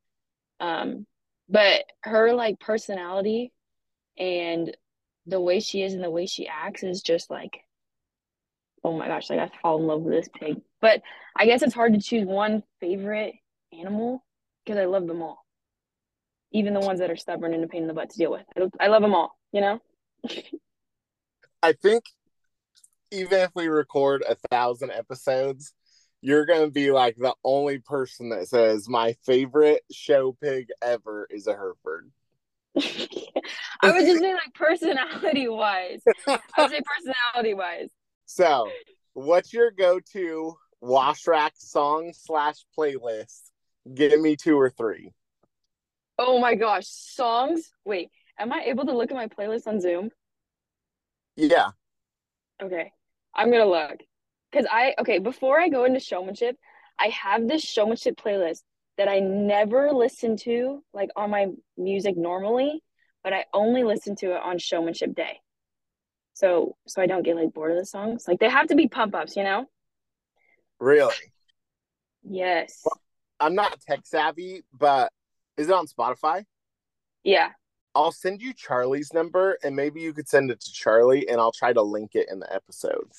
[0.61, 1.07] Um,
[1.49, 3.53] but her like personality
[4.19, 4.77] and
[5.27, 7.61] the way she is and the way she acts is just like,
[8.84, 10.60] oh my gosh, like I fall in love with this pig.
[10.80, 11.02] But
[11.36, 13.34] I guess it's hard to choose one favorite
[13.72, 14.24] animal
[14.64, 15.44] because I love them all.
[16.52, 18.44] Even the ones that are stubborn and a pain in the butt to deal with.
[18.56, 19.80] I, I love them all, you know?
[21.62, 22.04] I think
[23.12, 25.72] even if we record a thousand episodes,
[26.20, 31.46] you're gonna be like the only person that says my favorite show pig ever is
[31.46, 32.10] a Hereford.
[32.76, 36.00] I would just say like personality wise.
[36.26, 36.80] I would say
[37.34, 37.88] personality wise.
[38.34, 38.70] So,
[39.12, 43.42] what's your go-to wash rack song slash playlist?
[43.92, 45.12] Give me two or three.
[46.18, 47.70] Oh my gosh, songs.
[47.84, 50.09] Wait, am I able to look at my playlist on Zoom?
[51.36, 51.72] Yeah,
[52.62, 52.90] Okay,
[53.34, 53.98] I'm gonna look.
[54.50, 56.56] Because I, okay, before I go into showmanship,
[56.98, 58.62] I have this showmanship playlist
[58.96, 62.82] that I never listen to like on my music normally,
[63.22, 65.40] but I only listen to it on showmanship day.
[66.34, 68.26] So, so I don't get like bored of the songs.
[68.26, 69.66] Like they have to be pump ups, you know?
[70.82, 71.14] really.
[72.24, 72.84] Yes.
[73.40, 75.12] I'm not tech savvy, but
[75.56, 76.44] is it on Spotify?
[77.24, 77.50] Yeah.
[77.94, 81.52] I'll send you Charlie's number and maybe you could send it to Charlie and I'll
[81.52, 83.10] try to link it in the episode.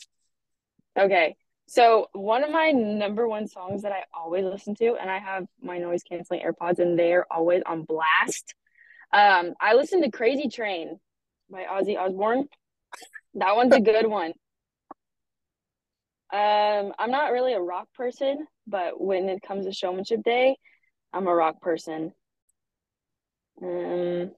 [0.97, 1.35] Okay.
[1.67, 5.45] So one of my number one songs that I always listen to, and I have
[5.61, 8.53] my noise canceling AirPods, and they're always on blast.
[9.13, 10.99] Um, I listen to Crazy Train
[11.49, 12.47] by Ozzy Osbourne.
[13.35, 14.33] That one's a good one.
[16.31, 20.57] Um, I'm not really a rock person, but when it comes to showmanship day,
[21.13, 22.11] I'm a rock person.
[23.61, 24.31] Um,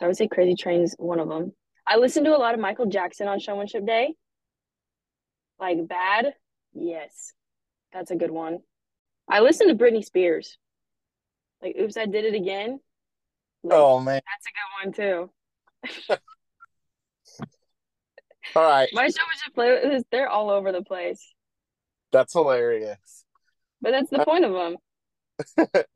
[0.00, 1.52] I would say Crazy Train's one of them.
[1.86, 4.14] I listen to a lot of Michael Jackson on showmanship day.
[5.60, 6.34] Like bad,
[6.74, 7.32] yes,
[7.92, 8.58] that's a good one.
[9.28, 10.58] I listen to Britney Spears.
[11.62, 12.80] Like, oops, I did it again.
[13.62, 14.20] Like, Oh man.
[14.26, 15.28] that's a good one
[16.08, 16.16] too.
[18.54, 18.88] All right.
[18.92, 20.02] My show was just play.
[20.10, 21.34] They're all over the place,
[22.12, 23.24] That's hilarious.
[23.80, 25.84] but that's the uh, point of them.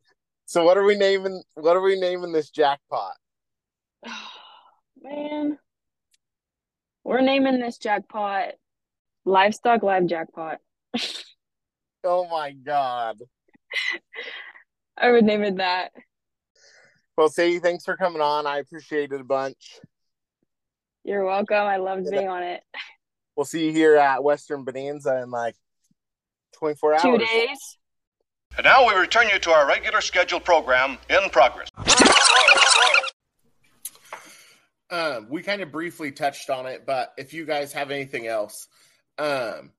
[0.48, 3.14] So what are we naming what are we naming this jackpot?
[5.02, 5.58] Man,
[7.02, 8.52] we're naming this jackpot
[9.24, 10.58] livestock live jackpot.
[12.08, 13.16] Oh my god.
[14.96, 15.90] I would name it that.
[17.16, 18.46] Well, Sadie, thanks for coming on.
[18.46, 19.80] I appreciate it a bunch.
[21.06, 21.54] You're welcome.
[21.54, 22.64] I loved being on it.
[23.36, 25.54] We'll see you here at Western Bonanza in like
[26.54, 27.02] 24 hours.
[27.02, 27.78] Two days.
[28.56, 31.68] And now we return you to our regular scheduled program in progress.
[34.90, 38.66] Um, we kind of briefly touched on it, but if you guys have anything else,
[39.18, 39.70] um,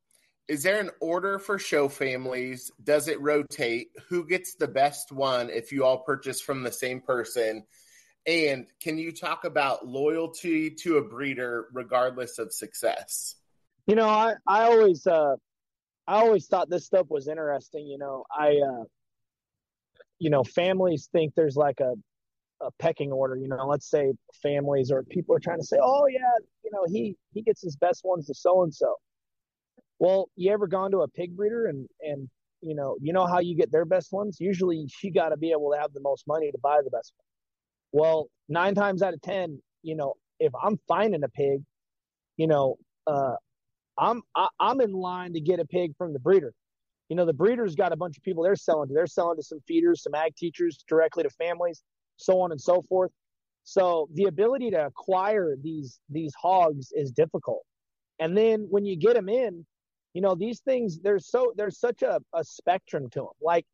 [0.48, 2.72] is there an order for show families?
[2.82, 3.90] Does it rotate?
[4.08, 7.66] Who gets the best one if you all purchase from the same person?
[8.28, 13.36] And can you talk about loyalty to a breeder regardless of success?
[13.88, 15.36] You know, I I always uh
[16.06, 17.88] I always thought this stuff was interesting.
[17.88, 18.84] You know, I uh
[20.20, 21.94] you know families think there's like a
[22.60, 23.38] a pecking order.
[23.38, 24.12] You know, let's say
[24.44, 26.20] families or people are trying to say, oh yeah,
[26.66, 28.96] you know he he gets his best ones to so and so.
[30.00, 32.30] Well, you ever gone to a pig breeder and and
[32.60, 34.36] you know you know how you get their best ones?
[34.42, 37.14] Usually, she got to be able to have the most money to buy the best
[37.16, 37.27] one.
[37.92, 41.62] Well, nine times out of ten, you know, if I'm finding a pig,
[42.38, 43.36] you know, uh,
[43.98, 46.54] I'm I, I'm in line to get a pig from the breeder.
[47.10, 48.94] You know, the breeder's got a bunch of people they're selling to.
[48.94, 51.82] They're selling to some feeders, some ag teachers, directly to families,
[52.18, 53.12] so on and so forth.
[53.64, 57.66] So the ability to acquire these these hogs is difficult.
[58.20, 59.66] And then when you get them in,
[60.14, 63.28] you know, these things there's so there's such a, a spectrum to them.
[63.42, 63.66] Like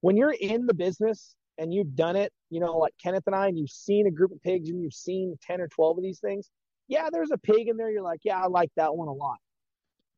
[0.00, 3.46] when you're in the business and you've done it, you know, like Kenneth and I,
[3.46, 6.18] and you've seen a group of pigs and you've seen 10 or 12 of these
[6.18, 6.50] things.
[6.88, 7.90] Yeah, there's a pig in there.
[7.90, 9.36] You're like, yeah, I like that one a lot.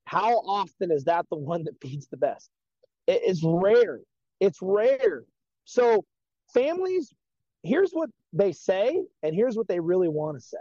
[0.05, 2.49] How often is that the one that feeds the best?
[3.09, 3.99] It is rare.
[4.39, 5.25] It's rare.
[5.65, 6.05] So
[6.55, 7.13] families,
[7.65, 10.59] here's what they say, and here's what they really want to say.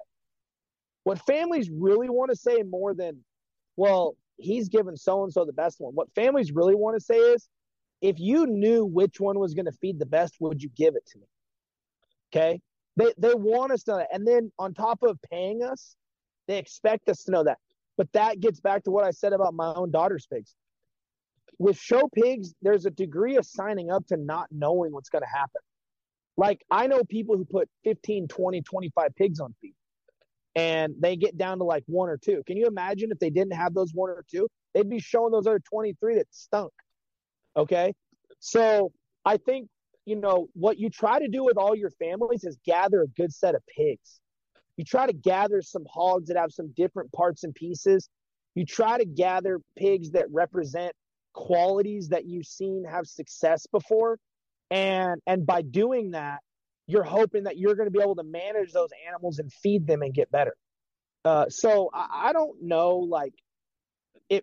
[1.04, 3.20] What families really want to say more than,
[3.76, 5.94] well, he's given so and so the best one.
[5.94, 7.48] What families really want to say is,
[8.02, 11.06] if you knew which one was going to feed the best, would you give it
[11.08, 11.26] to me?
[12.34, 12.62] Okay.
[12.98, 14.06] They they want us to know.
[14.12, 15.96] And then on top of paying us,
[16.48, 17.58] they expect us to know that.
[17.98, 20.56] But that gets back to what I said about my own daughter's pigs.
[21.60, 25.30] With show pigs, there's a degree of signing up to not knowing what's going to
[25.30, 25.62] happen.
[26.38, 29.76] Like I know people who put 15, 20, 25 pigs on feed
[30.56, 32.44] and they get down to like one or two.
[32.46, 34.48] Can you imagine if they didn't have those one or two?
[34.74, 36.72] They'd be showing those other 23 that stunk.
[37.56, 37.94] Okay.
[38.40, 38.92] So
[39.26, 39.68] I think,
[40.06, 43.34] you know, what you try to do with all your families is gather a good
[43.34, 44.20] set of pigs.
[44.78, 48.10] You try to gather some hogs that have some different parts and pieces.
[48.56, 50.94] You try to gather pigs that represent
[51.34, 54.18] qualities that you've seen have success before.
[54.70, 56.40] And and by doing that,
[56.88, 60.02] you're hoping that you're going to be able to manage those animals and feed them
[60.02, 60.56] and get better.
[61.24, 63.34] Uh, so I, I don't know, like,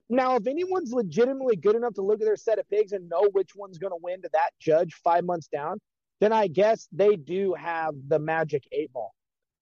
[0.09, 3.29] now if anyone's legitimately good enough to look at their set of pigs and know
[3.33, 5.79] which one's going to win to that judge five months down,
[6.21, 9.15] then I guess they do have the magic eight ball.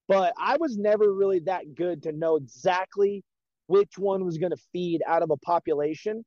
[0.08, 3.22] But I was never really that good to know exactly
[3.66, 6.24] which one was going to feed out of a population.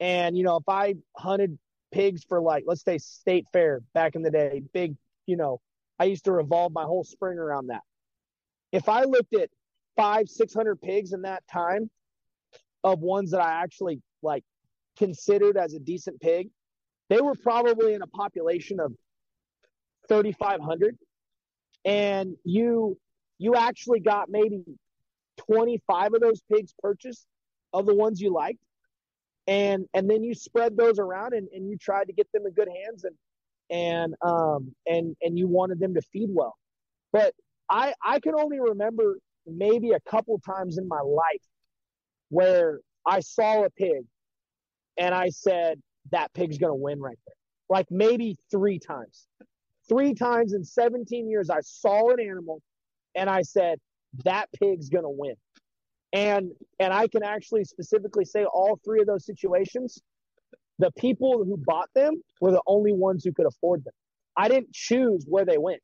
[0.00, 1.58] And, you know, if I hunted
[1.92, 4.96] pigs for like, let's say state fair back in the day, big,
[5.26, 5.60] you know,
[5.98, 7.82] I used to revolve my whole spring around that.
[8.72, 9.50] If I looked at
[9.96, 11.88] five, 600 pigs in that time
[12.84, 14.44] of ones that I actually like
[14.96, 16.48] considered as a decent pig,
[17.08, 18.92] they were probably in a population of
[20.08, 20.96] 3,500.
[21.84, 22.96] And you,
[23.38, 24.64] you actually got maybe
[25.48, 27.26] 25 of those pigs purchased
[27.72, 28.60] of the ones you liked.
[29.46, 32.52] And, and then you spread those around and, and you tried to get them in
[32.52, 33.14] good hands and,
[33.70, 36.56] and um and and you wanted them to feed well
[37.12, 37.32] but
[37.70, 39.16] i i can only remember
[39.46, 41.42] maybe a couple times in my life
[42.34, 44.04] where i saw a pig
[44.96, 45.80] and i said
[46.12, 47.34] that pig's going to win right there
[47.68, 49.26] like maybe three times
[49.88, 52.60] three times in 17 years i saw an animal
[53.14, 53.78] and i said
[54.24, 55.34] that pig's going to win
[56.12, 56.50] and
[56.80, 60.02] and i can actually specifically say all three of those situations
[60.78, 63.92] the people who bought them were the only ones who could afford them.
[64.36, 65.80] I didn't choose where they went.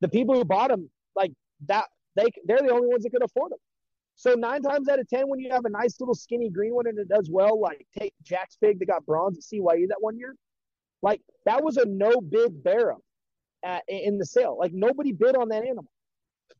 [0.00, 1.32] The people who bought them, like
[1.66, 3.58] that, they they're the only ones that could afford them.
[4.22, 6.86] So nine times out of ten, when you have a nice little skinny green one
[6.86, 10.16] and it does well, like take Jack's pig that got bronze at CYU that one
[10.16, 10.36] year,
[11.02, 13.00] like that was a no bid barrow.
[13.64, 14.56] at, in the sale.
[14.56, 15.90] Like nobody bid on that animal.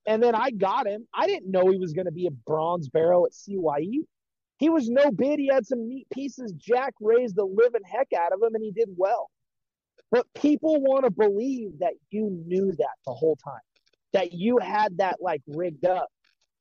[0.06, 1.06] And then I got him.
[1.14, 4.00] I didn't know he was going to be a bronze barrow at CYE.
[4.58, 5.38] He was no bid.
[5.38, 6.52] He had some neat pieces.
[6.56, 9.30] Jack raised the living heck out of him, and he did well.
[10.10, 13.62] But people want to believe that you knew that the whole time,
[14.12, 16.08] that you had that like rigged up.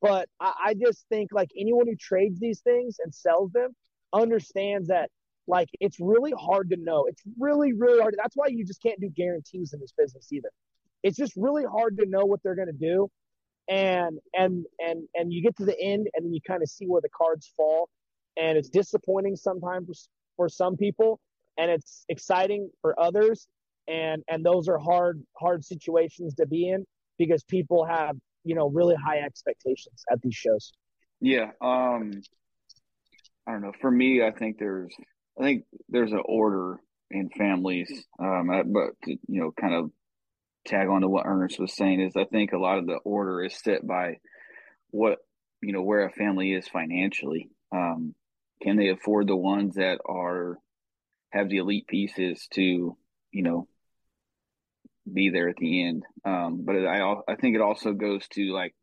[0.02, 3.70] But I, I just think like anyone who trades these things and sells them
[4.12, 5.08] understands that
[5.46, 7.06] like it's really hard to know.
[7.06, 8.14] It's really, really hard.
[8.18, 10.50] That's why you just can't do guarantees in this business either.
[11.02, 13.08] It's just really hard to know what they're to do
[13.68, 16.86] and and and and you get to the end and then you kind of see
[16.86, 17.88] where the cards fall
[18.36, 19.86] and it's disappointing sometimes
[20.36, 21.20] for, for some people
[21.58, 23.46] and it's exciting for others
[23.88, 26.84] and and those are hard hard situations to be in
[27.18, 30.72] because people have you know really high expectations at these shows
[31.20, 32.12] yeah um
[33.46, 34.94] i don't know for me i think there's
[35.38, 36.78] i think there's an order
[37.10, 39.90] in families um but you know kind of
[40.64, 43.42] tag on to what Ernest was saying is I think a lot of the order
[43.42, 44.18] is set by
[44.90, 45.18] what
[45.60, 47.50] you know where a family is financially.
[47.72, 48.14] Um,
[48.62, 50.58] can they afford the ones that are
[51.30, 52.96] have the elite pieces to
[53.30, 53.66] you know
[55.10, 56.04] be there at the end?
[56.24, 58.74] Um, but I I think it also goes to like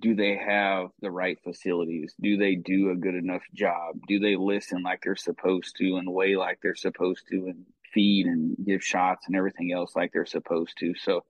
[0.00, 2.14] do they have the right facilities?
[2.20, 3.96] Do they do a good enough job?
[4.06, 8.26] Do they listen like they're supposed to and weigh like they're supposed to and feed
[8.26, 10.94] and give shots and everything else like they're supposed to?
[11.02, 11.24] So,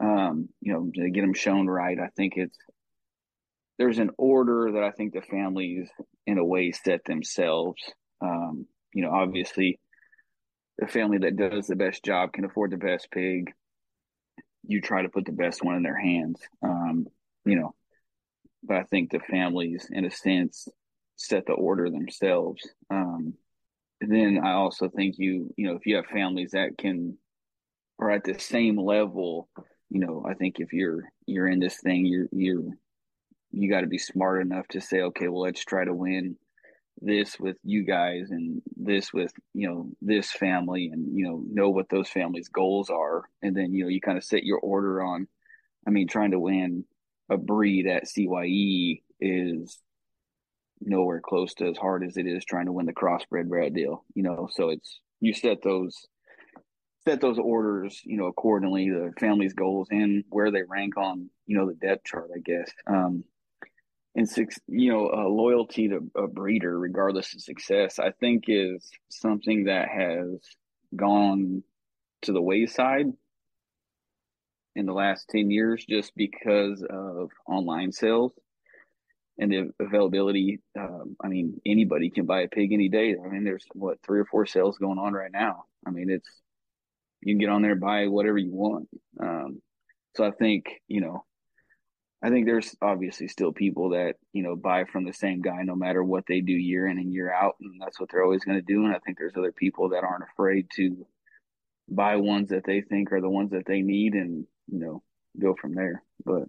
[0.00, 2.56] um, you know, to get them shown right, I think it's
[3.78, 5.88] there's an order that I think the families
[6.26, 7.82] in a way set themselves.
[8.20, 9.78] Um, you know, obviously,
[10.78, 13.52] the family that does the best job can afford the best pig.
[14.68, 16.40] You try to put the best one in their hands.
[16.62, 17.06] Um,
[17.44, 17.74] you know,
[18.62, 20.68] but I think the families, in a sense,
[21.16, 22.62] set the order themselves.
[22.90, 23.34] Um,
[24.00, 27.18] then I also think you, you know, if you have families that can
[27.98, 29.48] are at the same level,
[29.90, 32.62] you know, I think if you're you're in this thing, you're you're
[33.50, 36.36] you got to be smart enough to say, okay, well, let's try to win
[37.00, 41.70] this with you guys and this with you know this family and you know know
[41.70, 45.00] what those families goals are and then you know you kind of set your order
[45.02, 45.28] on
[45.86, 46.84] i mean trying to win
[47.30, 49.78] a breed at CYE is
[50.80, 54.04] nowhere close to as hard as it is trying to win the crossbred bred deal.
[54.14, 56.06] You know, so it's you set those
[57.06, 61.56] set those orders, you know, accordingly the family's goals and where they rank on, you
[61.56, 62.70] know, the depth chart, I guess.
[62.86, 63.24] Um,
[64.18, 69.64] and you know, uh, loyalty to a breeder, regardless of success, I think is something
[69.64, 70.40] that has
[70.96, 71.62] gone
[72.22, 73.12] to the wayside
[74.74, 78.32] in the last 10 years just because of online sales
[79.38, 80.58] and the availability.
[80.76, 83.14] Um, I mean, anybody can buy a pig any day.
[83.14, 85.66] I mean, there's what three or four sales going on right now.
[85.86, 86.28] I mean, it's
[87.20, 88.88] you can get on there buy whatever you want.
[89.20, 89.62] Um,
[90.16, 91.24] so I think you know,
[92.22, 95.76] I think there's obviously still people that you know buy from the same guy no
[95.76, 98.58] matter what they do year in and year out, and that's what they're always going
[98.58, 98.84] to do.
[98.84, 101.06] And I think there's other people that aren't afraid to
[101.88, 105.02] buy ones that they think are the ones that they need and you know
[105.38, 106.02] go from there.
[106.24, 106.48] But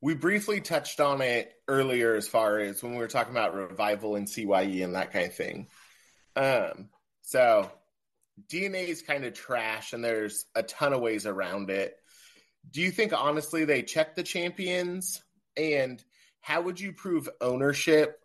[0.00, 4.16] we briefly touched on it earlier as far as when we were talking about revival
[4.16, 5.68] and CYE and that kind of thing.
[6.36, 6.88] Um,
[7.22, 7.70] so
[8.50, 11.96] DNA is kind of trash, and there's a ton of ways around it.
[12.70, 15.22] Do you think honestly they check the champions?
[15.56, 16.02] And
[16.40, 18.20] how would you prove ownership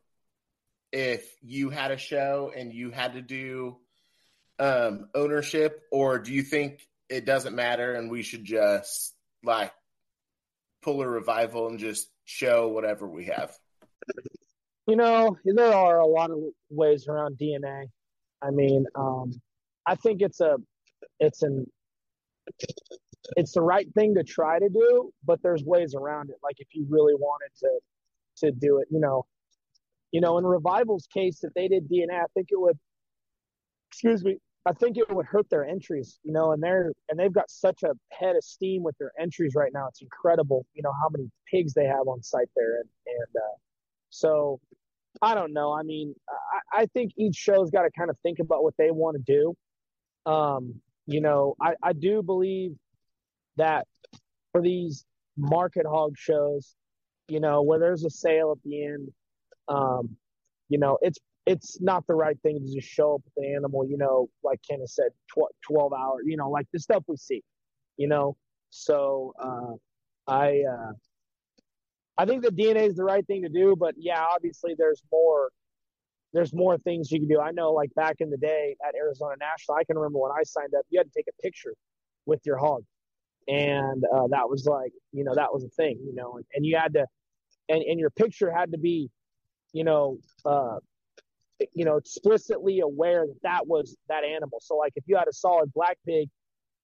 [0.92, 3.78] if you had a show and you had to do
[4.60, 9.72] um, ownership, or do you think it doesn't matter and we should just like
[10.82, 13.58] pull a revival and just show whatever we have?
[14.88, 16.38] You know, there are a lot of
[16.70, 17.86] ways around DNA.
[18.42, 19.42] I mean, um,
[19.86, 20.58] I think it's a,
[21.20, 21.66] it's an,
[23.38, 26.38] it's the right thing to try to do, but there's ways around it.
[26.44, 27.70] Like if you really wanted to,
[28.46, 29.26] to do it, you know,
[30.12, 32.78] you know, in Revival's case, if they did DNA, I think it would,
[33.92, 37.34] excuse me, I think it would hurt their entries, you know, and they're and they've
[37.34, 39.88] got such a head of steam with their entries right now.
[39.88, 43.56] It's incredible, you know, how many pigs they have on site there, and and uh,
[44.12, 44.60] so
[45.22, 45.74] I don't know.
[45.74, 46.14] I mean,
[46.74, 49.24] I, I think each show's got to kind of think about what they want to
[50.26, 50.32] do.
[50.32, 50.76] Um,
[51.08, 52.74] you know, I, I do believe
[53.58, 53.88] that
[54.52, 55.06] for these
[55.38, 56.76] market hog shows,
[57.28, 59.10] you know, where there's a sale at the end,
[59.68, 60.16] um,
[60.70, 63.86] you know, it's it's not the right thing to just show up with the animal,
[63.88, 67.42] you know, like Kenneth said, tw- 12 hours, you know, like the stuff we see,
[67.98, 68.38] you know.
[68.70, 69.74] So uh,
[70.28, 70.92] I uh,
[72.18, 75.50] I think the DNA is the right thing to do, but yeah, obviously there's more
[76.34, 77.40] there's more things you can do.
[77.40, 80.44] I know, like back in the day at Arizona National, I can remember when I
[80.44, 81.74] signed up, you had to take a picture
[82.26, 82.84] with your hog,
[83.48, 86.66] and uh, that was like you know that was a thing you know and, and
[86.66, 87.06] you had to
[87.70, 89.10] and, and your picture had to be
[89.74, 90.78] you know uh,
[91.74, 94.60] you know explicitly aware that that was that animal.
[94.62, 96.30] So like if you had a solid black pig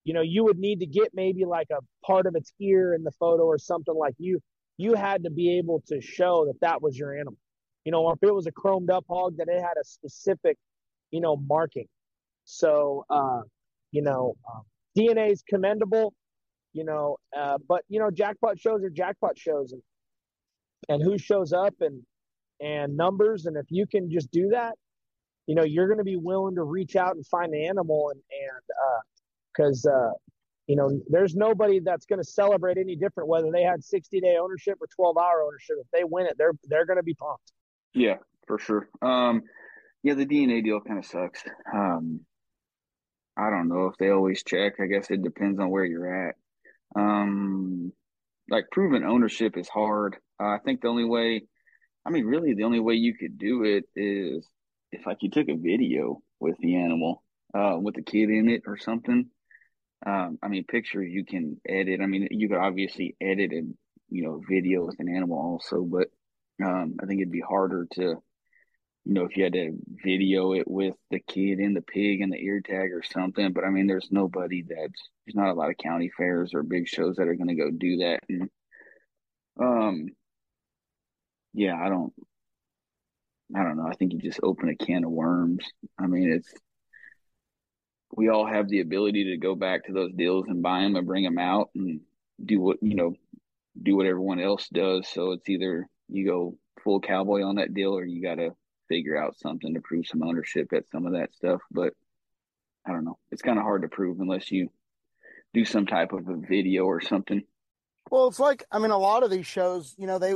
[0.04, 3.04] you know you would need to get maybe like a part of its ear in
[3.04, 4.40] the photo or something like you
[4.78, 7.38] you had to be able to show that that was your animal.
[7.84, 10.58] You know if it was a chromed up hog that it had a specific
[11.12, 11.88] you know marking.
[12.46, 13.42] So uh
[13.92, 14.62] you know um,
[14.98, 16.14] dna is commendable
[16.74, 19.82] you know uh but you know jackpot shows are jackpot shows and
[20.90, 22.02] and who shows up and
[22.60, 24.74] and numbers and if you can just do that
[25.48, 28.22] you know you're going to be willing to reach out and find the animal and
[28.32, 29.00] and uh
[29.58, 30.12] because uh,
[30.68, 34.38] you know there's nobody that's going to celebrate any different whether they had 60 day
[34.40, 35.78] ownership or 12 hour ownership.
[35.80, 37.52] If they win it, they're they're going to be pumped.
[37.94, 38.90] Yeah, for sure.
[39.02, 39.44] Um,
[40.04, 41.44] yeah, the DNA deal kind of sucks.
[41.74, 42.22] Um,
[43.38, 44.74] I don't know if they always check.
[44.80, 46.36] I guess it depends on where you're at.
[46.98, 47.94] Um,
[48.50, 50.18] like proven ownership is hard.
[50.40, 51.44] Uh, I think the only way,
[52.06, 54.48] I mean, really, the only way you could do it is
[54.92, 58.64] if like you took a video with the animal, uh, with the kid in it
[58.66, 59.30] or something,
[60.06, 62.02] um, I mean, pictures you can edit.
[62.02, 63.76] I mean, you could obviously edit and
[64.10, 66.08] you know video with an animal also, but
[66.64, 68.16] um, I think it'd be harder to,
[69.08, 69.72] you know, if you had to
[70.04, 73.54] video it with the kid and the pig and the ear tag or something.
[73.54, 76.90] But I mean, there's nobody that's there's not a lot of county fairs or big
[76.90, 78.20] shows that are going to go do that.
[78.28, 78.50] And
[79.62, 80.08] um,
[81.54, 82.12] yeah, I don't,
[83.56, 83.88] I don't know.
[83.88, 85.66] I think you just open a can of worms.
[85.98, 86.54] I mean, it's
[88.14, 91.08] we all have the ability to go back to those deals and buy them and
[91.08, 92.02] bring them out and
[92.44, 93.14] do what you know
[93.82, 97.98] do what everyone else does so it's either you go full cowboy on that deal
[97.98, 98.52] or you got to
[98.88, 101.94] figure out something to prove some ownership at some of that stuff but
[102.86, 104.70] i don't know it's kind of hard to prove unless you
[105.54, 107.44] do some type of a video or something
[108.12, 110.34] well it's like i mean a lot of these shows you know they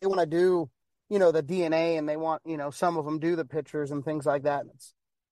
[0.00, 0.68] they want to do
[1.10, 3.90] you know the dna and they want you know some of them do the pictures
[3.90, 4.64] and things like that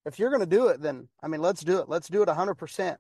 [0.05, 1.89] if you're going to do it, then I mean, let's do it.
[1.89, 2.97] Let's do it 100%.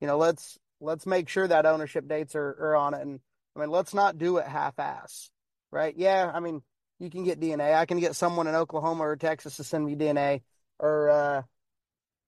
[0.00, 3.00] You know, let's let's make sure that ownership dates are, are on it.
[3.00, 3.20] And
[3.56, 5.30] I mean, let's not do it half-ass,
[5.70, 5.94] right?
[5.96, 6.62] Yeah, I mean,
[6.98, 7.74] you can get DNA.
[7.74, 10.42] I can get someone in Oklahoma or Texas to send me DNA,
[10.78, 11.42] or uh,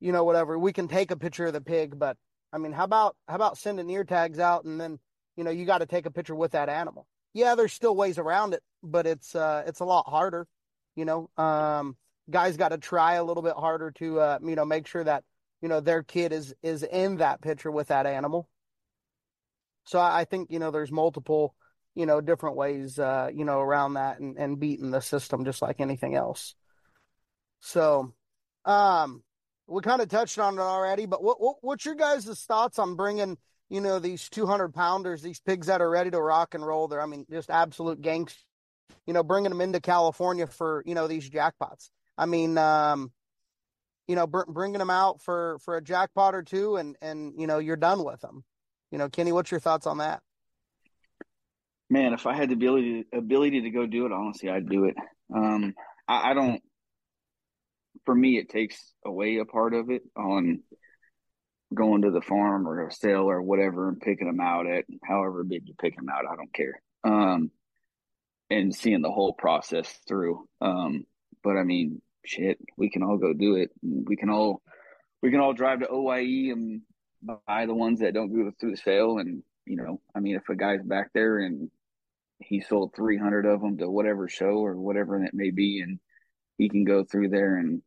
[0.01, 0.59] you know, whatever.
[0.59, 2.17] We can take a picture of the pig, but
[2.53, 4.99] I mean, how about how about sending ear tags out and then
[5.37, 7.07] you know you got to take a picture with that animal.
[7.35, 10.47] Yeah, there's still ways around it, but it's uh, it's a lot harder.
[10.95, 11.97] You know, um,
[12.31, 15.25] guys got to try a little bit harder to uh, you know make sure that
[15.61, 18.49] you know their kid is is in that picture with that animal.
[19.85, 21.55] So I think you know there's multiple
[21.97, 25.63] you know different ways uh, you know around that and, and beating the system just
[25.63, 26.55] like anything else.
[27.61, 28.13] So
[28.65, 29.23] um
[29.67, 32.95] we kind of touched on it already, but what, what what's your guys' thoughts on
[32.95, 33.37] bringing
[33.69, 36.87] you know these 200 pounders, these pigs that are ready to rock and roll?
[36.87, 38.45] They're I mean just absolute gangsters.
[39.07, 41.91] You know, bringing them into California for you know these jackpots.
[42.19, 43.13] I mean, um,
[44.09, 47.47] you know, br- bringing them out for for a jackpot or two, and and you
[47.47, 48.45] know, you're done with them.
[48.91, 50.23] You know, Kenny, what's your thoughts on that?
[51.89, 54.97] Man, if I had the ability ability to go do it, honestly, I'd do it.
[55.35, 55.75] Um,
[56.09, 56.61] I, I don't.
[58.05, 60.63] For me, it takes away a part of it on
[61.75, 65.43] going to the farm or a sale or whatever and picking them out at however
[65.45, 66.25] big you pick them out.
[66.31, 66.81] I don't care.
[67.05, 67.51] Um,
[68.51, 70.47] and seeing the whole process through.
[70.61, 71.05] Um,
[71.43, 73.71] but I mean, shit, we can all go do it.
[73.83, 74.63] We can all
[75.23, 76.83] we can all drive to OYE and
[77.23, 79.19] buy the ones that don't go through the sale.
[79.19, 81.71] And you know, I mean, if a guy's back there and
[82.39, 85.99] he sold 300 of them to whatever show or whatever it may be, and
[86.59, 87.83] he can go through there and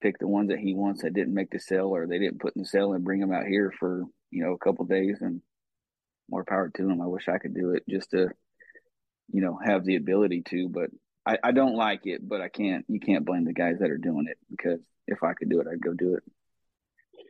[0.00, 2.54] pick the ones that he wants that didn't make the sale or they didn't put
[2.56, 5.40] in the sale and bring them out here for you know a couple days and
[6.28, 7.00] more power to him.
[7.00, 8.28] I wish I could do it just to
[9.32, 10.90] you know have the ability to, but
[11.26, 12.84] I, I don't like it, but I can't.
[12.88, 15.66] You can't blame the guys that are doing it because if I could do it,
[15.70, 16.22] I'd go do it.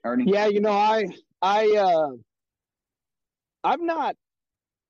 [0.04, 0.30] Ernie?
[0.30, 1.06] Yeah, you know, I
[1.40, 2.16] I uh,
[3.64, 4.14] i'm not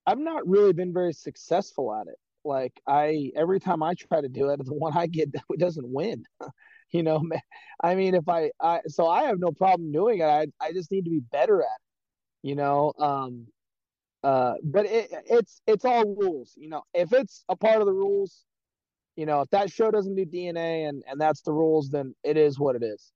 [0.06, 2.18] I've not really been very successful at it.
[2.44, 6.24] Like I every time I try to do it, the one I get doesn't win.
[6.90, 7.22] you know,
[7.82, 10.24] I mean, if I I so I have no problem doing it.
[10.24, 12.48] I I just need to be better at it.
[12.48, 13.46] You know, um,
[14.22, 16.52] uh, but it, it's it's all rules.
[16.56, 18.44] You know, if it's a part of the rules,
[19.16, 22.36] you know, if that show doesn't do DNA and and that's the rules, then it
[22.36, 23.12] is what it is.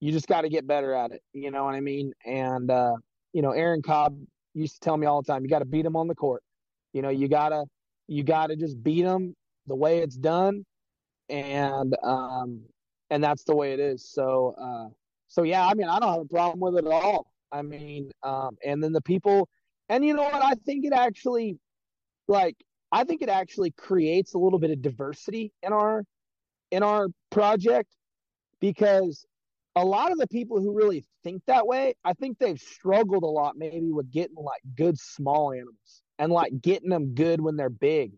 [0.00, 1.22] You just got to get better at it.
[1.32, 2.12] You know what I mean?
[2.24, 2.94] And uh,
[3.32, 4.16] you know, Aaron Cobb
[4.58, 6.42] used to tell me all the time, you got to beat them on the court.
[6.92, 7.64] You know, you gotta
[8.08, 9.34] you gotta just beat them
[9.66, 10.64] the way it's done,
[11.28, 12.62] and um,
[13.10, 14.08] and that's the way it is.
[14.10, 14.88] So uh,
[15.28, 17.32] so yeah, I mean, I don't have a problem with it at all.
[17.52, 19.48] I mean, um, and then the people
[19.88, 20.44] And you know what?
[20.44, 21.58] I think it actually,
[22.28, 22.56] like,
[22.92, 26.04] I think it actually creates a little bit of diversity in our
[26.70, 27.94] in our project
[28.60, 29.26] because
[29.78, 33.28] a lot of the people who really think that way, I think they've struggled a
[33.28, 37.70] lot maybe with getting like good small animals and like getting them good when they're
[37.70, 38.12] big.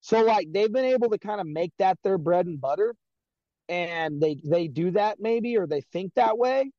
[0.00, 2.94] So like they've been able to kind of make that their bread and butter
[3.68, 6.70] and they they do that maybe or they think that way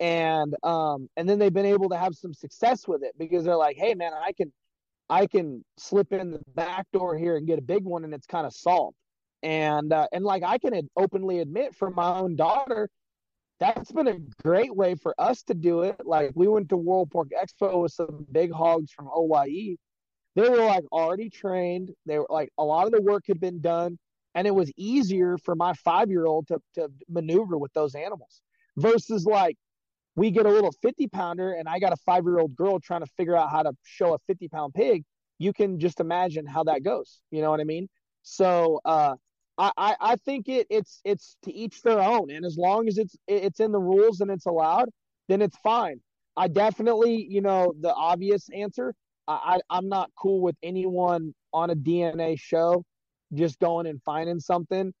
[0.00, 3.56] and um and then they've been able to have some success with it because they're
[3.56, 4.50] like hey man i can
[5.10, 8.26] i can slip in the back door here and get a big one and it's
[8.26, 8.96] kind of solved
[9.42, 12.88] and uh, and like i can openly admit for my own daughter
[13.58, 17.10] that's been a great way for us to do it like we went to world
[17.10, 19.76] pork expo with some big hogs from oye
[20.34, 23.60] they were like already trained they were like a lot of the work had been
[23.60, 23.98] done
[24.34, 28.42] and it was easier for my five year old to, to maneuver with those animals
[28.76, 29.56] versus like
[30.16, 33.00] we get a little 50 pounder and I got a five year old girl trying
[33.00, 35.04] to figure out how to show a 50 pound pig,
[35.38, 37.20] you can just imagine how that goes.
[37.30, 37.88] You know what I mean?
[38.22, 39.16] So, uh,
[39.58, 43.16] I, I, think it, it's it's to each their own, and as long as it's
[43.26, 44.90] it's in the rules and it's allowed,
[45.28, 46.00] then it's fine.
[46.36, 48.94] I definitely, you know, the obvious answer.
[49.26, 52.84] I, I I'm not cool with anyone on a DNA show
[53.32, 54.92] just going and finding something.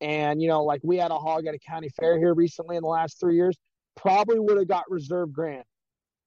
[0.00, 2.82] And you know, like we had a hog at a county fair here recently in
[2.82, 3.56] the last three years
[3.96, 5.64] probably would have got reserve grand.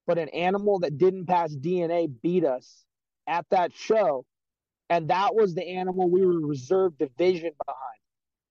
[0.05, 2.85] But an animal that didn't pass DNA beat us
[3.27, 4.25] at that show.
[4.89, 7.99] And that was the animal we were reserve division behind.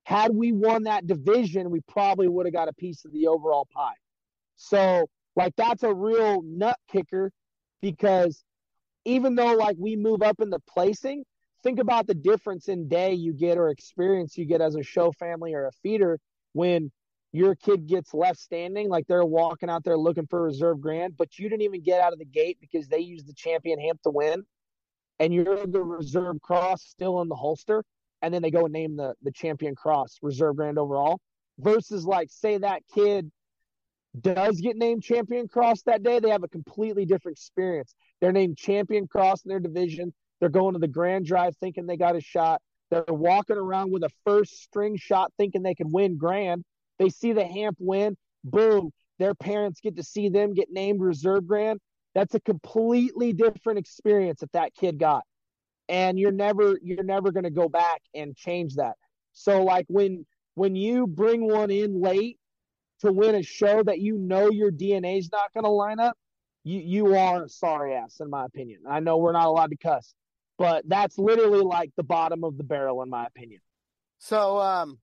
[0.05, 3.67] Had we won that division, we probably would have got a piece of the overall
[3.73, 3.95] pie.
[4.57, 7.33] So, like, that's a real nut kicker
[7.81, 8.45] because
[9.05, 11.25] even though, like, we move up in the placing,
[11.63, 15.11] think about the difference in day you get or experience you get as a show
[15.13, 16.19] family or a feeder
[16.53, 16.91] when
[17.33, 21.39] your kid gets left standing, like they're walking out there looking for reserve grand, but
[21.39, 24.11] you didn't even get out of the gate because they used the champion hamp to
[24.11, 24.45] win,
[25.19, 27.83] and you're the reserve cross still in the holster,
[28.23, 31.21] and then they go and name the the champion cross reserve grand overall,
[31.59, 33.31] versus like say that kid
[34.21, 37.95] does get named champion cross that day, they have a completely different experience.
[38.21, 40.15] They're named champion cross in their division.
[40.41, 42.63] They're going to the grand drive thinking they got a shot.
[42.91, 46.65] They're walking around with a first string shot thinking they can win grand
[46.99, 51.47] they see the Hamp win, boom, their parents get to see them get named reserve
[51.47, 51.81] grand.
[52.17, 55.25] That's a completely different experience that that kid got.
[55.87, 58.95] And you're never you're never going to go back and change that.
[59.35, 60.25] So like when
[60.55, 62.39] when you bring one in late
[63.01, 66.17] to win a show that you know your DNA is not going to line up,
[66.65, 68.81] you you are a sorry ass in my opinion.
[68.89, 70.15] I know we're not allowed to cuss,
[70.57, 73.61] but that's literally like the bottom of the barrel in my opinion.
[74.21, 74.99] So um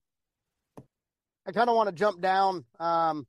[1.46, 3.26] I kind of want to jump down um,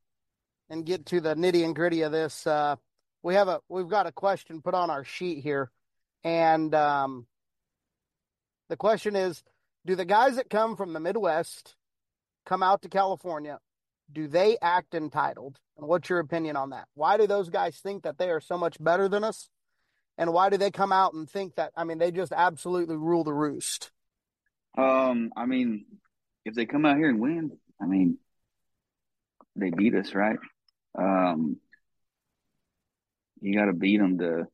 [0.69, 2.47] and get to the nitty and gritty of this.
[2.47, 2.77] Uh,
[3.25, 5.71] we have a we've got a question put on our sheet here,
[6.23, 7.25] and um,
[8.69, 9.43] the question is:
[9.83, 11.75] Do the guys that come from the Midwest
[12.45, 13.59] come out to California?
[14.13, 15.57] Do they act entitled?
[15.75, 16.87] And what's your opinion on that?
[16.93, 19.49] Why do those guys think that they are so much better than us?
[20.19, 21.71] And why do they come out and think that?
[21.75, 23.89] I mean, they just absolutely rule the roost.
[24.77, 25.85] Um, I mean,
[26.45, 28.19] if they come out here and win, I mean,
[29.55, 30.37] they beat us, right?
[30.97, 31.57] Um,
[33.45, 34.45] you got to beat them to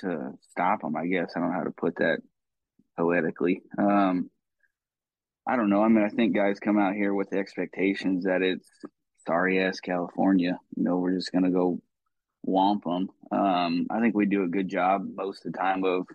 [0.00, 0.96] to stop them.
[0.96, 2.20] I guess I don't know how to put that
[2.96, 3.62] poetically.
[3.78, 4.30] Um,
[5.46, 5.82] I don't know.
[5.82, 8.68] I mean, I think guys come out here with the expectations that it's
[9.26, 10.58] sorry ass California.
[10.76, 11.80] You know, we're just gonna go
[12.46, 13.08] womp them.
[13.32, 16.06] Um, I think we do a good job most of the time of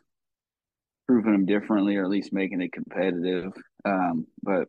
[1.08, 3.54] proving them differently, or at least making it competitive.
[3.84, 4.68] Um, but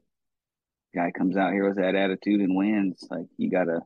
[0.95, 3.81] guy comes out here with that attitude and wins, like you gotta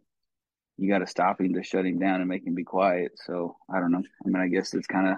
[0.79, 3.13] you gotta stop him to shut him down and make him be quiet.
[3.27, 4.03] So I don't know.
[4.25, 5.17] I mean, I guess it's kind of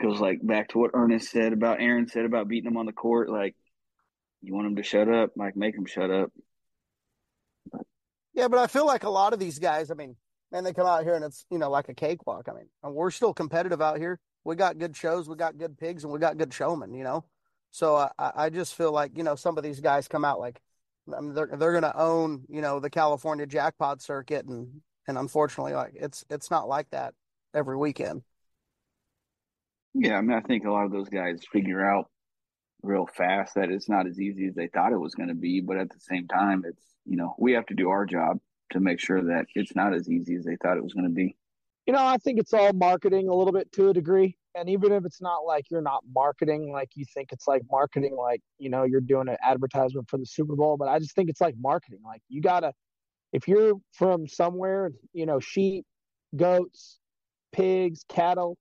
[0.00, 2.92] goes like back to what Ernest said about Aaron said about beating him on the
[2.92, 3.28] court.
[3.28, 3.56] Like
[4.40, 6.30] you want him to shut up, like make him shut up.
[8.34, 9.90] Yeah, but I feel like a lot of these guys.
[9.90, 10.16] I mean,
[10.52, 12.48] man, they come out here and it's you know like a cakewalk.
[12.48, 14.20] I mean, we're still competitive out here.
[14.44, 16.94] We got good shows, we got good pigs, and we got good showmen.
[16.94, 17.24] You know,
[17.72, 20.60] so I, I just feel like you know some of these guys come out like
[21.12, 25.18] I mean, they're they're going to own you know the California jackpot circuit and and
[25.18, 27.14] unfortunately like it's it's not like that
[27.52, 28.22] every weekend.
[29.94, 32.06] Yeah, I mean I think a lot of those guys figure out
[32.82, 35.60] real fast that it's not as easy as they thought it was going to be,
[35.60, 38.38] but at the same time it's you know we have to do our job
[38.72, 41.14] to make sure that it's not as easy as they thought it was going to
[41.14, 41.36] be.
[41.86, 44.92] You know, I think it's all marketing a little bit to a degree and even
[44.92, 48.70] if it's not like you're not marketing like you think it's like marketing like you
[48.70, 51.54] know you're doing an advertisement for the super bowl but i just think it's like
[51.60, 52.72] marketing like you gotta
[53.32, 55.84] if you're from somewhere you know sheep
[56.36, 56.98] goats
[57.54, 58.58] pigs, cattle.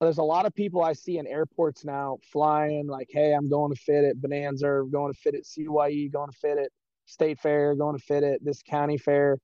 [0.00, 3.72] There's a lot of people I see in airports now flying like, hey, I'm going
[3.72, 6.72] to fit it Bonanza, going to fit it CYE, going to fit it
[7.06, 9.38] State Fair, going to fit it this county fair.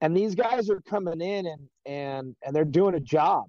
[0.00, 3.46] And these guys are coming in and and and they're doing a job.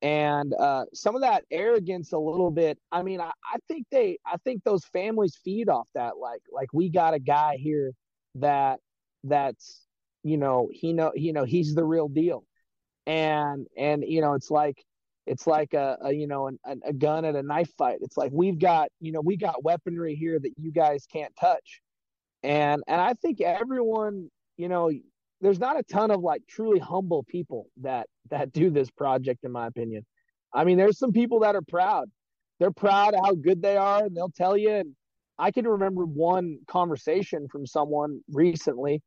[0.00, 2.78] And uh, some of that arrogance a little bit.
[2.92, 6.18] I mean, I, I think they I think those families feed off that.
[6.18, 7.92] Like like we got a guy here
[8.36, 8.78] that
[9.24, 9.84] that's
[10.22, 12.44] you know, he know you know, he's the real deal.
[13.06, 14.84] And and you know, it's like
[15.28, 17.98] it's like a, a you know an, a gun at a knife fight.
[18.00, 21.80] It's like we've got you know we got weaponry here that you guys can't touch,
[22.42, 24.90] and and I think everyone you know
[25.40, 29.52] there's not a ton of like truly humble people that that do this project in
[29.52, 30.04] my opinion.
[30.54, 32.08] I mean, there's some people that are proud.
[32.58, 34.70] They're proud of how good they are, and they'll tell you.
[34.70, 34.94] And
[35.38, 39.02] I can remember one conversation from someone recently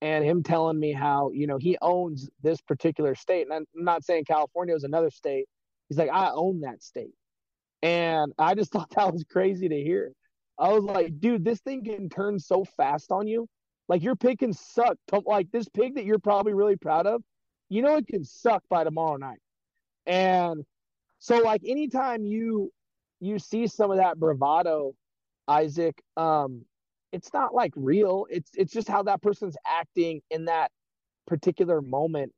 [0.00, 4.04] and him telling me how you know he owns this particular state and i'm not
[4.04, 5.46] saying california is another state
[5.88, 7.14] He's like, I own that state.
[7.82, 10.12] And I just thought that was crazy to hear.
[10.58, 13.46] I was like, dude, this thing can turn so fast on you.
[13.88, 14.96] Like your pig can suck.
[15.24, 17.22] Like this pig that you're probably really proud of,
[17.68, 19.40] you know, it can suck by tomorrow night.
[20.06, 20.64] And
[21.18, 22.72] so, like, anytime you
[23.20, 24.94] you see some of that bravado,
[25.48, 26.64] Isaac, um,
[27.12, 28.26] it's not like real.
[28.30, 30.70] It's it's just how that person's acting in that
[31.26, 32.32] particular moment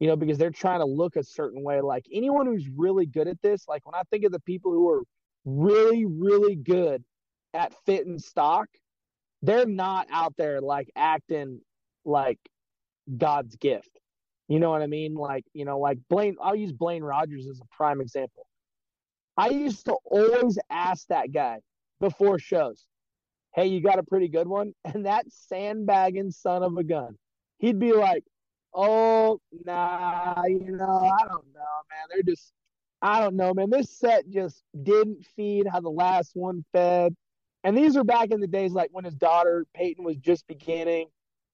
[0.00, 1.80] you know, because they're trying to look a certain way.
[1.80, 4.88] Like anyone who's really good at this, like when I think of the people who
[4.90, 5.02] are
[5.44, 7.02] really, really good
[7.54, 8.68] at fit and stock,
[9.42, 11.60] they're not out there like acting
[12.04, 12.38] like
[13.16, 13.90] God's gift.
[14.48, 15.14] You know what I mean?
[15.14, 18.46] Like, you know, like Blaine, I'll use Blaine Rogers as a prime example.
[19.36, 21.58] I used to always ask that guy
[22.00, 22.86] before shows,
[23.54, 24.72] Hey, you got a pretty good one?
[24.84, 27.16] And that sandbagging son of a gun,
[27.58, 28.24] he'd be like,
[28.74, 32.06] oh, nah, you know, I don't know, man.
[32.10, 32.52] They're just,
[33.02, 33.70] I don't know, man.
[33.70, 37.14] This set just didn't feed how the last one fed.
[37.64, 41.08] And these are back in the days like when his daughter Peyton was just beginning.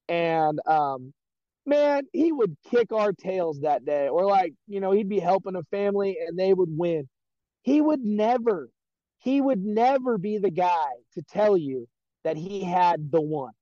[0.09, 1.13] And um,
[1.67, 4.09] man, he would kick our tails that day.
[4.09, 7.09] Or like, you know, he'd be helping a family and they would win.
[7.63, 8.69] He would never,
[9.19, 11.89] he would never be the guy to tell you
[12.25, 13.53] that he had the one.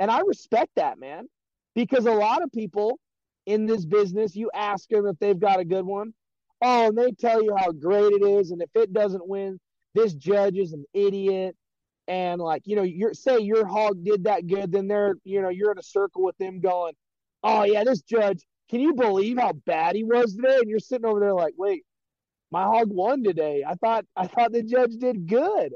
[0.00, 1.28] And I respect that, man
[1.74, 2.98] because a lot of people
[3.46, 6.14] in this business, you ask them if they've got a good one.
[6.62, 8.50] Oh, and they tell you how great it is.
[8.50, 9.58] And if it doesn't win,
[9.94, 11.56] this judge is an idiot.
[12.06, 15.48] And like, you know, you're say your hog did that good, then they're, you know,
[15.48, 16.94] you're in a circle with them going,
[17.42, 20.56] Oh yeah, this judge, can you believe how bad he was today?
[20.58, 21.84] And you're sitting over there like, wait,
[22.50, 23.64] my hog won today.
[23.66, 25.74] I thought I thought the judge did good.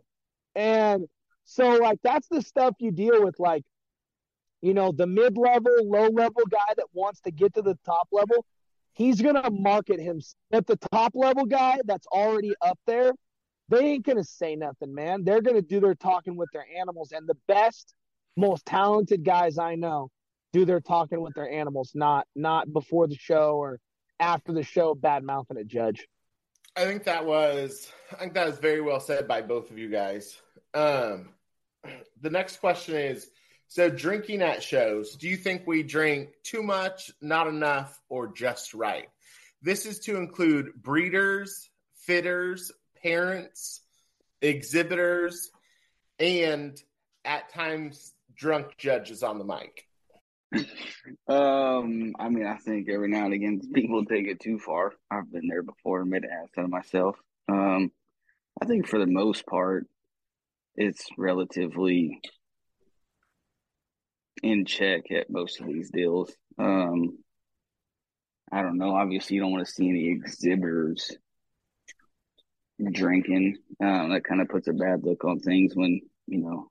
[0.54, 1.06] And
[1.44, 3.38] so like that's the stuff you deal with.
[3.38, 3.64] Like
[4.60, 8.08] you know, the mid level, low level guy that wants to get to the top
[8.10, 8.44] level,
[8.92, 10.20] he's going to market him.
[10.52, 13.12] At the top level guy that's already up there,
[13.68, 15.24] they ain't to say nothing, man.
[15.24, 17.12] They're to do their talking with their animals.
[17.12, 17.94] And the best,
[18.36, 20.10] most talented guys I know
[20.52, 23.78] do their talking with their animals, not not before the show or
[24.18, 26.06] after the show, bad mouthing a judge.
[26.76, 29.88] I think that was I think that was very well said by both of you
[29.90, 30.40] guys.
[30.74, 31.30] Um,
[32.20, 33.30] the next question is
[33.70, 38.72] so, drinking at shows, do you think we drink too much, not enough, or just
[38.72, 39.08] right?
[39.60, 42.72] This is to include breeders, fitters,
[43.02, 43.80] parents,
[44.40, 45.50] exhibitors,
[46.18, 46.80] and
[47.24, 49.84] at times drunk judges on the mic.
[51.28, 54.92] um, I mean, I think every now and again people take it too far.
[55.10, 57.16] I've been there before made an ass out of myself.
[57.48, 57.90] Um,
[58.60, 59.86] I think for the most part,
[60.74, 62.20] it's relatively
[64.42, 66.32] in check at most of these deals.
[66.58, 67.18] Um,
[68.50, 68.94] I don't know.
[68.94, 71.16] Obviously, you don't want to see any exhibitors
[72.92, 73.56] drinking.
[73.82, 76.70] Um, that kind of puts a bad look on things when, you know,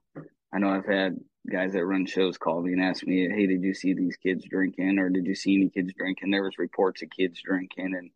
[0.52, 1.16] I know I've had
[1.50, 4.44] guys that run shows call me and ask me, Hey, did you see these kids
[4.48, 6.30] drinking or did you see any kids drinking?
[6.30, 7.94] There was reports of kids drinking.
[7.94, 8.10] And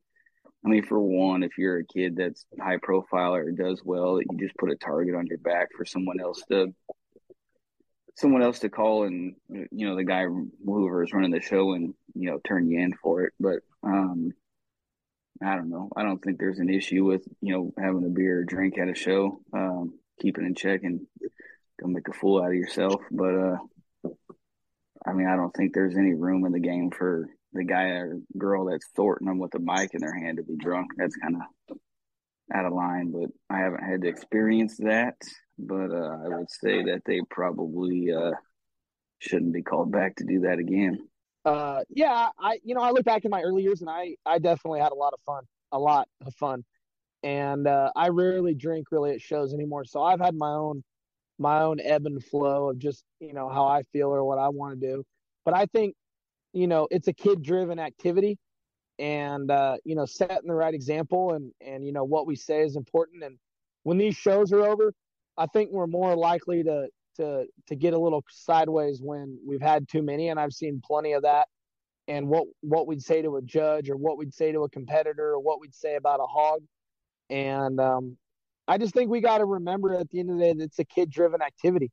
[0.65, 4.39] I mean, for one, if you're a kid that's high profile or does well, you
[4.39, 6.73] just put a target on your back for someone else to
[8.15, 10.27] someone else to call and you know the guy
[10.65, 14.33] whoever is running the show and you know turn you in for it but um
[15.45, 15.91] i don't know.
[15.97, 18.89] I don't think there's an issue with you know having a beer or drink at
[18.89, 19.41] a show.
[19.53, 21.07] Um keeping in check and
[21.81, 23.01] don't make a fool out of yourself.
[23.11, 23.57] But uh
[25.07, 28.19] i mean i don't think there's any room in the game for the guy or
[28.39, 30.93] girl that's thwarting them with a mic in their hand to be drunk.
[30.97, 31.77] That's kind of
[32.55, 35.17] out of line but i haven't had to experience that.
[35.59, 38.33] But uh, I would say that they probably uh,
[39.19, 41.07] shouldn't be called back to do that again.
[41.45, 44.39] Uh, yeah, I you know I look back in my early years and I I
[44.39, 46.65] definitely had a lot of fun, a lot of fun,
[47.23, 49.85] and uh, I rarely drink really at shows anymore.
[49.85, 50.83] So I've had my own
[51.39, 54.49] my own ebb and flow of just you know how I feel or what I
[54.49, 55.05] want to do.
[55.45, 55.95] But I think
[56.53, 58.39] you know it's a kid driven activity,
[58.99, 62.63] and uh, you know setting the right example and and you know what we say
[62.63, 63.25] is important.
[63.25, 63.39] And
[63.83, 64.93] when these shows are over,
[65.37, 69.89] I think we're more likely to to to get a little sideways when we've had
[69.89, 71.49] too many, and I've seen plenty of that.
[72.09, 75.31] And what what we'd say to a judge, or what we'd say to a competitor,
[75.31, 76.63] or what we'd say about a hog,
[77.31, 78.17] and um,
[78.67, 80.79] I just think we got to remember at the end of the day that it's
[80.79, 81.91] a kid driven activity.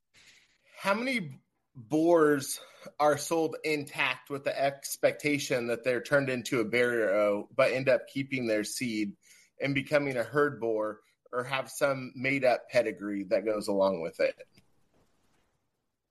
[0.78, 1.40] How many
[1.76, 2.60] boars
[3.00, 8.08] are sold intact with the expectation that they're turned into a barrow, but end up
[8.08, 9.14] keeping their seed
[9.62, 11.00] and becoming a herd boar
[11.32, 14.36] or have some made up pedigree that goes along with it?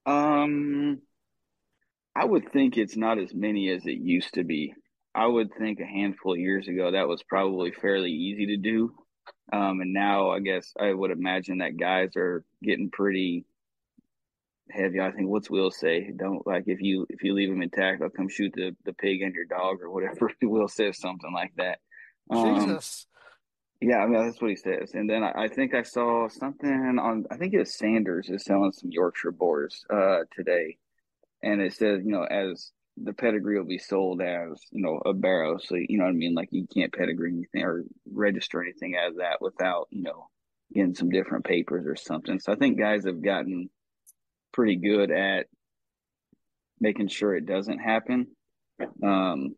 [0.08, 1.02] Um,
[2.16, 4.74] I would think it's not as many as it used to be.
[5.14, 8.94] I would think a handful of years ago that was probably fairly easy to do.
[9.52, 13.44] Um, and now I guess I would imagine that guys are getting pretty
[14.70, 15.00] heavy.
[15.00, 16.10] I think what's Will say?
[16.16, 19.22] Don't like if you if you leave them intact, they'll come shoot the the pig
[19.22, 20.30] and your dog or whatever.
[20.42, 21.78] Will says something like that.
[22.30, 23.06] Um, Jesus.
[23.80, 24.94] Yeah, I mean that's what he says.
[24.94, 27.26] And then I, I, think I saw something on.
[27.30, 30.78] I think it was Sanders is selling some Yorkshire boars uh, today,
[31.42, 35.12] and it says you know as the pedigree will be sold as you know a
[35.14, 35.58] barrow.
[35.58, 36.34] So you know what I mean.
[36.34, 40.28] Like you can't pedigree anything or register anything as that without you know
[40.74, 42.40] getting some different papers or something.
[42.40, 43.70] So I think guys have gotten
[44.52, 45.46] pretty good at
[46.80, 48.26] making sure it doesn't happen.
[49.02, 49.54] Um,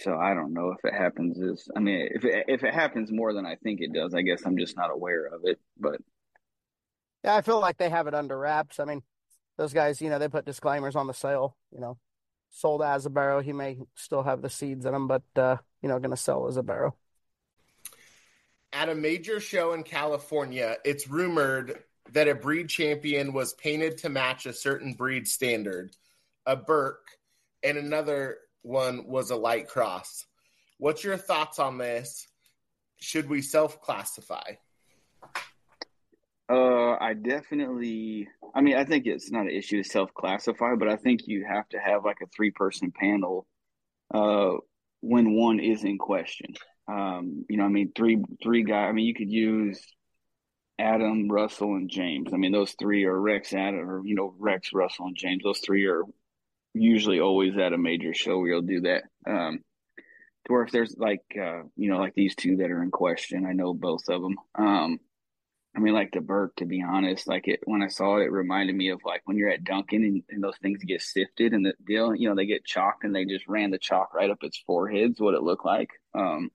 [0.00, 3.10] so I don't know if it happens is I mean if it, if it happens
[3.12, 5.58] more than I think it does, I guess I'm just not aware of it.
[5.78, 6.00] But
[7.24, 8.80] yeah, I feel like they have it under wraps.
[8.80, 9.02] I mean,
[9.58, 11.56] those guys, you know, they put disclaimers on the sale.
[11.72, 11.98] You know,
[12.50, 13.40] sold as a barrow.
[13.40, 16.48] He may still have the seeds in him, but uh, you know, going to sell
[16.48, 16.94] as a barrow.
[18.72, 21.82] At a major show in California, it's rumored
[22.12, 25.94] that a breed champion was painted to match a certain breed standard,
[26.46, 27.06] a Berk,
[27.62, 30.24] and another one was a light cross.
[30.78, 32.26] What's your thoughts on this?
[33.00, 34.52] Should we self classify?
[36.50, 38.28] Uh, I definitely.
[38.54, 41.68] I mean, I think it's not an issue to self-classify, but I think you have
[41.68, 43.46] to have like a three-person panel,
[44.12, 44.54] uh,
[45.00, 46.54] when one is in question.
[46.88, 48.88] Um, you know, I mean, three three guys.
[48.88, 49.80] I mean, you could use
[50.76, 52.32] Adam, Russell, and James.
[52.34, 55.44] I mean, those three are Rex, Adam, or you know, Rex, Russell, and James.
[55.44, 56.02] Those three are
[56.74, 59.04] usually always at a major show you'll do that.
[59.26, 59.60] Um,
[60.46, 63.46] to where if there's like, uh, you know, like these two that are in question,
[63.46, 64.36] I know both of them.
[64.54, 64.98] Um,
[65.76, 68.32] I mean, like the Berk, to be honest, like it, when I saw it, it
[68.32, 71.64] reminded me of like when you're at Duncan and, and those things get sifted and
[71.64, 74.42] the deal, you know, they get chalked and they just ran the chalk right up
[74.42, 75.90] its foreheads, what it looked like.
[76.14, 76.50] Um,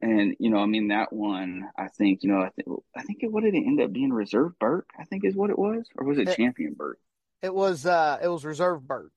[0.00, 3.18] and you know, I mean, that one, I think, you know, I think, I think
[3.22, 4.12] it, what did it end up being?
[4.12, 6.98] Reserve Berk, I think is what it was, or was it, it Champion Berk?
[7.46, 9.12] It was, uh, it was Reserve Berk.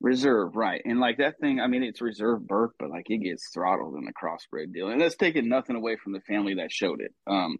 [0.00, 0.82] Reserve, right.
[0.84, 4.04] And like that thing, I mean, it's Reserve Berk, but like it gets throttled in
[4.04, 4.88] the crossbred deal.
[4.88, 7.14] And that's taking nothing away from the family that showed it.
[7.28, 7.58] Um,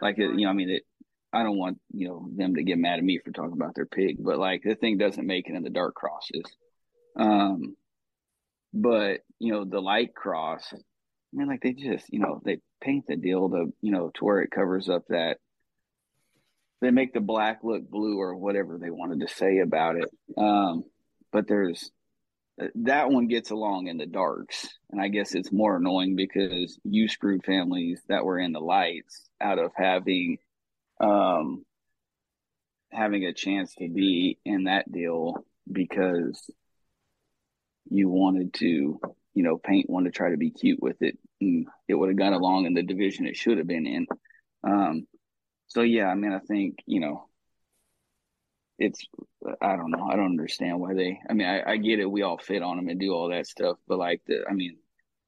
[0.00, 0.82] like it, you know, I mean, it.
[1.30, 3.86] I don't want you know them to get mad at me for talking about their
[3.86, 6.44] pig, but like the thing doesn't make it in the dark crosses.
[7.18, 7.76] Um,
[8.72, 10.72] but you know the light cross.
[10.72, 10.78] I
[11.32, 14.40] mean, like they just you know they paint the deal to you know to where
[14.40, 15.38] it covers up that
[16.80, 20.10] they make the black look blue or whatever they wanted to say about it.
[20.36, 20.84] Um,
[21.32, 21.90] but there's
[22.76, 27.08] that one gets along in the darks, and I guess it's more annoying because you
[27.08, 30.38] screwed families that were in the lights out of having
[31.00, 31.64] um
[32.92, 36.48] having a chance to be in that deal because
[37.90, 39.00] you wanted to,
[39.34, 41.18] you know, paint one to try to be cute with it.
[41.40, 44.06] And it would have got along in the division it should have been in.
[44.62, 45.06] Um,
[45.66, 47.28] so yeah, I mean, I think you know,
[48.78, 49.00] it's
[49.60, 50.08] I don't know.
[50.10, 51.20] I don't understand why they.
[51.28, 52.10] I mean, I, I get it.
[52.10, 54.76] We all fit on them and do all that stuff, but like the, I mean,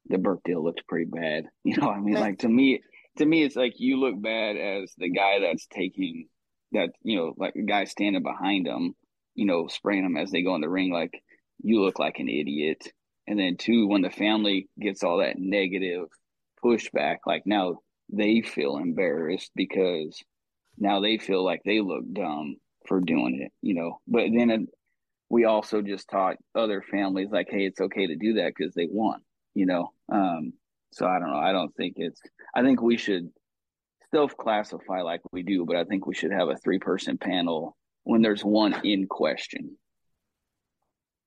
[0.09, 1.45] the Berk deal looks pretty bad.
[1.65, 2.83] You know, I mean, like to me,
[3.19, 6.29] to me, it's like you look bad as the guy that's taking
[6.73, 6.91] that.
[7.03, 8.95] You know, like a guy standing behind them.
[9.35, 10.93] You know, spraying them as they go in the ring.
[10.93, 11.13] Like
[11.63, 12.91] you look like an idiot.
[13.29, 16.07] And then two, when the family gets all that negative
[16.65, 17.81] pushback, like now
[18.11, 20.23] they feel embarrassed because
[20.79, 22.57] now they feel like they look dumb
[22.87, 24.01] for doing it, you know.
[24.07, 24.61] But then it,
[25.29, 28.87] we also just taught other families like, hey, it's okay to do that because they
[28.91, 29.21] won,
[29.55, 29.91] you know.
[30.11, 30.53] Um,
[30.93, 31.39] so I don't know.
[31.39, 32.21] I don't think it's.
[32.55, 33.31] I think we should
[34.15, 37.77] self classify like we do, but I think we should have a three person panel
[38.05, 39.77] when there's one in question.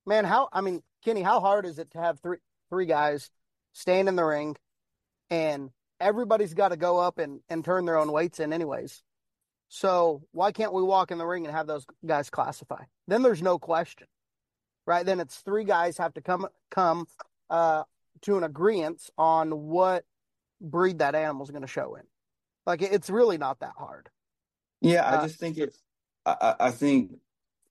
[0.06, 2.38] man, how I mean, Kenny, how hard is it to have three
[2.70, 3.30] three guys
[3.74, 4.56] stand in the ring
[5.30, 5.70] and
[6.00, 9.04] everybody's got to go up and, and turn their own weights in anyways.
[9.70, 12.84] So why can't we walk in the ring and have those guys classify?
[13.08, 14.08] Then there's no question,
[14.88, 15.06] right?
[15.06, 17.06] Then it's three guys have to come come
[17.50, 17.84] uh,
[18.24, 20.06] to an agreement on what
[20.60, 22.04] breed that animal's going to show in.
[22.66, 24.10] Like it's really not that hard.
[24.82, 25.78] Yeah, I uh, just think it's.
[26.26, 27.14] I, I think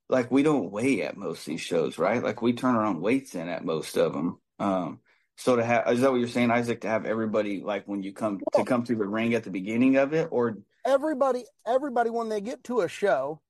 [0.09, 2.23] like we don't weigh at most of these shows, right?
[2.23, 4.41] Like we turn our own weights in at most of them.
[4.59, 5.01] Um,
[5.39, 6.81] so to have is that what you're saying, Isaac?
[6.81, 9.97] To have everybody like when you come to come through the ring at the beginning
[9.97, 13.41] of it, or everybody, everybody when they get to a show,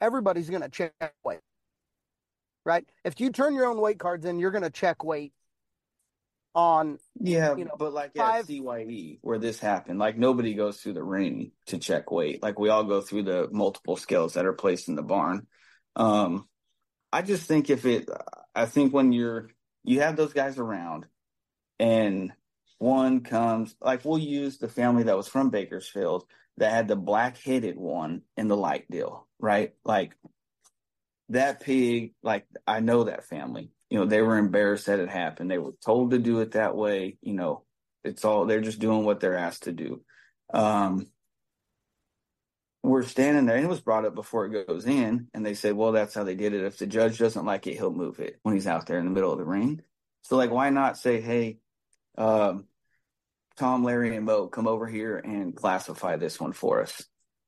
[0.00, 0.92] everybody's going to check
[1.24, 1.38] weight,
[2.64, 2.84] right?
[3.04, 5.32] If you turn your own weight cards in, you're going to check weight
[6.56, 8.48] on yeah you know, but like five...
[8.48, 12.58] at cye where this happened like nobody goes through the ring to check weight like
[12.58, 15.46] we all go through the multiple scales that are placed in the barn
[15.96, 16.48] um
[17.12, 18.08] i just think if it
[18.54, 19.50] i think when you're
[19.84, 21.04] you have those guys around
[21.78, 22.32] and
[22.78, 26.24] one comes like we'll use the family that was from bakersfield
[26.58, 30.14] that had the black headed one in the light deal right like
[31.28, 35.50] that pig like i know that family you know, they were embarrassed that it happened.
[35.50, 37.18] They were told to do it that way.
[37.22, 37.62] You know,
[38.04, 40.02] it's all they're just doing what they're asked to do.
[40.52, 41.06] Um,
[42.82, 45.74] we're standing there, and it was brought up before it goes in, and they said,
[45.74, 46.64] "Well, that's how they did it.
[46.64, 49.10] If the judge doesn't like it, he'll move it when he's out there in the
[49.10, 49.82] middle of the ring."
[50.22, 51.58] So, like, why not say, "Hey,
[52.16, 52.66] um,
[53.56, 57.04] Tom, Larry, and Mo, come over here and classify this one for us.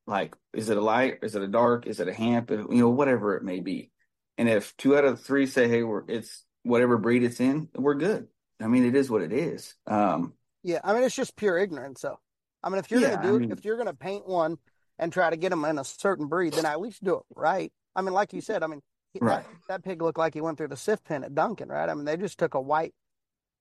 [0.07, 1.19] Like, is it a light?
[1.21, 1.85] Is it a dark?
[1.85, 2.49] Is it a hamp?
[2.49, 3.91] You know, whatever it may be.
[4.37, 7.93] And if two out of three say, "Hey, we're it's whatever breed it's in," we're
[7.93, 8.27] good.
[8.59, 9.75] I mean, it is what it is.
[9.85, 10.33] Um,
[10.63, 12.01] yeah, I mean, it's just pure ignorance.
[12.01, 12.19] So,
[12.63, 14.57] I mean, if you're yeah, gonna do I mean, if you're gonna paint one
[14.97, 17.71] and try to get them in a certain breed, then at least do it right.
[17.95, 18.81] I mean, like you said, I mean,
[19.21, 19.43] right.
[19.43, 21.89] that, that pig looked like he went through the sift pen at Duncan, right?
[21.89, 22.93] I mean, they just took a white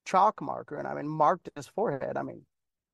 [0.08, 2.16] chalk marker and I mean marked his forehead.
[2.16, 2.42] I mean,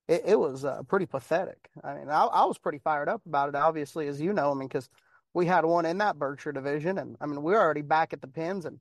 [0.09, 1.71] it, it was uh, pretty pathetic.
[1.83, 4.51] I mean, I, I, was pretty fired up about it, obviously, as you know.
[4.51, 4.89] I mean, because
[5.33, 8.21] we had one in that Berkshire division, and I mean we are already back at
[8.21, 8.81] the pins and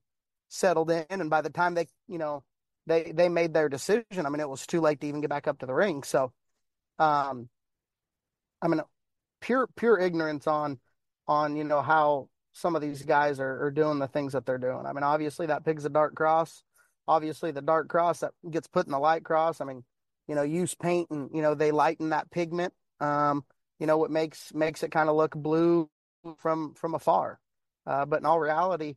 [0.50, 1.06] settled in.
[1.10, 2.44] And by the time they, you know,
[2.88, 5.48] they they made their decision, I mean it was too late to even get back
[5.48, 6.04] up to the ring.
[6.04, 6.34] So,
[6.98, 7.50] um,
[8.62, 8.82] I mean,
[9.42, 10.80] pure pure ignorance on
[11.28, 14.58] on you know how some of these guys are, are doing the things that they're
[14.58, 14.86] doing.
[14.86, 16.64] I mean, obviously that pig's a dark cross.
[17.08, 19.62] Obviously the dark cross that gets put in the light cross.
[19.62, 19.84] I mean,
[20.28, 22.74] you know, use paint and you know they lighten that pigment.
[23.00, 23.44] Um,
[23.80, 25.90] you know, what makes makes it kind of look blue
[26.38, 27.40] from from afar.
[27.86, 28.96] Uh, but in all reality,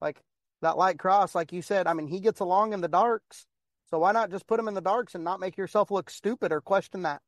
[0.00, 0.22] like
[0.62, 3.46] that light cross, like you said, I mean, he gets along in the darks.
[3.90, 6.52] So why not just put him in the darks and not make yourself look stupid
[6.52, 7.22] or question that?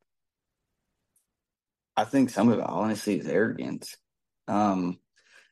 [1.97, 3.97] I think some of it honestly is arrogance.
[4.47, 4.99] Um,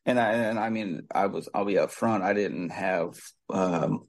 [0.06, 2.22] and I and I mean, I was I'll be upfront.
[2.22, 3.20] I didn't have
[3.50, 4.08] um,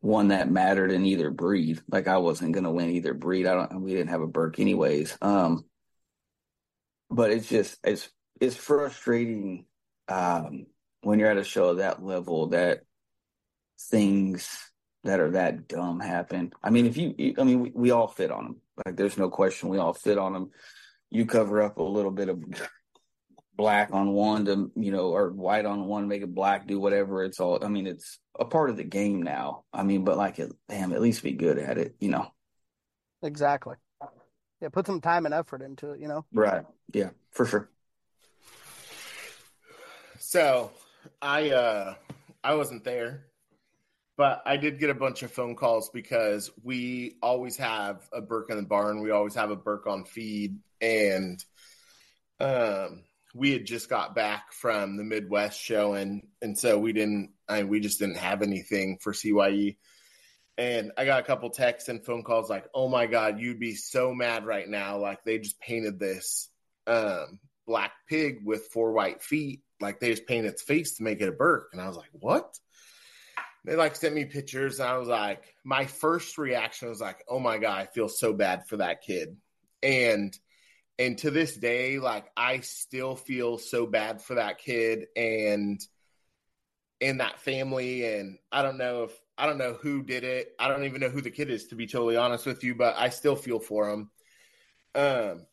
[0.00, 1.80] one that mattered in either breed.
[1.88, 3.46] Like I wasn't going to win either breed.
[3.46, 3.82] I don't.
[3.82, 5.16] We didn't have a Berk anyways.
[5.20, 5.64] Um,
[7.10, 8.08] but it's just it's
[8.40, 9.66] it's frustrating
[10.08, 10.66] um,
[11.02, 12.82] when you're at a show of that level that
[13.80, 14.70] things
[15.04, 16.52] that are that dumb happen.
[16.62, 18.56] I mean, if you, I mean, we, we all fit on them.
[18.84, 20.50] Like, there's no question, we all fit on them.
[21.10, 22.42] You cover up a little bit of
[23.58, 27.24] black on one to, you know, or white on one, make it black, do whatever.
[27.24, 27.62] It's all.
[27.62, 29.64] I mean, it's a part of the game now.
[29.74, 32.32] I mean, but like, it, damn, at least be good at it, you know.
[33.22, 33.76] Exactly.
[34.62, 36.24] Yeah, put some time and effort into it, you know.
[36.32, 36.64] Right.
[36.94, 37.68] Yeah, for sure.
[40.18, 40.70] So
[41.20, 41.94] I uh
[42.42, 43.26] I wasn't there,
[44.16, 48.50] but I did get a bunch of phone calls because we always have a Berk
[48.50, 49.00] in the barn.
[49.00, 51.42] We always have a Berk on feed, and
[52.40, 53.04] um,
[53.38, 57.30] we had just got back from the Midwest show, and and so we didn't.
[57.48, 59.76] I we just didn't have anything for CYE.
[60.56, 63.74] And I got a couple texts and phone calls like, "Oh my god, you'd be
[63.74, 64.98] so mad right now!
[64.98, 66.48] Like they just painted this
[66.86, 71.20] um, black pig with four white feet like they just painted its face to make
[71.20, 71.70] it a Berk.
[71.72, 72.58] And I was like, what?
[73.64, 77.38] They like sent me pictures, and I was like, my first reaction was like, oh
[77.38, 79.36] my god, I feel so bad for that kid.
[79.82, 80.36] And
[80.98, 85.80] and to this day, like I still feel so bad for that kid and
[87.00, 88.04] in that family.
[88.04, 90.52] And I don't know if I don't know who did it.
[90.58, 92.96] I don't even know who the kid is, to be totally honest with you, but
[92.98, 94.10] I still feel for him.
[94.94, 95.46] Um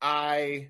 [0.00, 0.68] I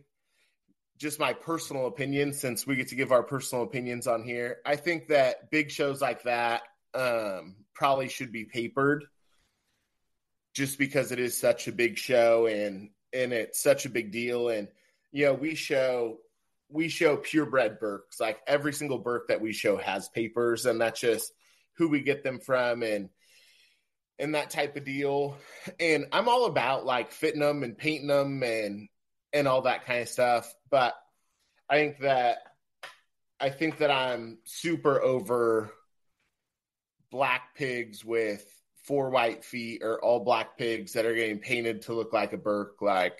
[0.99, 4.77] just my personal opinion, since we get to give our personal opinions on here, I
[4.77, 6.63] think that big shows like that
[6.95, 9.05] um, probably should be papered,
[10.55, 14.49] just because it is such a big show and and it's such a big deal.
[14.49, 14.69] And
[15.11, 16.19] you know, we show
[16.69, 18.21] we show purebred Berks.
[18.21, 21.33] Like every single Berk that we show has papers, and that's just
[21.75, 23.09] who we get them from and
[24.19, 25.37] and that type of deal.
[25.81, 28.89] And I'm all about like fitting them and painting them and
[29.33, 30.53] and all that kind of stuff.
[30.71, 30.95] But
[31.69, 32.39] I think that
[33.41, 35.73] I think that I'm super over
[37.11, 38.47] black pigs with
[38.83, 42.39] four white feet or all black pigs that are getting painted to look like a
[42.39, 42.81] Berk.
[42.81, 43.19] Like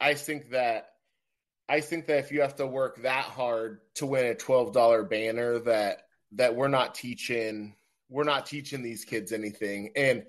[0.00, 0.88] I think that
[1.68, 5.04] I think that if you have to work that hard to win a twelve dollar
[5.04, 6.02] banner, that
[6.32, 7.74] that we're not teaching
[8.08, 9.90] we're not teaching these kids anything.
[9.96, 10.24] And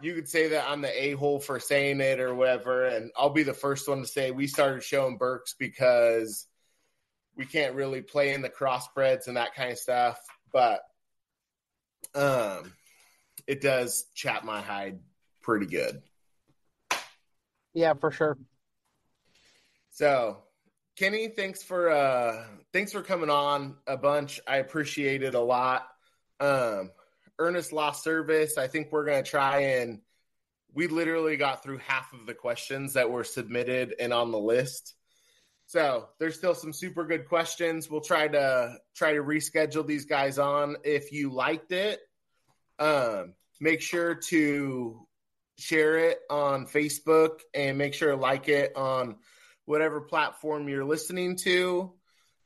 [0.00, 3.30] you could say that I'm the a hole for saying it or whatever, and I'll
[3.30, 6.46] be the first one to say we started showing Berks because
[7.36, 10.20] we can't really play in the crossbreds and that kind of stuff.
[10.52, 10.80] But
[12.14, 12.72] um,
[13.48, 15.00] it does chap my hide
[15.40, 16.02] pretty good.
[17.72, 18.36] Yeah, for sure.
[19.90, 20.42] So,
[20.96, 24.40] Kenny, thanks for uh thanks for coming on a bunch.
[24.46, 25.88] I appreciate it a lot.
[26.38, 26.90] Um
[27.40, 28.58] Ernest lost service.
[28.58, 30.00] I think we're going to try and
[30.74, 34.94] we literally got through half of the questions that were submitted and on the list.
[35.66, 37.88] So, there's still some super good questions.
[37.88, 40.76] We'll try to try to reschedule these guys on.
[40.84, 42.00] If you liked it,
[42.78, 45.06] um make sure to
[45.58, 49.16] share it on Facebook and make sure to like it on
[49.64, 51.92] whatever platform you're listening to.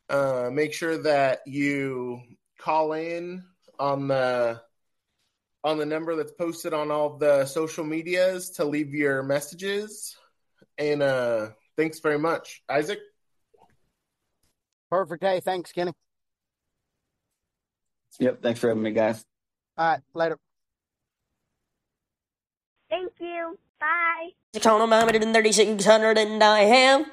[0.08, 2.20] Uh, make sure that you
[2.58, 3.44] call in
[3.78, 4.60] on the
[5.64, 10.16] on the number that's posted on all the social medias to leave your messages.
[10.76, 12.98] And uh, thanks very much, Isaac.
[14.90, 15.22] Perfect.
[15.22, 15.92] Hey, thanks, Kenny.
[18.18, 18.42] Yep.
[18.42, 19.24] Thanks for having me, guys.
[19.78, 20.00] All right.
[20.14, 20.38] Later.
[22.92, 23.58] Thank you.
[23.80, 24.32] Bye.
[24.52, 27.06] Six hundred and thirty-six hundred, and I have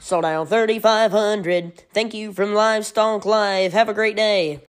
[0.00, 1.84] sold out thirty-five hundred.
[1.92, 3.74] Thank you from Livestock Live.
[3.74, 4.56] Have a great day.